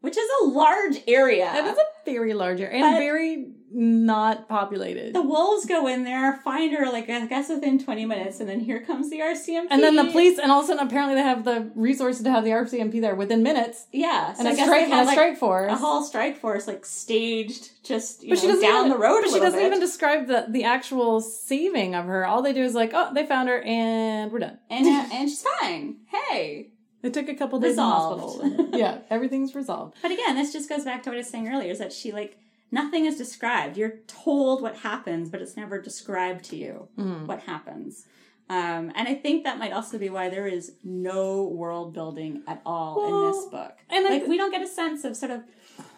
which 0.00 0.16
is 0.18 0.28
a 0.42 0.44
large 0.46 1.00
area. 1.06 1.44
That 1.52 1.66
is 1.72 1.78
a 1.78 2.10
very 2.10 2.34
large 2.34 2.60
area 2.60 2.84
and 2.84 2.96
very 2.98 3.52
not 3.74 4.48
populated. 4.48 5.14
the 5.14 5.22
wolves 5.22 5.64
go 5.66 5.86
in 5.86 6.04
there, 6.04 6.34
find 6.44 6.74
her 6.76 6.86
like 6.92 7.08
I 7.08 7.26
guess 7.26 7.48
within 7.48 7.82
twenty 7.82 8.04
minutes, 8.04 8.40
and 8.40 8.48
then 8.48 8.60
here 8.60 8.80
comes 8.80 9.10
the 9.10 9.20
RCMP. 9.20 9.66
and 9.70 9.82
then 9.82 9.96
the 9.96 10.04
police, 10.10 10.38
and 10.38 10.50
all 10.52 10.58
of 10.60 10.64
a 10.64 10.68
sudden, 10.68 10.86
apparently, 10.86 11.14
they 11.14 11.22
have 11.22 11.44
the 11.44 11.70
resources 11.74 12.22
to 12.24 12.30
have 12.30 12.44
the 12.44 12.50
RCMP 12.50 13.00
there 13.00 13.14
within 13.14 13.42
minutes, 13.42 13.86
yeah, 13.92 14.32
so 14.34 14.40
and 14.40 14.48
I 14.48 14.52
a 14.52 14.54
strike 14.56 14.86
they 14.86 14.92
and 14.92 15.00
a 15.00 15.04
like, 15.04 15.14
strike 15.14 15.38
force. 15.38 15.72
a 15.72 15.76
whole 15.76 16.02
strike 16.02 16.36
force 16.38 16.66
like 16.66 16.84
staged 16.84 17.70
just 17.84 18.22
you 18.22 18.30
But 18.30 18.38
she 18.38 18.46
know 18.46 18.54
doesn't 18.54 18.68
down 18.68 18.86
even, 18.86 18.90
the 18.90 18.98
road 18.98 19.20
But 19.22 19.30
she 19.32 19.40
doesn't 19.40 19.58
bit. 19.58 19.66
even 19.66 19.80
describe 19.80 20.26
the 20.26 20.46
the 20.48 20.64
actual 20.64 21.20
saving 21.20 21.94
of 21.94 22.04
her. 22.06 22.24
All 22.26 22.42
they 22.42 22.52
do 22.52 22.62
is 22.62 22.74
like, 22.74 22.92
oh, 22.94 23.12
they 23.14 23.26
found 23.26 23.48
her 23.48 23.60
and 23.62 24.30
we're 24.30 24.38
done. 24.40 24.58
and 24.70 24.86
uh, 24.86 25.08
and 25.14 25.28
she's 25.28 25.42
fine. 25.60 25.96
Hey, 26.06 26.68
It 27.02 27.12
took 27.14 27.28
a 27.28 27.34
couple 27.34 27.58
days 27.58 27.70
Resolved. 27.70 28.42
in 28.44 28.50
the 28.50 28.56
hospital. 28.56 28.78
yeah, 28.78 28.98
everything's 29.10 29.54
resolved. 29.54 29.96
but 30.02 30.10
again, 30.10 30.36
this 30.36 30.52
just 30.52 30.68
goes 30.68 30.84
back 30.84 31.02
to 31.04 31.10
what 31.10 31.14
I 31.16 31.18
was 31.18 31.28
saying 31.30 31.48
earlier: 31.48 31.70
is 31.72 31.78
that 31.80 31.92
she 31.92 32.12
like 32.12 32.38
nothing 32.72 33.04
is 33.04 33.16
described. 33.16 33.76
You're 33.76 33.98
told 34.08 34.60
what 34.62 34.76
happens, 34.78 35.28
but 35.30 35.40
it's 35.40 35.56
never 35.56 35.80
described 35.80 36.44
to 36.46 36.56
you 36.56 36.88
Mm. 36.98 37.26
what 37.26 37.40
happens. 37.42 38.06
Um, 38.50 38.90
and 38.96 39.06
I 39.08 39.14
think 39.14 39.44
that 39.44 39.58
might 39.58 39.72
also 39.72 39.96
be 39.98 40.08
why 40.10 40.28
there 40.28 40.46
is 40.46 40.72
no 40.82 41.44
world 41.44 41.94
building 41.94 42.42
at 42.48 42.60
all 42.66 42.94
in 43.06 43.30
this 43.32 43.44
book. 43.46 43.78
and 43.88 44.04
like 44.04 44.20
th- 44.22 44.28
we 44.28 44.36
don't 44.36 44.50
get 44.50 44.62
a 44.62 44.66
sense 44.66 45.04
of 45.04 45.16
sort 45.16 45.30
of 45.30 45.42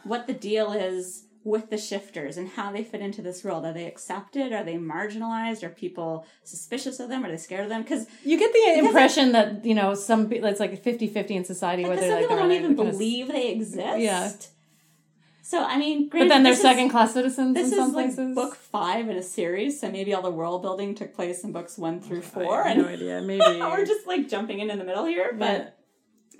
what 0.04 0.26
the 0.26 0.34
deal 0.34 0.72
is 0.72 1.24
with 1.42 1.68
the 1.68 1.76
shifters 1.76 2.37
and 2.38 2.48
how 2.50 2.70
they 2.72 2.82
fit 2.82 3.00
into 3.02 3.20
this 3.22 3.42
world. 3.44 3.64
Are 3.66 3.72
they 3.72 3.87
accepted? 3.87 4.52
Are 4.52 4.64
they 4.64 4.76
marginalized? 4.76 5.62
Are 5.62 5.68
people 5.68 6.24
suspicious 6.42 7.00
of 7.00 7.08
them? 7.10 7.24
Are 7.24 7.30
they 7.30 7.37
scared 7.37 7.64
of 7.64 7.68
them? 7.70 7.82
Because 7.82 8.06
You 8.24 8.38
get 8.38 8.52
the 8.52 8.78
impression 8.87 9.32
that 9.32 9.64
you 9.64 9.74
know 9.74 9.94
some 9.94 10.28
people 10.28 10.48
it's 10.48 10.60
like 10.60 10.72
a 10.72 10.76
50-50 10.76 11.30
in 11.30 11.44
society 11.44 11.82
whether 11.84 12.00
some 12.02 12.10
like 12.10 12.20
people 12.20 12.37
they're 12.37 12.44
don't 12.44 12.52
even 12.52 12.76
kind 12.76 12.88
of- 12.88 12.94
believe 12.94 13.28
they 13.28 13.48
exist. 13.50 13.98
Yeah. 13.98 14.30
So 15.46 15.62
I 15.62 15.76
mean, 15.76 16.09
great. 16.09 16.20
But 16.20 16.28
then 16.28 16.42
they're 16.42 16.54
is- 16.54 16.62
second 16.62 16.88
class 16.88 17.12
citizens 17.12 17.54
This 17.54 17.70
in 17.70 17.76
some 17.78 17.90
is 17.90 17.94
like 17.94 18.07
places. 18.14 18.35
book 18.35 18.54
five 18.57 19.09
in 19.11 19.16
a 19.16 19.22
series, 19.22 19.78
so 19.78 19.90
maybe 19.90 20.14
all 20.14 20.22
the 20.22 20.30
world 20.30 20.62
building 20.62 20.94
took 20.94 21.12
place 21.14 21.44
in 21.44 21.52
books 21.52 21.76
one 21.76 22.00
through 22.00 22.22
four, 22.22 22.64
I 22.64 22.68
have 22.68 22.76
and 22.78 22.87
no 22.87 22.88
idea. 22.88 23.20
Maybe 23.30 23.61
we're 23.61 23.85
just 23.85 24.07
like 24.07 24.26
jumping 24.28 24.61
in 24.61 24.70
in 24.70 24.78
the 24.78 24.85
middle 24.85 25.04
here. 25.04 25.35
But 25.38 25.38
But 25.38 25.78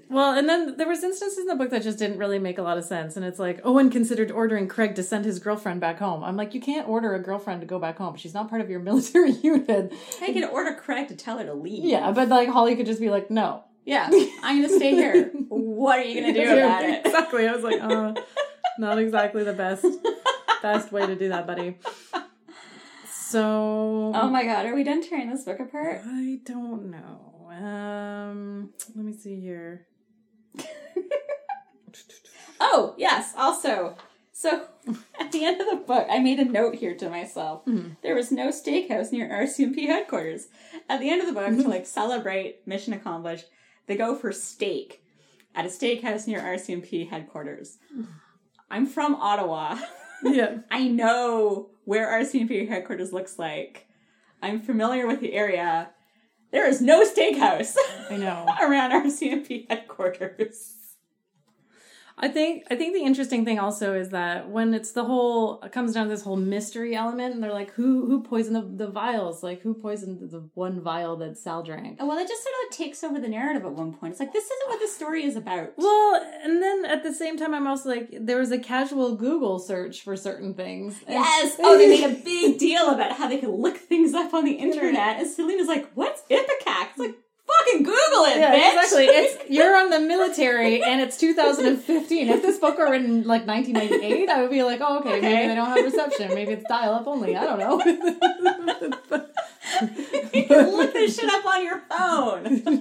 well, 0.09 0.33
and 0.39 0.49
then 0.49 0.77
there 0.79 0.89
was 0.89 1.03
instances 1.05 1.39
in 1.39 1.47
the 1.47 1.55
book 1.55 1.69
that 1.71 1.83
just 1.83 1.99
didn't 1.99 2.17
really 2.19 2.39
make 2.39 2.57
a 2.59 2.63
lot 2.63 2.79
of 2.79 2.85
sense. 2.85 3.17
And 3.17 3.25
it's 3.27 3.39
like 3.39 3.61
Owen 3.65 3.91
considered 3.91 4.31
ordering 4.31 4.69
Craig 4.69 4.95
to 4.97 5.03
send 5.03 5.25
his 5.27 5.39
girlfriend 5.39 5.81
back 5.83 5.99
home. 5.99 6.25
I'm 6.25 6.37
like, 6.37 6.55
you 6.55 6.61
can't 6.63 6.89
order 6.89 7.15
a 7.15 7.23
girlfriend 7.23 7.61
to 7.61 7.67
go 7.67 7.79
back 7.79 7.99
home. 7.99 8.17
She's 8.17 8.33
not 8.35 8.49
part 8.49 8.63
of 8.63 8.71
your 8.71 8.81
military 8.91 9.33
unit. 9.33 9.93
I 10.23 10.33
could 10.33 10.45
order 10.45 10.73
Craig 10.75 11.09
to 11.09 11.15
tell 11.17 11.37
her 11.39 11.45
to 11.45 11.55
leave. 11.55 11.85
Yeah, 11.85 12.11
but 12.13 12.29
like 12.29 12.49
Holly 12.49 12.75
could 12.75 12.87
just 12.87 13.01
be 13.01 13.11
like, 13.11 13.31
no. 13.31 13.65
yeah. 13.85 14.09
I'm 14.43 14.63
gonna 14.63 14.75
stay 14.75 14.93
here. 14.95 15.31
What 15.49 15.99
are 15.99 16.03
you 16.05 16.21
gonna 16.23 16.33
do 16.33 16.53
about 16.59 16.85
it? 16.85 17.05
Exactly. 17.07 17.47
I 17.49 17.53
was 17.55 17.63
like, 17.65 17.81
uh, 17.83 18.15
not 18.79 18.99
exactly 18.99 19.45
the 19.45 19.53
best 19.53 19.85
best 20.63 20.93
way 20.93 21.07
to 21.07 21.15
do 21.17 21.29
that, 21.29 21.47
buddy. 21.47 21.77
So 23.13 24.13
Oh 24.15 24.29
my 24.31 24.45
god, 24.45 24.67
are 24.67 24.75
we 24.75 24.85
done 24.85 25.03
tearing 25.03 25.31
this 25.31 25.45
book 25.45 25.61
apart? 25.61 26.03
I 26.05 26.41
don't 26.45 26.91
know. 26.91 27.49
Um, 27.51 28.71
let 28.95 29.05
me 29.05 29.13
see 29.13 29.41
here. 29.41 29.87
Oh 32.61 32.95
yes. 32.97 33.33
Also, 33.37 33.97
so 34.33 34.67
at 35.21 35.33
the 35.33 35.45
end 35.45 35.61
of 35.61 35.69
the 35.69 35.77
book, 35.85 36.07
I 36.11 36.19
made 36.21 36.39
a 36.39 36.45
note 36.45 36.77
here 36.77 36.95
to 36.97 37.11
myself. 37.11 37.65
Mhm. 37.67 37.97
There 38.03 38.15
was 38.15 38.31
no 38.33 38.49
steakhouse 38.49 39.13
near 39.13 39.29
RCMP 39.29 39.87
headquarters. 39.87 40.47
At 40.89 41.01
the 41.01 41.11
end 41.11 41.21
of 41.21 41.27
the 41.27 41.33
book, 41.33 41.49
to 41.51 41.69
like 41.69 41.87
celebrate 41.87 42.67
mission 42.67 42.93
accomplished, 42.93 43.47
they 43.87 43.97
go 43.97 44.15
for 44.15 44.33
steak 44.33 45.03
at 45.55 45.67
a 45.67 45.69
steakhouse 45.69 46.27
near 46.27 46.41
RCMP 46.41 47.09
headquarters. 47.11 47.79
I'm 48.75 48.87
from 48.87 49.15
Ottawa. 49.15 49.79
Yeah. 50.25 50.59
I 50.71 50.89
know 50.89 51.71
where 51.85 52.09
RCMP 52.09 52.69
headquarters 52.69 53.13
looks 53.13 53.39
like. 53.39 53.87
I'm 54.43 54.61
familiar 54.61 55.07
with 55.07 55.21
the 55.21 55.33
area. 55.33 55.91
There 56.51 56.67
is 56.67 56.81
no 56.81 57.05
steakhouse 57.05 57.77
I 58.11 58.17
know. 58.17 58.45
around 58.61 58.91
RCMP 58.91 59.71
headquarters. 59.71 60.75
I 62.17 62.29
think 62.29 62.63
I 62.71 62.77
think 62.77 62.95
the 62.95 63.03
interesting 63.03 63.45
thing 63.45 63.59
also 63.59 63.95
is 63.95 64.11
that 64.11 64.49
when 64.49 64.73
it's 64.73 64.93
the 64.93 65.05
whole 65.05 65.61
it 65.63 65.73
comes 65.73 65.95
down 65.95 66.05
to 66.07 66.11
this 66.11 66.23
whole 66.23 66.37
mystery 66.37 66.95
element, 66.95 67.35
and 67.35 67.43
they're 67.43 67.53
like, 67.53 67.73
who 67.73 68.07
who 68.07 68.23
poisoned 68.23 68.55
the, 68.55 68.85
the 68.87 68.91
vials? 68.91 69.43
Like 69.43 69.63
who 69.63 69.75
poisoned 69.75 70.31
the 70.31 70.49
one 70.55 70.81
vial 70.81 71.17
that 71.17 71.37
Sal 71.37 71.65
drank? 71.65 71.99
Well, 72.01 72.17
it 72.19 72.29
just 72.29 72.43
sort 72.45 72.55
of 72.71 72.77
takes 72.77 73.03
over 73.03 73.19
the 73.19 73.27
narrative 73.29 73.65
at 73.65 73.73
one 73.73 73.93
point. 73.93 74.13
It's 74.13 74.21
like 74.21 74.33
this 74.33 74.45
isn't 74.45 74.69
what 74.71 74.81
the 74.81 74.87
story 74.87 75.25
is 75.25 75.35
about. 75.35 75.73
Well, 75.77 76.25
and 76.45 76.63
then 76.63 76.85
at 76.85 77.03
the 77.03 77.13
same 77.13 77.37
time, 77.37 77.53
I'm 77.53 77.67
also 77.67 77.89
like, 77.89 78.09
there 78.21 78.39
was 78.39 78.53
a 78.53 78.59
casual 78.59 79.17
Google 79.17 79.59
search 79.59 80.03
for 80.03 80.17
certain 80.17 80.55
things. 80.55 81.01
And- 81.09 81.15
Yes. 81.15 81.57
Oh, 81.59 81.77
they 81.77 81.89
made 81.89 82.05
a 82.05 82.23
big 82.23 82.59
deal 82.59 82.91
about 82.91 83.13
how 83.13 83.29
they 83.29 83.39
could 83.39 83.51
look 83.51 83.77
things 83.77 84.15
up 84.15 84.33
on 84.35 84.45
the 84.45 84.53
internet, 84.53 85.19
and 85.19 85.29
Selena's 85.29 85.67
like, 85.69 85.91
"What's 85.95 86.23
Ipecac?" 86.31 86.91
It's 86.91 86.99
like, 86.99 87.17
"Fucking 87.65 87.83
Google 87.83 88.25
it, 88.27 88.39
Yeah, 88.39 88.55
bitch." 88.55 88.75
exactly. 88.75 89.05
It's 89.07 89.37
you're 89.51 89.75
on 89.77 89.91
the 89.91 90.01
military, 90.01 90.83
and 90.83 91.01
it's 91.01 91.17
2015. 91.17 92.29
If 92.29 92.43
this 92.43 92.59
book 92.59 92.77
were 92.79 92.91
written 92.91 93.07
in 93.07 93.23
like 93.25 93.47
1998, 93.47 94.29
I 94.29 94.43
would 94.43 94.51
be 94.51 94.63
like, 94.63 94.81
oh, 94.83 94.99
okay, 95.01 95.21
maybe 95.21 95.49
they 95.49 95.55
don't 95.55 95.69
have 95.69 95.83
reception. 95.85 96.35
Maybe 96.35 96.53
it's 96.53 96.65
dial 96.69 96.93
up 96.95 97.07
only. 97.07 97.37
I 97.37 97.45
don't 97.45 97.59
know. 97.59 97.81
you 100.33 100.45
can 100.47 100.71
look 100.77 100.93
this 100.93 101.17
shit 101.19 101.31
up 101.31 101.45
on 101.47 101.65
your 101.65 101.81
phone. 101.91 102.63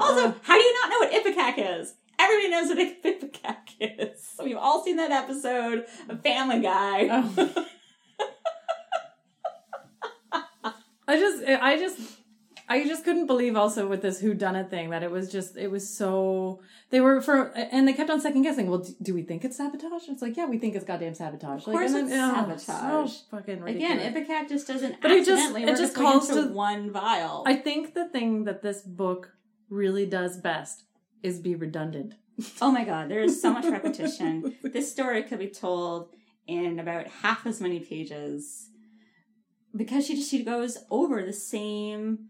Also, 0.00 0.28
uh. 0.28 0.32
how 0.42 0.54
do 0.54 0.60
you 0.62 0.74
not 0.80 0.90
know 0.90 0.98
what 1.00 1.10
Ipecac 1.12 1.54
is? 1.80 1.92
Everybody 2.20 2.50
knows 2.50 2.68
what 2.68 2.78
Ipecac 2.78 3.74
is. 3.80 4.30
We've 4.40 4.56
all 4.56 4.84
seen 4.84 4.94
that 4.98 5.10
episode 5.10 5.86
of 6.08 6.22
Family 6.22 6.60
Guy. 6.60 7.08
Oh. 7.10 7.64
I 11.08 11.18
just, 11.18 11.42
I 11.42 11.76
just, 11.78 11.98
I 12.70 12.86
just 12.86 13.04
couldn't 13.04 13.26
believe 13.26 13.56
also 13.56 13.86
with 13.88 14.02
this 14.02 14.20
who 14.20 14.34
done 14.34 14.54
it 14.54 14.68
thing 14.68 14.90
that 14.90 15.02
it 15.02 15.10
was 15.10 15.32
just, 15.32 15.56
it 15.56 15.70
was 15.70 15.88
so, 15.88 16.60
they 16.90 17.00
were 17.00 17.20
for, 17.22 17.46
and 17.56 17.88
they 17.88 17.94
kept 17.94 18.10
on 18.10 18.20
second 18.20 18.42
guessing. 18.42 18.68
Well, 18.68 18.80
do, 18.80 18.94
do 19.00 19.14
we 19.14 19.22
think 19.22 19.44
it's 19.44 19.56
sabotage? 19.56 20.02
It's 20.08 20.20
like, 20.20 20.36
yeah, 20.36 20.46
we 20.46 20.58
think 20.58 20.74
it's 20.74 20.84
goddamn 20.84 21.14
sabotage. 21.14 21.60
Of 21.60 21.72
course 21.72 21.92
and 21.92 22.08
it's 22.08 22.14
sabotage. 22.66 23.12
So 23.12 23.26
fucking 23.30 23.60
ridiculous. 23.62 23.92
Again, 24.04 24.14
Ipecac 24.14 24.48
just 24.48 24.66
doesn't 24.66 25.00
But 25.00 25.10
it 25.12 25.24
just- 25.24 25.56
it 25.56 25.76
just 25.78 25.94
calls 25.94 26.28
to- 26.28 26.48
one 26.52 26.90
vial. 26.90 27.42
I 27.46 27.56
think 27.56 27.94
the 27.94 28.06
thing 28.08 28.44
that 28.44 28.60
this 28.62 28.82
book 28.82 29.32
really 29.70 30.04
does 30.06 30.36
best 30.36 30.84
is 31.22 31.38
be 31.40 31.54
redundant. 31.54 32.14
Oh 32.62 32.70
my 32.70 32.84
god, 32.84 33.08
there 33.10 33.20
is 33.20 33.42
so 33.42 33.52
much 33.52 33.64
repetition. 33.78 34.54
This 34.62 34.92
story 34.92 35.24
could 35.24 35.40
be 35.40 35.48
told 35.48 36.10
in 36.46 36.78
about 36.78 37.08
half 37.08 37.44
as 37.46 37.60
many 37.60 37.80
pages 37.80 38.70
because 39.74 40.06
she 40.06 40.14
just 40.14 40.30
she 40.30 40.44
goes 40.44 40.78
over 40.90 41.22
the 41.24 41.32
same 41.32 42.28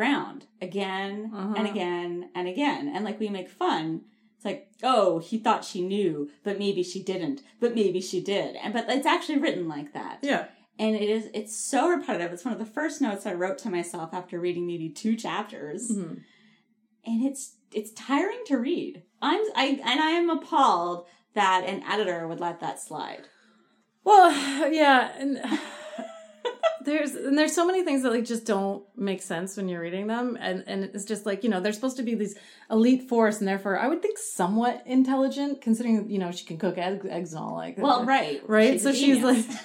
ground 0.00 0.46
again 0.62 1.30
Uh-huh. 1.34 1.54
and 1.58 1.66
again 1.68 2.30
and 2.34 2.48
again. 2.48 2.90
And 2.94 3.04
like 3.04 3.20
we 3.20 3.28
make 3.28 3.50
fun. 3.50 4.02
It's 4.36 4.44
like, 4.46 4.68
oh, 4.82 5.18
he 5.18 5.36
thought 5.38 5.64
she 5.66 5.82
knew, 5.82 6.30
but 6.44 6.58
maybe 6.58 6.82
she 6.82 7.02
didn't, 7.02 7.42
but 7.60 7.74
maybe 7.74 8.00
she 8.00 8.20
did. 8.22 8.56
And 8.56 8.72
but 8.72 8.88
it's 8.88 9.06
actually 9.14 9.38
written 9.38 9.68
like 9.68 9.92
that. 9.92 10.20
Yeah. 10.22 10.46
And 10.78 10.96
it 10.96 11.10
is 11.16 11.28
it's 11.34 11.54
so 11.54 11.80
repetitive. 11.90 12.32
It's 12.32 12.44
one 12.46 12.54
of 12.54 12.58
the 12.64 12.74
first 12.78 13.02
notes 13.02 13.26
I 13.26 13.34
wrote 13.34 13.58
to 13.58 13.70
myself 13.70 14.14
after 14.14 14.40
reading 14.40 14.66
maybe 14.66 14.88
two 14.88 15.14
chapters 15.16 15.82
Mhm. 15.90 16.22
and 17.04 17.18
it's 17.28 17.56
it's 17.72 17.92
tiring 17.92 18.42
to 18.46 18.56
read. 18.56 19.02
I'm 19.20 19.42
I 19.54 19.66
and 19.90 20.00
I 20.00 20.10
am 20.20 20.30
appalled 20.30 21.06
that 21.34 21.64
an 21.66 21.82
editor 21.92 22.26
would 22.26 22.40
let 22.40 22.60
that 22.60 22.80
slide. 22.80 23.24
Well, 24.04 24.30
yeah, 24.82 25.12
and 25.18 25.32
there's 26.84 27.14
and 27.14 27.36
there's 27.36 27.54
so 27.54 27.66
many 27.66 27.84
things 27.84 28.02
that 28.02 28.10
like 28.10 28.24
just 28.24 28.46
don't 28.46 28.82
make 28.96 29.22
sense 29.22 29.56
when 29.56 29.68
you're 29.68 29.80
reading 29.80 30.06
them, 30.06 30.36
and 30.40 30.64
and 30.66 30.84
it's 30.84 31.04
just 31.04 31.26
like 31.26 31.44
you 31.44 31.50
know 31.50 31.60
they're 31.60 31.72
supposed 31.72 31.96
to 31.98 32.02
be 32.02 32.14
these 32.14 32.36
elite 32.70 33.08
force, 33.08 33.38
and 33.38 33.48
therefore 33.48 33.78
I 33.78 33.88
would 33.88 34.02
think 34.02 34.18
somewhat 34.18 34.82
intelligent, 34.86 35.60
considering 35.60 36.10
you 36.10 36.18
know 36.18 36.32
she 36.32 36.44
can 36.44 36.58
cook 36.58 36.78
egg, 36.78 37.06
eggs 37.08 37.32
and 37.32 37.42
all 37.42 37.54
like 37.54 37.78
Well, 37.78 38.00
uh, 38.00 38.04
right, 38.04 38.42
right. 38.46 38.72
She's 38.74 38.82
so 38.82 38.92
she's 38.92 39.22
like. 39.22 39.44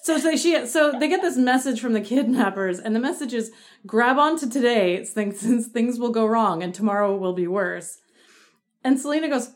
So, 0.00 0.16
so 0.16 0.36
she 0.36 0.64
so 0.66 0.98
they 0.98 1.06
get 1.06 1.20
this 1.20 1.36
message 1.36 1.82
from 1.82 1.92
the 1.92 2.00
kidnappers, 2.00 2.78
and 2.78 2.96
the 2.96 3.00
message 3.00 3.34
is 3.34 3.52
grab 3.86 4.16
onto 4.16 4.48
today 4.48 5.04
since, 5.04 5.40
since 5.40 5.66
things 5.66 5.98
will 5.98 6.12
go 6.12 6.24
wrong 6.24 6.62
and 6.62 6.72
tomorrow 6.72 7.14
will 7.14 7.34
be 7.34 7.46
worse. 7.46 7.98
And 8.82 8.98
Selena 8.98 9.28
goes, 9.28 9.50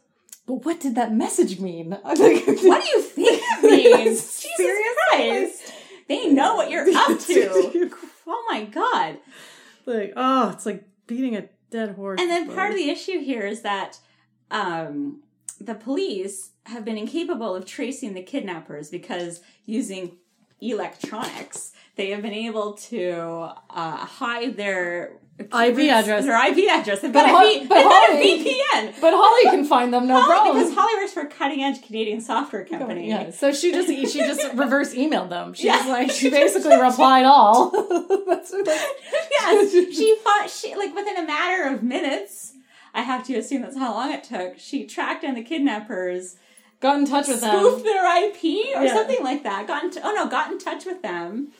but 0.47 0.65
what 0.65 0.81
did 0.81 0.95
that 0.97 1.13
message 1.13 1.61
mean? 1.61 1.93
What 2.03 2.17
do 2.17 2.25
you 2.25 3.03
think 3.03 3.41
it 3.43 3.63
means? 4.05 4.43
Jesus 4.43 4.77
Christ. 5.09 5.73
They 6.09 6.29
know 6.29 6.57
what 6.57 6.71
you're 6.71 6.89
up 6.95 7.19
to. 7.27 7.91
Oh 8.27 8.45
my 8.51 8.65
god. 8.65 9.19
like, 9.87 10.13
oh, 10.17 10.51
it's 10.51 10.67
like 10.67 10.85
beating 11.07 11.37
a 11.37 11.49
dead 11.71 11.95
horse. 11.95 12.21
And 12.21 12.31
then 12.31 12.53
part 12.55 12.71
of 12.71 12.77
the 12.77 12.91
issue 12.91 13.21
here 13.21 13.47
is 13.47 13.63
that 13.63 13.99
um, 14.51 15.23
the 15.61 15.75
police 15.75 16.51
have 16.67 16.85
been 16.85 16.99
incapable 16.99 17.55
of 17.55 17.65
tracing 17.65 18.15
the 18.15 18.23
kidnappers 18.23 18.91
because 18.91 19.41
using 19.65 20.17
electronics, 20.61 21.72
they 21.97 22.11
have 22.11 22.23
been 22.23 22.33
able 22.33 22.75
to 22.75 23.51
uh, 23.71 23.97
hide 23.97 24.57
their 24.57 25.13
IP 25.39 25.51
address. 25.91 26.25
Their 26.25 26.47
IP 26.49 26.69
address. 26.71 27.01
They've 27.01 27.13
But 27.13 27.27
got, 27.27 27.45
a, 27.45 27.61
V- 27.61 27.67
but 27.67 27.75
they've 27.75 27.85
got 27.85 28.11
a 28.11 28.15
VPN. 28.15 29.01
but 29.01 29.13
Holly 29.15 29.51
can 29.57 29.65
find 29.65 29.93
them, 29.93 30.07
no 30.07 30.15
Holly- 30.21 30.27
problem. 30.35 30.57
Because 30.59 30.75
Holly 30.75 30.95
works 30.97 31.13
for 31.13 31.21
a 31.21 31.27
cutting 31.27 31.63
edge 31.63 31.83
Canadian 31.85 32.21
software 32.21 32.65
company. 32.65 33.09
Yeah, 33.09 33.31
so 33.31 33.53
she 33.53 33.73
just 33.73 33.89
she 33.89 34.19
just 34.21 34.43
reverse 34.55 34.95
emailed 34.95 35.31
them. 35.31 35.53
She 35.55 35.67
Yeah. 35.67 35.79
was 35.79 35.87
like 35.89 36.11
she 36.11 36.31
basically 36.41 36.81
replied 36.81 37.25
all. 37.25 37.71
That's 38.27 38.53
what, 38.53 38.67
like, 38.67 38.81
yes, 39.31 39.71
she 39.73 40.17
thought 40.23 40.49
she 40.51 40.75
like 40.77 40.95
within 40.95 41.17
a 41.19 41.27
matter 41.27 41.75
of 41.75 41.83
minutes. 41.83 42.53
I 42.95 43.01
have 43.03 43.27
to 43.29 43.35
assume 43.37 43.63
that's 43.63 43.77
how 43.79 43.95
long 43.95 44.13
it 44.13 44.23
took. 44.23 44.59
She 44.59 44.85
tracked 44.87 45.23
down 45.23 45.35
the 45.35 45.43
kidnappers, 45.43 46.37
got 46.81 46.99
in 46.99 47.07
touch 47.07 47.27
with 47.27 47.39
spoofed 47.39 47.53
them. 47.55 47.65
Spoofed 47.65 47.85
their 47.85 48.27
IP 48.29 48.45
or 48.77 48.85
Yeah. 48.85 48.93
something 48.93 49.25
like 49.25 49.45
that. 49.45 49.67
Got 49.67 49.85
in 49.85 50.03
oh 50.05 50.13
no, 50.15 50.29
got 50.29 50.53
in 50.53 50.59
touch 50.59 50.85
with 50.85 51.01
them. 51.01 51.53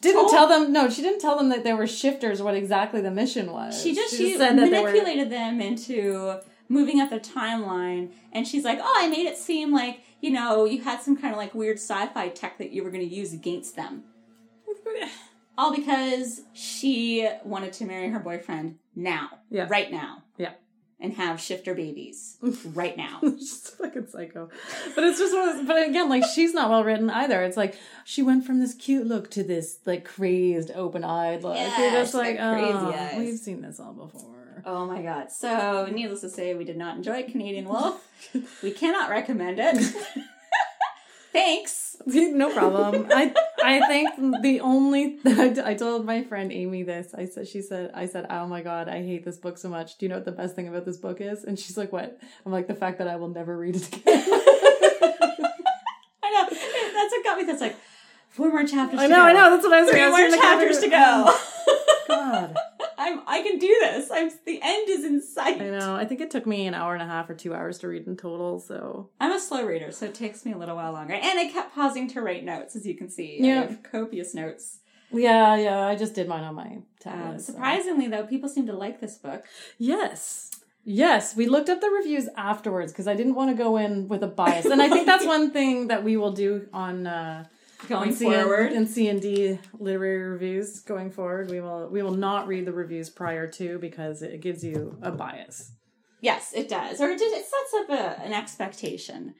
Didn't 0.00 0.20
told- 0.22 0.30
tell 0.32 0.48
them. 0.48 0.72
No, 0.72 0.88
she 0.88 1.02
didn't 1.02 1.20
tell 1.20 1.36
them 1.36 1.48
that 1.50 1.64
they 1.64 1.72
were 1.72 1.86
shifters. 1.86 2.42
What 2.42 2.54
exactly 2.54 3.00
the 3.00 3.10
mission 3.10 3.52
was. 3.52 3.80
She 3.80 3.94
just 3.94 4.16
she, 4.16 4.36
said 4.36 4.56
that 4.58 4.70
they 4.70 4.80
were. 4.80 4.88
manipulated 4.90 5.30
them 5.30 5.60
into 5.60 6.38
moving 6.68 7.00
up 7.00 7.10
the 7.10 7.20
timeline, 7.20 8.10
and 8.32 8.46
she's 8.48 8.64
like, 8.64 8.78
"Oh, 8.82 8.94
I 8.98 9.08
made 9.08 9.26
it 9.26 9.36
seem 9.36 9.72
like 9.72 10.00
you 10.20 10.30
know 10.30 10.64
you 10.64 10.82
had 10.82 11.00
some 11.02 11.16
kind 11.16 11.32
of 11.32 11.38
like 11.38 11.54
weird 11.54 11.76
sci-fi 11.78 12.28
tech 12.30 12.58
that 12.58 12.72
you 12.72 12.82
were 12.82 12.90
going 12.90 13.08
to 13.08 13.14
use 13.14 13.32
against 13.32 13.76
them." 13.76 14.04
All 15.56 15.72
because 15.74 16.42
she 16.52 17.28
wanted 17.44 17.72
to 17.74 17.84
marry 17.84 18.08
her 18.10 18.18
boyfriend 18.18 18.78
now, 18.96 19.28
Yeah. 19.50 19.66
right 19.70 19.90
now, 19.92 20.18
Yeah. 20.18 20.23
And 21.00 21.14
have 21.14 21.40
shifter 21.40 21.74
babies 21.74 22.38
right 22.74 22.96
now. 22.96 23.20
She's 23.22 23.70
fucking 23.70 24.06
psycho. 24.08 24.48
But 24.94 25.04
it's 25.04 25.18
just 25.18 25.34
one 25.34 25.48
of 25.48 25.56
those, 25.56 25.66
but 25.66 25.88
again, 25.88 26.08
like 26.08 26.24
she's 26.34 26.54
not 26.54 26.70
well 26.70 26.84
written 26.84 27.10
either. 27.10 27.42
It's 27.42 27.56
like 27.56 27.76
she 28.04 28.22
went 28.22 28.46
from 28.46 28.60
this 28.60 28.74
cute 28.74 29.06
look 29.06 29.30
to 29.32 29.42
this 29.42 29.78
like 29.84 30.04
crazed, 30.04 30.70
open 30.74 31.04
eyed 31.04 31.42
look. 31.42 31.56
Yeah, 31.56 31.80
You're 31.80 31.90
just 32.02 32.14
like, 32.14 32.36
crazy 32.36 32.72
oh, 32.72 32.92
eyes." 32.92 33.18
we've 33.18 33.38
seen 33.38 33.62
this 33.62 33.80
all 33.80 33.92
before. 33.92 34.62
Oh 34.66 34.86
my 34.86 35.02
god. 35.02 35.30
So, 35.30 35.88
needless 35.92 36.22
to 36.22 36.30
say, 36.30 36.54
we 36.54 36.64
did 36.64 36.76
not 36.78 36.96
enjoy 36.96 37.24
Canadian 37.24 37.68
Wolf. 37.68 38.02
we 38.62 38.70
cannot 38.70 39.10
recommend 39.10 39.58
it. 39.60 39.94
Thanks. 41.34 41.96
no 42.06 42.52
problem. 42.52 43.08
I 43.10 43.34
I 43.62 43.80
think 43.88 44.42
the 44.42 44.60
only 44.60 45.18
I 45.26 45.74
told 45.74 46.06
my 46.06 46.22
friend 46.22 46.52
Amy 46.52 46.84
this. 46.84 47.12
I 47.12 47.26
said 47.26 47.48
she 47.48 47.60
said 47.60 47.90
I 47.92 48.06
said, 48.06 48.26
"Oh 48.30 48.46
my 48.46 48.62
god, 48.62 48.88
I 48.88 49.02
hate 49.02 49.24
this 49.24 49.36
book 49.36 49.58
so 49.58 49.68
much. 49.68 49.98
Do 49.98 50.06
you 50.06 50.10
know 50.10 50.14
what 50.16 50.24
the 50.24 50.32
best 50.32 50.54
thing 50.54 50.68
about 50.68 50.84
this 50.84 50.96
book 50.96 51.20
is?" 51.20 51.42
And 51.44 51.58
she's 51.58 51.76
like, 51.76 51.92
"What?" 51.92 52.16
I'm 52.46 52.52
like, 52.52 52.68
"The 52.68 52.74
fact 52.74 52.98
that 52.98 53.08
I 53.08 53.16
will 53.16 53.28
never 53.28 53.58
read 53.58 53.74
it 53.76 53.88
again." 53.88 54.02
I 56.22 56.30
know. 56.30 56.46
That's 56.50 57.12
what 57.12 57.24
got 57.24 57.36
me. 57.38 57.44
That's 57.44 57.60
like, 57.60 57.76
four 58.28 58.48
more 58.50 58.64
chapters 58.64 59.00
I 59.00 59.04
to 59.06 59.08
know, 59.08 59.16
go. 59.16 59.22
I 59.22 59.32
know. 59.32 59.50
That's 59.50 59.64
what 59.64 59.72
I 59.72 59.80
was 59.82 59.90
Three 59.90 60.08
more 60.08 60.28
chapters 60.30 60.78
to 60.78 60.88
cover- 60.90 61.30
um, 61.30 61.34
go. 61.34 61.38
God, 62.08 62.56
I'm, 63.04 63.20
I 63.26 63.42
can 63.42 63.58
do 63.58 63.76
this. 63.82 64.10
I'm, 64.10 64.30
the 64.46 64.60
end 64.62 64.88
is 64.88 65.04
in 65.04 65.20
sight. 65.20 65.60
I 65.60 65.70
know. 65.70 65.94
I 65.94 66.04
think 66.04 66.20
it 66.20 66.30
took 66.30 66.46
me 66.46 66.66
an 66.66 66.74
hour 66.74 66.94
and 66.94 67.02
a 67.02 67.06
half 67.06 67.28
or 67.30 67.34
two 67.34 67.54
hours 67.54 67.78
to 67.80 67.88
read 67.88 68.06
in 68.06 68.16
total. 68.16 68.58
So 68.60 69.10
I'm 69.20 69.32
a 69.32 69.40
slow 69.40 69.64
reader, 69.64 69.90
so 69.92 70.06
it 70.06 70.14
takes 70.14 70.44
me 70.44 70.52
a 70.52 70.58
little 70.58 70.76
while 70.76 70.92
longer. 70.92 71.14
And 71.14 71.38
I 71.38 71.48
kept 71.50 71.74
pausing 71.74 72.08
to 72.10 72.20
write 72.22 72.44
notes, 72.44 72.74
as 72.76 72.86
you 72.86 72.94
can 72.94 73.08
see. 73.10 73.38
I 73.42 73.46
Yeah. 73.46 73.60
have 73.62 73.82
copious 73.82 74.34
notes. 74.34 74.78
yeah, 75.12 75.54
yeah. 75.56 75.86
I 75.86 75.94
just 75.96 76.14
did 76.14 76.28
mine 76.28 76.44
on 76.44 76.54
my 76.54 76.78
tablet. 77.00 77.24
Um, 77.34 77.38
so. 77.38 77.52
surprisingly, 77.52 78.08
though, 78.08 78.24
people 78.26 78.48
seem 78.48 78.66
to 78.66 78.72
like 78.72 79.00
this 79.00 79.16
book. 79.18 79.44
Yes. 79.78 80.50
Yes, 80.86 81.34
we 81.34 81.46
looked 81.46 81.70
up 81.70 81.80
the 81.80 81.88
reviews 81.88 82.28
afterwards 82.36 82.92
because 82.92 83.08
I 83.08 83.14
didn't 83.14 83.34
want 83.36 83.50
to 83.50 83.56
go 83.56 83.78
in 83.78 84.06
with 84.08 84.22
a 84.22 84.26
bias, 84.26 84.66
and 84.66 84.82
I 84.82 84.88
think 84.90 85.06
that's 85.06 85.24
one 85.36 85.50
thing 85.50 85.88
that 85.88 86.04
we 86.04 86.16
will 86.18 86.32
do 86.32 86.68
on 86.74 87.06
uh, 87.06 87.44
Going 87.88 88.10
CN 88.10 88.42
forward. 88.42 88.72
and 88.72 88.88
C 88.88 89.08
and 89.08 89.20
D 89.20 89.58
literary 89.78 90.30
reviews 90.30 90.80
going 90.80 91.10
forward. 91.10 91.50
We 91.50 91.60
will 91.60 91.88
we 91.88 92.02
will 92.02 92.14
not 92.14 92.46
read 92.46 92.66
the 92.66 92.72
reviews 92.72 93.10
prior 93.10 93.46
to 93.52 93.78
because 93.78 94.22
it 94.22 94.40
gives 94.40 94.64
you 94.64 94.96
a 95.02 95.10
bias. 95.10 95.72
Yes, 96.20 96.52
it 96.54 96.68
does. 96.68 97.00
Or 97.00 97.10
it, 97.10 97.20
it 97.20 97.44
sets 97.44 97.74
up 97.80 97.90
a, 97.90 98.22
an 98.22 98.32
expectation, 98.32 99.34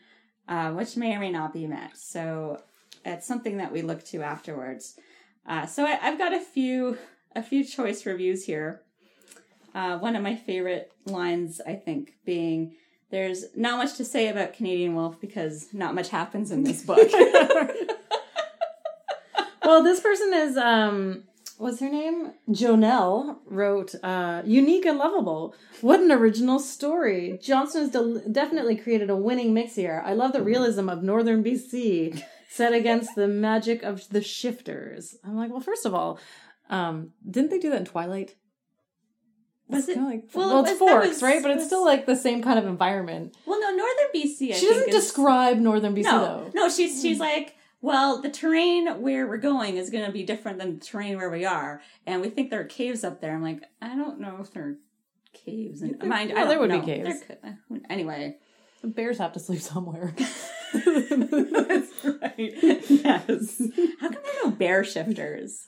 uh, 0.48 0.72
which 0.72 0.96
may 0.96 1.14
or 1.16 1.20
may 1.20 1.30
not 1.30 1.54
be 1.54 1.66
met. 1.66 1.96
So 1.96 2.62
it's 3.04 3.26
something 3.26 3.56
that 3.56 3.72
we 3.72 3.82
look 3.82 4.04
to 4.06 4.22
afterwards. 4.22 4.98
Uh, 5.46 5.64
so 5.66 5.86
I, 5.86 5.98
I've 6.02 6.18
got 6.18 6.34
a 6.34 6.40
few 6.40 6.98
a 7.34 7.42
few 7.42 7.64
choice 7.64 8.04
reviews 8.06 8.44
here. 8.44 8.82
Uh, 9.74 9.98
one 9.98 10.14
of 10.14 10.22
my 10.22 10.36
favorite 10.36 10.92
lines, 11.06 11.60
I 11.66 11.74
think, 11.74 12.14
being 12.24 12.74
"There's 13.10 13.44
not 13.56 13.78
much 13.78 13.96
to 13.96 14.04
say 14.04 14.28
about 14.28 14.54
Canadian 14.54 14.94
Wolf 14.94 15.20
because 15.20 15.72
not 15.72 15.94
much 15.94 16.10
happens 16.10 16.50
in 16.50 16.62
this 16.64 16.82
book." 16.82 17.10
well, 19.64 19.82
this 19.82 20.00
person 20.00 20.32
is 20.34 20.56
um 20.56 21.24
what's 21.58 21.80
her 21.80 21.88
name? 21.90 22.32
Jonelle 22.50 23.38
wrote 23.46 23.94
uh 24.02 24.42
unique 24.44 24.84
and 24.86 24.98
lovable. 24.98 25.54
What 25.80 26.00
an 26.00 26.10
original 26.12 26.58
story. 26.58 27.38
Johnson 27.42 27.82
has 27.82 27.90
del- 27.90 28.22
definitely 28.30 28.76
created 28.76 29.10
a 29.10 29.16
winning 29.16 29.54
mix 29.54 29.74
here. 29.76 30.02
I 30.04 30.14
love 30.14 30.32
the 30.32 30.42
realism 30.42 30.88
of 30.88 31.02
northern 31.02 31.42
BC 31.44 32.22
set 32.48 32.72
against 32.72 33.14
the 33.14 33.26
magic 33.28 33.82
of 33.82 34.08
the 34.10 34.22
shifters. 34.22 35.16
I'm 35.24 35.36
like, 35.36 35.50
well, 35.50 35.60
first 35.60 35.86
of 35.86 35.94
all, 35.94 36.18
um 36.70 37.10
didn't 37.28 37.50
they 37.50 37.58
do 37.58 37.70
that 37.70 37.78
in 37.80 37.84
Twilight? 37.84 38.34
Was 39.68 39.88
it? 39.88 39.96
Like, 39.96 40.24
well, 40.34 40.48
well, 40.50 40.60
it's 40.64 40.72
was- 40.72 40.78
Forks, 40.78 41.08
was- 41.08 41.22
right? 41.22 41.42
But 41.42 41.52
it's 41.52 41.64
still 41.64 41.84
like 41.84 42.04
the 42.06 42.16
same 42.16 42.42
kind 42.42 42.58
of 42.58 42.66
environment. 42.66 43.34
well, 43.46 43.58
no, 43.60 43.70
Northern 43.70 44.08
BC. 44.14 44.50
I 44.52 44.56
she 44.56 44.68
doesn't 44.68 44.88
is- 44.90 44.94
describe 44.94 45.56
northern 45.58 45.94
BC 45.94 46.02
no, 46.04 46.20
though. 46.20 46.50
no. 46.54 46.68
She's 46.68 47.00
she's 47.00 47.18
like, 47.18 47.56
well, 47.84 48.22
the 48.22 48.30
terrain 48.30 48.86
where 49.02 49.26
we're 49.26 49.36
going 49.36 49.76
is 49.76 49.90
going 49.90 50.06
to 50.06 50.10
be 50.10 50.22
different 50.22 50.58
than 50.58 50.78
the 50.78 50.84
terrain 50.84 51.18
where 51.18 51.28
we 51.28 51.44
are, 51.44 51.82
and 52.06 52.22
we 52.22 52.30
think 52.30 52.48
there 52.48 52.60
are 52.60 52.64
caves 52.64 53.04
up 53.04 53.20
there. 53.20 53.34
I'm 53.34 53.42
like, 53.42 53.62
I 53.82 53.94
don't 53.94 54.20
know 54.20 54.38
if 54.40 54.50
there 54.52 54.62
are 54.62 54.76
caves. 55.34 55.82
And 55.82 56.00
There- 56.00 56.08
mind, 56.08 56.32
well, 56.32 56.46
I 56.46 56.48
there 56.48 56.60
would 56.60 56.70
be 56.70 56.80
caves. 56.80 57.22
Could- 57.26 57.36
uh, 57.44 57.76
anyway, 57.90 58.38
The 58.80 58.88
bears 58.88 59.18
have 59.18 59.34
to 59.34 59.38
sleep 59.38 59.60
somewhere. 59.60 60.14
that's 60.72 61.92
right. 62.06 62.54
Yes. 62.88 63.62
How 64.00 64.08
come 64.08 64.22
there 64.24 64.32
are 64.32 64.44
no 64.44 64.50
bear 64.52 64.82
shifters? 64.82 65.66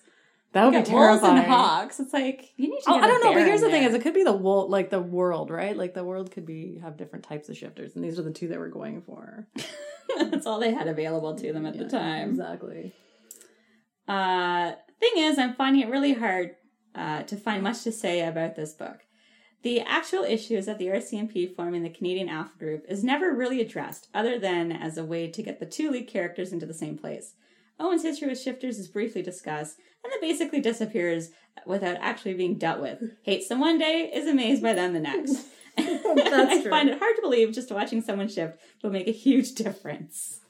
That 0.53 0.65
would 0.65 0.85
be 0.85 0.91
terrifying. 0.91 1.39
and 1.39 1.47
hawks. 1.47 2.01
It's 2.01 2.13
like 2.15 2.53
you 2.57 2.71
need 2.71 2.81
to. 2.81 2.91
Oh, 2.91 2.99
I 2.99 3.07
don't 3.07 3.23
know, 3.23 3.35
but 3.35 3.45
here's 3.47 3.61
the 3.61 3.69
thing: 3.71 3.83
is 3.83 3.95
it 3.95 4.01
could 4.03 4.15
be 4.15 4.25
the 4.25 4.33
world, 4.33 4.71
like 4.71 4.89
the 4.91 5.01
world, 5.01 5.51
right? 5.51 5.77
Like 5.77 5.93
the 5.93 6.05
world 6.05 6.31
could 6.31 6.47
be 6.47 6.79
have 6.83 6.97
different 6.97 7.25
types 7.27 7.49
of 7.49 7.57
shifters, 7.57 7.95
and 7.95 8.03
these 8.05 8.19
are 8.19 8.23
the 8.23 8.31
two 8.33 8.49
that 8.49 8.59
we're 8.59 8.69
going 8.71 9.03
for 9.03 9.47
that's 10.31 10.47
all 10.47 10.59
they 10.59 10.73
had 10.73 10.89
available 10.89 11.35
to 11.35 11.53
them 11.53 11.67
at 11.67 11.77
the 11.77 11.83
Yeah, 11.85 11.89
time. 11.91 12.31
Exactly. 12.31 12.95
Uh, 14.09 14.73
thing 15.01 15.13
is, 15.17 15.39
I'm 15.39 15.55
finding 15.55 15.83
it 15.83 15.91
really 15.91 16.15
hard 16.15 16.57
uh, 16.95 17.23
to 17.25 17.37
find 17.37 17.63
much 17.63 17.83
to 17.83 17.93
say 17.93 18.27
about 18.27 18.57
this 18.57 18.73
book. 18.73 19.01
The 19.63 19.81
actual 19.81 20.23
issues 20.23 20.67
that 20.67 20.79
the 20.79 20.87
RCMP 20.87 21.55
forming 21.57 21.83
the 21.83 21.91
Canadian 21.91 22.29
Alpha 22.29 22.57
Group 22.59 22.85
is 22.89 23.03
never 23.03 23.33
really 23.35 23.61
addressed, 23.61 24.09
other 24.15 24.39
than 24.39 24.71
as 24.71 24.97
a 24.97 25.05
way 25.05 25.29
to 25.29 25.43
get 25.43 25.59
the 25.59 25.67
two 25.67 25.91
lead 25.91 26.07
characters 26.07 26.53
into 26.53 26.67
the 26.67 26.75
same 26.75 26.97
place. 26.97 27.35
Owen's 27.81 28.03
history 28.05 28.29
with 28.29 28.41
shifters 28.41 28.79
is 28.79 28.89
briefly 28.89 29.23
discussed, 29.23 29.79
and 30.07 30.13
then 30.13 30.21
basically 30.31 30.61
disappears 30.61 31.31
without 31.67 31.97
actually 32.01 32.35
being 32.35 32.59
dealt 32.59 32.81
with. 32.81 33.03
Hates 33.23 33.49
them 33.49 33.61
one 33.61 33.79
day, 33.79 34.11
is 34.15 34.29
amazed 34.29 34.63
by 34.63 34.73
them 34.73 34.93
the 34.93 35.01
next. 35.01 35.47
I 35.79 36.61
true. 36.63 36.71
find 36.71 36.89
it 36.89 36.99
hard 36.99 37.17
to 37.17 37.23
believe 37.23 37.53
just 37.53 37.71
watching 37.71 38.01
someone 38.01 38.29
shift 38.29 38.59
will 38.83 38.91
make 38.91 39.09
a 39.09 39.13
huge 39.13 39.53
difference. 39.55 40.41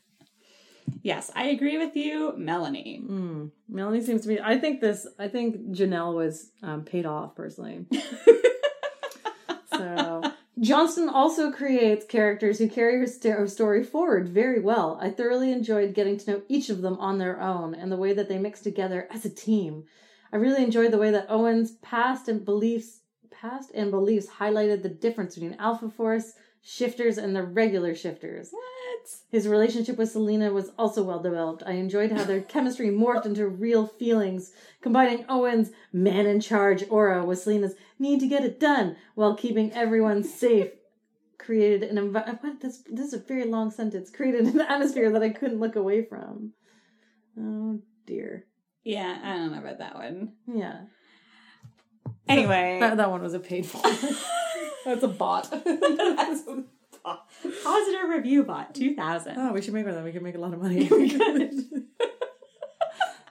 Yes, 1.03 1.33
I 1.35 1.47
agree 1.47 1.79
with 1.79 1.97
you, 1.97 2.35
Melanie. 2.37 3.03
Mm. 3.05 3.51
Melanie 3.69 4.03
seems 4.03 4.23
to 4.23 4.29
be. 4.29 4.41
I 4.41 4.57
think 4.57 4.81
this. 4.81 5.05
I 5.19 5.27
think 5.27 5.73
Janelle 5.73 6.15
was 6.15 6.53
um, 6.63 6.85
paid 6.85 7.07
off 7.07 7.35
personally. 7.35 7.87
so 9.77 10.26
Johnston 10.59 11.11
also 11.11 11.53
creates 11.53 12.07
characters 12.07 12.59
who 12.59 12.69
carry 12.69 12.99
her 12.99 13.07
st- 13.07 13.35
her 13.35 13.47
story 13.47 13.85
forward 13.85 14.31
very 14.31 14.59
well. 14.59 14.99
I 15.03 15.11
thoroughly 15.11 15.53
enjoyed 15.53 15.93
getting 15.93 16.17
to 16.17 16.31
know 16.31 16.43
each 16.49 16.71
of 16.71 16.81
them 16.81 16.97
on 16.99 17.19
their 17.19 17.39
own 17.39 17.75
and 17.75 17.93
the 17.93 17.97
way 17.99 18.15
that 18.15 18.29
they 18.29 18.39
mix 18.39 18.63
together 18.63 19.07
as 19.11 19.27
a 19.27 19.31
team. 19.31 19.85
I 20.33 20.37
really 20.37 20.65
enjoyed 20.65 20.93
the 20.93 20.99
way 20.99 21.11
that 21.11 21.31
Owen's 21.31 21.73
past 21.83 22.27
and 22.27 22.43
beliefs, 22.43 23.01
past 23.31 23.71
and 23.75 23.91
beliefs 23.91 24.29
highlighted 24.39 24.83
the 24.83 24.89
difference 24.89 25.35
between 25.35 25.57
Alpha 25.59 25.91
Force 25.91 26.33
shifters 26.67 27.17
and 27.17 27.35
the 27.35 27.45
regular 27.45 27.95
shifters. 27.95 28.49
What? 28.51 29.09
His 29.31 29.47
relationship 29.47 29.97
with 29.97 30.11
Selena 30.11 30.53
was 30.53 30.73
also 30.77 31.05
well 31.05 31.21
developed. 31.21 31.63
I 31.65 31.73
enjoyed 31.73 32.11
how 32.11 32.25
their 32.25 32.41
chemistry 32.41 32.89
morphed 32.89 33.25
into 33.25 33.47
real 33.47 33.87
feelings, 33.87 34.51
combining 34.81 35.25
Owen's 35.29 35.71
man 35.93 36.27
in 36.27 36.41
charge 36.41 36.83
aura 36.91 37.25
with 37.25 37.39
Selena's 37.39 37.75
need 38.01 38.19
to 38.19 38.27
get 38.27 38.45
it 38.45 38.59
done 38.59 38.97
while 39.15 39.37
keeping 39.37 39.73
everyone 39.73 40.25
safe. 40.25 40.71
Created 41.39 41.85
an 41.85 41.97
envi- 41.97 42.29
uh, 42.29 42.35
what 42.41 42.61
this 42.61 42.83
this 42.91 43.07
is 43.09 43.15
a 43.15 43.19
very 43.19 43.45
long 43.45 43.71
sentence. 43.71 44.11
Created 44.11 44.47
an 44.47 44.61
atmosphere 44.61 45.11
that 45.13 45.23
I 45.23 45.29
couldn't 45.29 45.61
look 45.61 45.77
away 45.77 46.03
from. 46.05 46.53
Oh 47.39 47.81
dear. 48.07 48.47
Yeah, 48.83 49.21
I 49.23 49.35
don't 49.35 49.53
know 49.53 49.59
about 49.59 49.79
that 49.79 49.95
one. 49.95 50.33
Yeah. 50.53 50.81
Anyway, 52.29 52.79
That, 52.81 52.97
that 52.97 53.11
one 53.11 53.23
was 53.23 53.35
a 53.35 53.39
painful. 53.41 53.81
That's 54.87 55.03
a 55.03 55.09
bot. 55.09 55.51
that's 55.51 56.47
a 56.47 56.63
po- 57.05 57.19
positive 57.65 58.09
review 58.09 58.45
bot 58.45 58.73
2000. 58.73 59.35
oh, 59.37 59.53
we 59.53 59.61
should 59.61 59.75
make 59.75 59.85
one 59.85 59.91
of 59.91 59.97
that. 59.97 60.05
We 60.05 60.13
can 60.13 60.23
make 60.23 60.37
a 60.37 60.39
lot 60.39 60.55
of 60.55 60.63
money. 60.63 60.89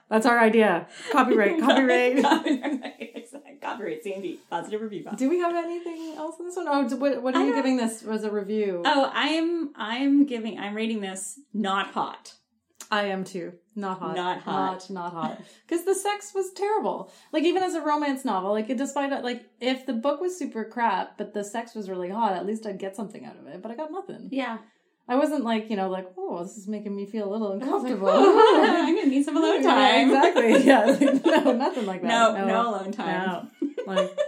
That's 0.08 0.24
our 0.24 0.38
idea. 0.38 0.86
Copyright. 1.10 1.58
Copyright. 1.60 2.22
copyright. 2.22 3.60
copyright. 3.60 4.04
CMD. 4.04 4.38
Positive 4.48 4.80
review 4.80 5.02
bot. 5.02 5.18
Do 5.18 5.28
we 5.28 5.40
have 5.40 5.52
anything 5.56 6.14
else 6.16 6.38
in 6.38 6.46
this 6.46 6.54
one? 6.54 6.66
Oh, 6.68 6.84
what, 6.96 7.22
what 7.22 7.34
are 7.34 7.42
I 7.42 7.46
you 7.46 7.54
giving 7.54 7.76
this 7.76 8.04
as 8.04 8.22
a 8.22 8.30
review? 8.30 8.82
Oh, 8.84 9.10
I'm 9.12 9.72
I'm 9.74 10.24
giving 10.26 10.60
I'm 10.60 10.76
rating 10.76 11.00
this 11.00 11.40
not 11.52 11.88
hot. 11.88 12.34
I 12.90 13.06
am 13.06 13.24
too. 13.24 13.52
Not 13.74 13.98
hot. 13.98 14.14
Not 14.16 14.40
hot. 14.42 14.88
Not, 14.88 14.90
not 14.90 15.12
hot. 15.12 15.40
Because 15.66 15.84
the 15.84 15.94
sex 15.94 16.32
was 16.34 16.52
terrible. 16.52 17.10
Like 17.32 17.42
even 17.44 17.62
as 17.62 17.74
a 17.74 17.80
romance 17.80 18.24
novel, 18.24 18.52
like 18.52 18.70
it, 18.70 18.78
despite 18.78 19.10
like 19.24 19.44
if 19.60 19.86
the 19.86 19.92
book 19.92 20.20
was 20.20 20.38
super 20.38 20.64
crap, 20.64 21.18
but 21.18 21.34
the 21.34 21.42
sex 21.44 21.74
was 21.74 21.90
really 21.90 22.08
hot, 22.10 22.34
at 22.34 22.46
least 22.46 22.64
I'd 22.66 22.78
get 22.78 22.94
something 22.96 23.24
out 23.24 23.36
of 23.36 23.46
it. 23.48 23.60
But 23.62 23.70
I 23.72 23.74
got 23.74 23.90
nothing. 23.90 24.28
Yeah. 24.30 24.58
I 25.08 25.14
wasn't 25.16 25.44
like 25.44 25.70
you 25.70 25.76
know 25.76 25.88
like 25.88 26.08
oh 26.18 26.42
this 26.42 26.56
is 26.56 26.66
making 26.66 26.94
me 26.96 27.06
feel 27.06 27.28
a 27.28 27.30
little 27.32 27.52
uncomfortable. 27.60 28.08
I'm 28.08 28.94
gonna 28.96 29.06
need 29.14 29.24
some 29.24 29.36
alone 29.36 29.62
Yeah, 29.62 29.70
time. 29.70 30.08
exactly. 30.08 30.62
Yeah. 30.64 30.84
like, 30.84 31.24
no, 31.26 31.52
nothing 31.52 31.86
like 31.86 32.02
that. 32.02 32.08
No, 32.08 32.46
no 32.46 32.70
alone 32.70 32.92
time. 32.92 33.50
No. 33.60 33.74
Like. 33.86 34.18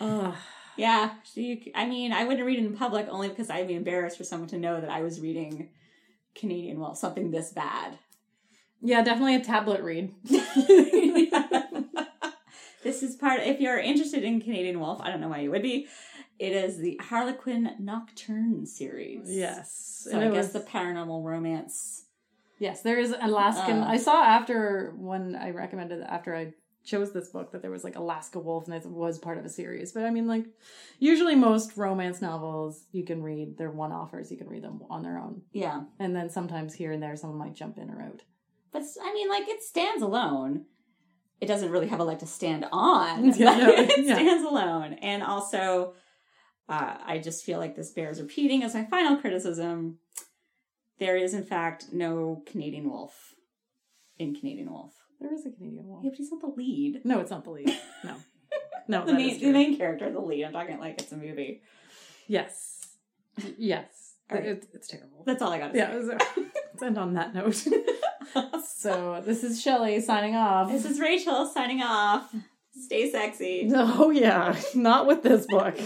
ugh. 0.00 0.34
Yeah, 0.76 1.10
so 1.24 1.40
you, 1.40 1.60
I 1.74 1.84
mean, 1.86 2.12
I 2.12 2.24
wouldn't 2.24 2.46
read 2.46 2.58
it 2.58 2.64
in 2.64 2.74
public 2.76 3.06
only 3.10 3.28
because 3.28 3.50
I'd 3.50 3.68
be 3.68 3.74
embarrassed 3.74 4.16
for 4.16 4.24
someone 4.24 4.48
to 4.48 4.58
know 4.58 4.80
that 4.80 4.88
I 4.90 5.02
was 5.02 5.20
reading 5.20 5.68
Canadian 6.34 6.80
well 6.80 6.94
something 6.94 7.30
this 7.30 7.50
bad. 7.52 7.98
Yeah, 8.80 9.02
definitely 9.02 9.36
a 9.36 9.44
tablet 9.44 9.82
read. 9.82 10.12
this 12.82 13.02
is 13.02 13.16
part. 13.16 13.40
If 13.40 13.60
you're 13.60 13.78
interested 13.78 14.24
in 14.24 14.40
Canadian 14.40 14.80
Wolf, 14.80 15.00
I 15.00 15.10
don't 15.10 15.20
know 15.20 15.28
why 15.28 15.40
you 15.40 15.50
would 15.50 15.62
be. 15.62 15.86
It 16.38 16.52
is 16.52 16.78
the 16.78 16.98
Harlequin 17.00 17.76
Nocturne 17.78 18.66
series. 18.66 19.30
Yes. 19.30 20.04
So 20.04 20.18
And 20.18 20.28
I 20.28 20.30
guess 20.34 20.52
was- 20.52 20.64
the 20.64 20.68
paranormal 20.68 21.22
romance. 21.24 22.06
Yes, 22.58 22.82
there 22.82 22.98
is 22.98 23.14
Alaskan. 23.20 23.78
Uh. 23.82 23.86
I 23.86 23.96
saw 23.96 24.22
after 24.22 24.94
when 24.96 25.34
I 25.34 25.50
recommended 25.50 26.00
after 26.02 26.34
I 26.34 26.54
chose 26.84 27.12
this 27.12 27.28
book 27.28 27.52
that 27.52 27.62
there 27.62 27.70
was 27.70 27.84
like 27.84 27.96
Alaska 27.96 28.38
Wolf 28.38 28.66
and 28.66 28.74
it 28.74 28.84
was 28.86 29.18
part 29.18 29.38
of 29.38 29.44
a 29.44 29.48
series. 29.48 29.92
But 29.92 30.04
I 30.04 30.10
mean, 30.10 30.26
like 30.26 30.46
usually 30.98 31.34
most 31.36 31.76
romance 31.76 32.20
novels 32.20 32.84
you 32.92 33.04
can 33.04 33.22
read 33.22 33.56
they're 33.58 33.70
one 33.70 33.92
offers. 33.92 34.30
You 34.30 34.36
can 34.36 34.48
read 34.48 34.64
them 34.64 34.82
on 34.90 35.02
their 35.02 35.18
own, 35.18 35.42
Yeah, 35.52 35.82
and 35.98 36.14
then 36.14 36.28
sometimes 36.30 36.74
here 36.74 36.92
and 36.92 37.02
there 37.02 37.16
someone 37.16 37.38
might 37.38 37.54
jump 37.54 37.78
in 37.78 37.90
or 37.90 38.02
out. 38.02 38.22
but 38.72 38.82
I 39.02 39.12
mean, 39.14 39.28
like 39.28 39.48
it 39.48 39.62
stands 39.62 40.02
alone. 40.02 40.66
It 41.40 41.46
doesn't 41.46 41.70
really 41.70 41.88
have 41.88 41.98
a 41.98 42.04
leg 42.04 42.20
to 42.20 42.26
stand 42.26 42.66
on. 42.72 43.32
Yeah, 43.38 43.56
no, 43.56 43.68
it 43.76 44.04
yeah. 44.04 44.14
stands 44.14 44.44
alone, 44.44 44.94
and 44.94 45.22
also, 45.24 45.94
uh, 46.68 46.94
I 47.04 47.18
just 47.18 47.44
feel 47.44 47.58
like 47.58 47.74
this 47.74 47.90
bears 47.90 48.20
repeating 48.20 48.62
as 48.62 48.74
my 48.74 48.84
final 48.84 49.16
criticism. 49.16 49.98
There 51.00 51.16
is, 51.16 51.34
in 51.34 51.42
fact, 51.44 51.86
no 51.92 52.44
Canadian 52.46 52.88
Wolf 52.88 53.34
in 54.20 54.34
Canadian 54.36 54.70
Wolf. 54.70 54.92
There 55.22 55.32
is 55.32 55.46
a 55.46 55.50
Canadian 55.50 55.86
Wolf. 55.86 56.00
Yeah, 56.02 56.10
but 56.10 56.18
he's 56.18 56.30
not 56.32 56.40
the 56.40 56.48
lead. 56.48 57.00
No, 57.04 57.20
it's 57.20 57.30
not 57.30 57.44
the 57.44 57.50
lead. 57.50 57.68
No, 58.04 58.16
no, 58.88 59.06
the, 59.06 59.14
main, 59.14 59.30
is 59.30 59.40
the 59.40 59.52
main 59.52 59.76
character, 59.78 60.10
the 60.10 60.18
lead. 60.20 60.42
I'm 60.44 60.52
talking 60.52 60.80
like 60.80 61.00
it's 61.00 61.12
a 61.12 61.16
movie. 61.16 61.62
Yes, 62.26 62.84
yes, 63.56 64.16
right. 64.28 64.44
it's, 64.44 64.66
it's 64.74 64.88
terrible. 64.88 65.22
That's 65.24 65.40
all 65.40 65.52
I 65.52 65.58
got 65.58 65.72
to 65.72 65.78
Yeah, 65.78 65.92
say. 65.92 66.18
let's 66.36 66.82
end 66.82 66.98
on 66.98 67.14
that 67.14 67.32
note. 67.32 67.54
so 68.66 69.22
this 69.24 69.44
is 69.44 69.62
Shelley 69.62 70.00
signing 70.00 70.34
off. 70.34 70.68
This 70.68 70.84
is 70.84 70.98
Rachel 70.98 71.46
signing 71.46 71.80
off. 71.80 72.34
Stay 72.76 73.08
sexy. 73.12 73.70
Oh 73.72 74.10
yeah, 74.10 74.60
not 74.74 75.06
with 75.06 75.22
this 75.22 75.46
book. 75.46 75.78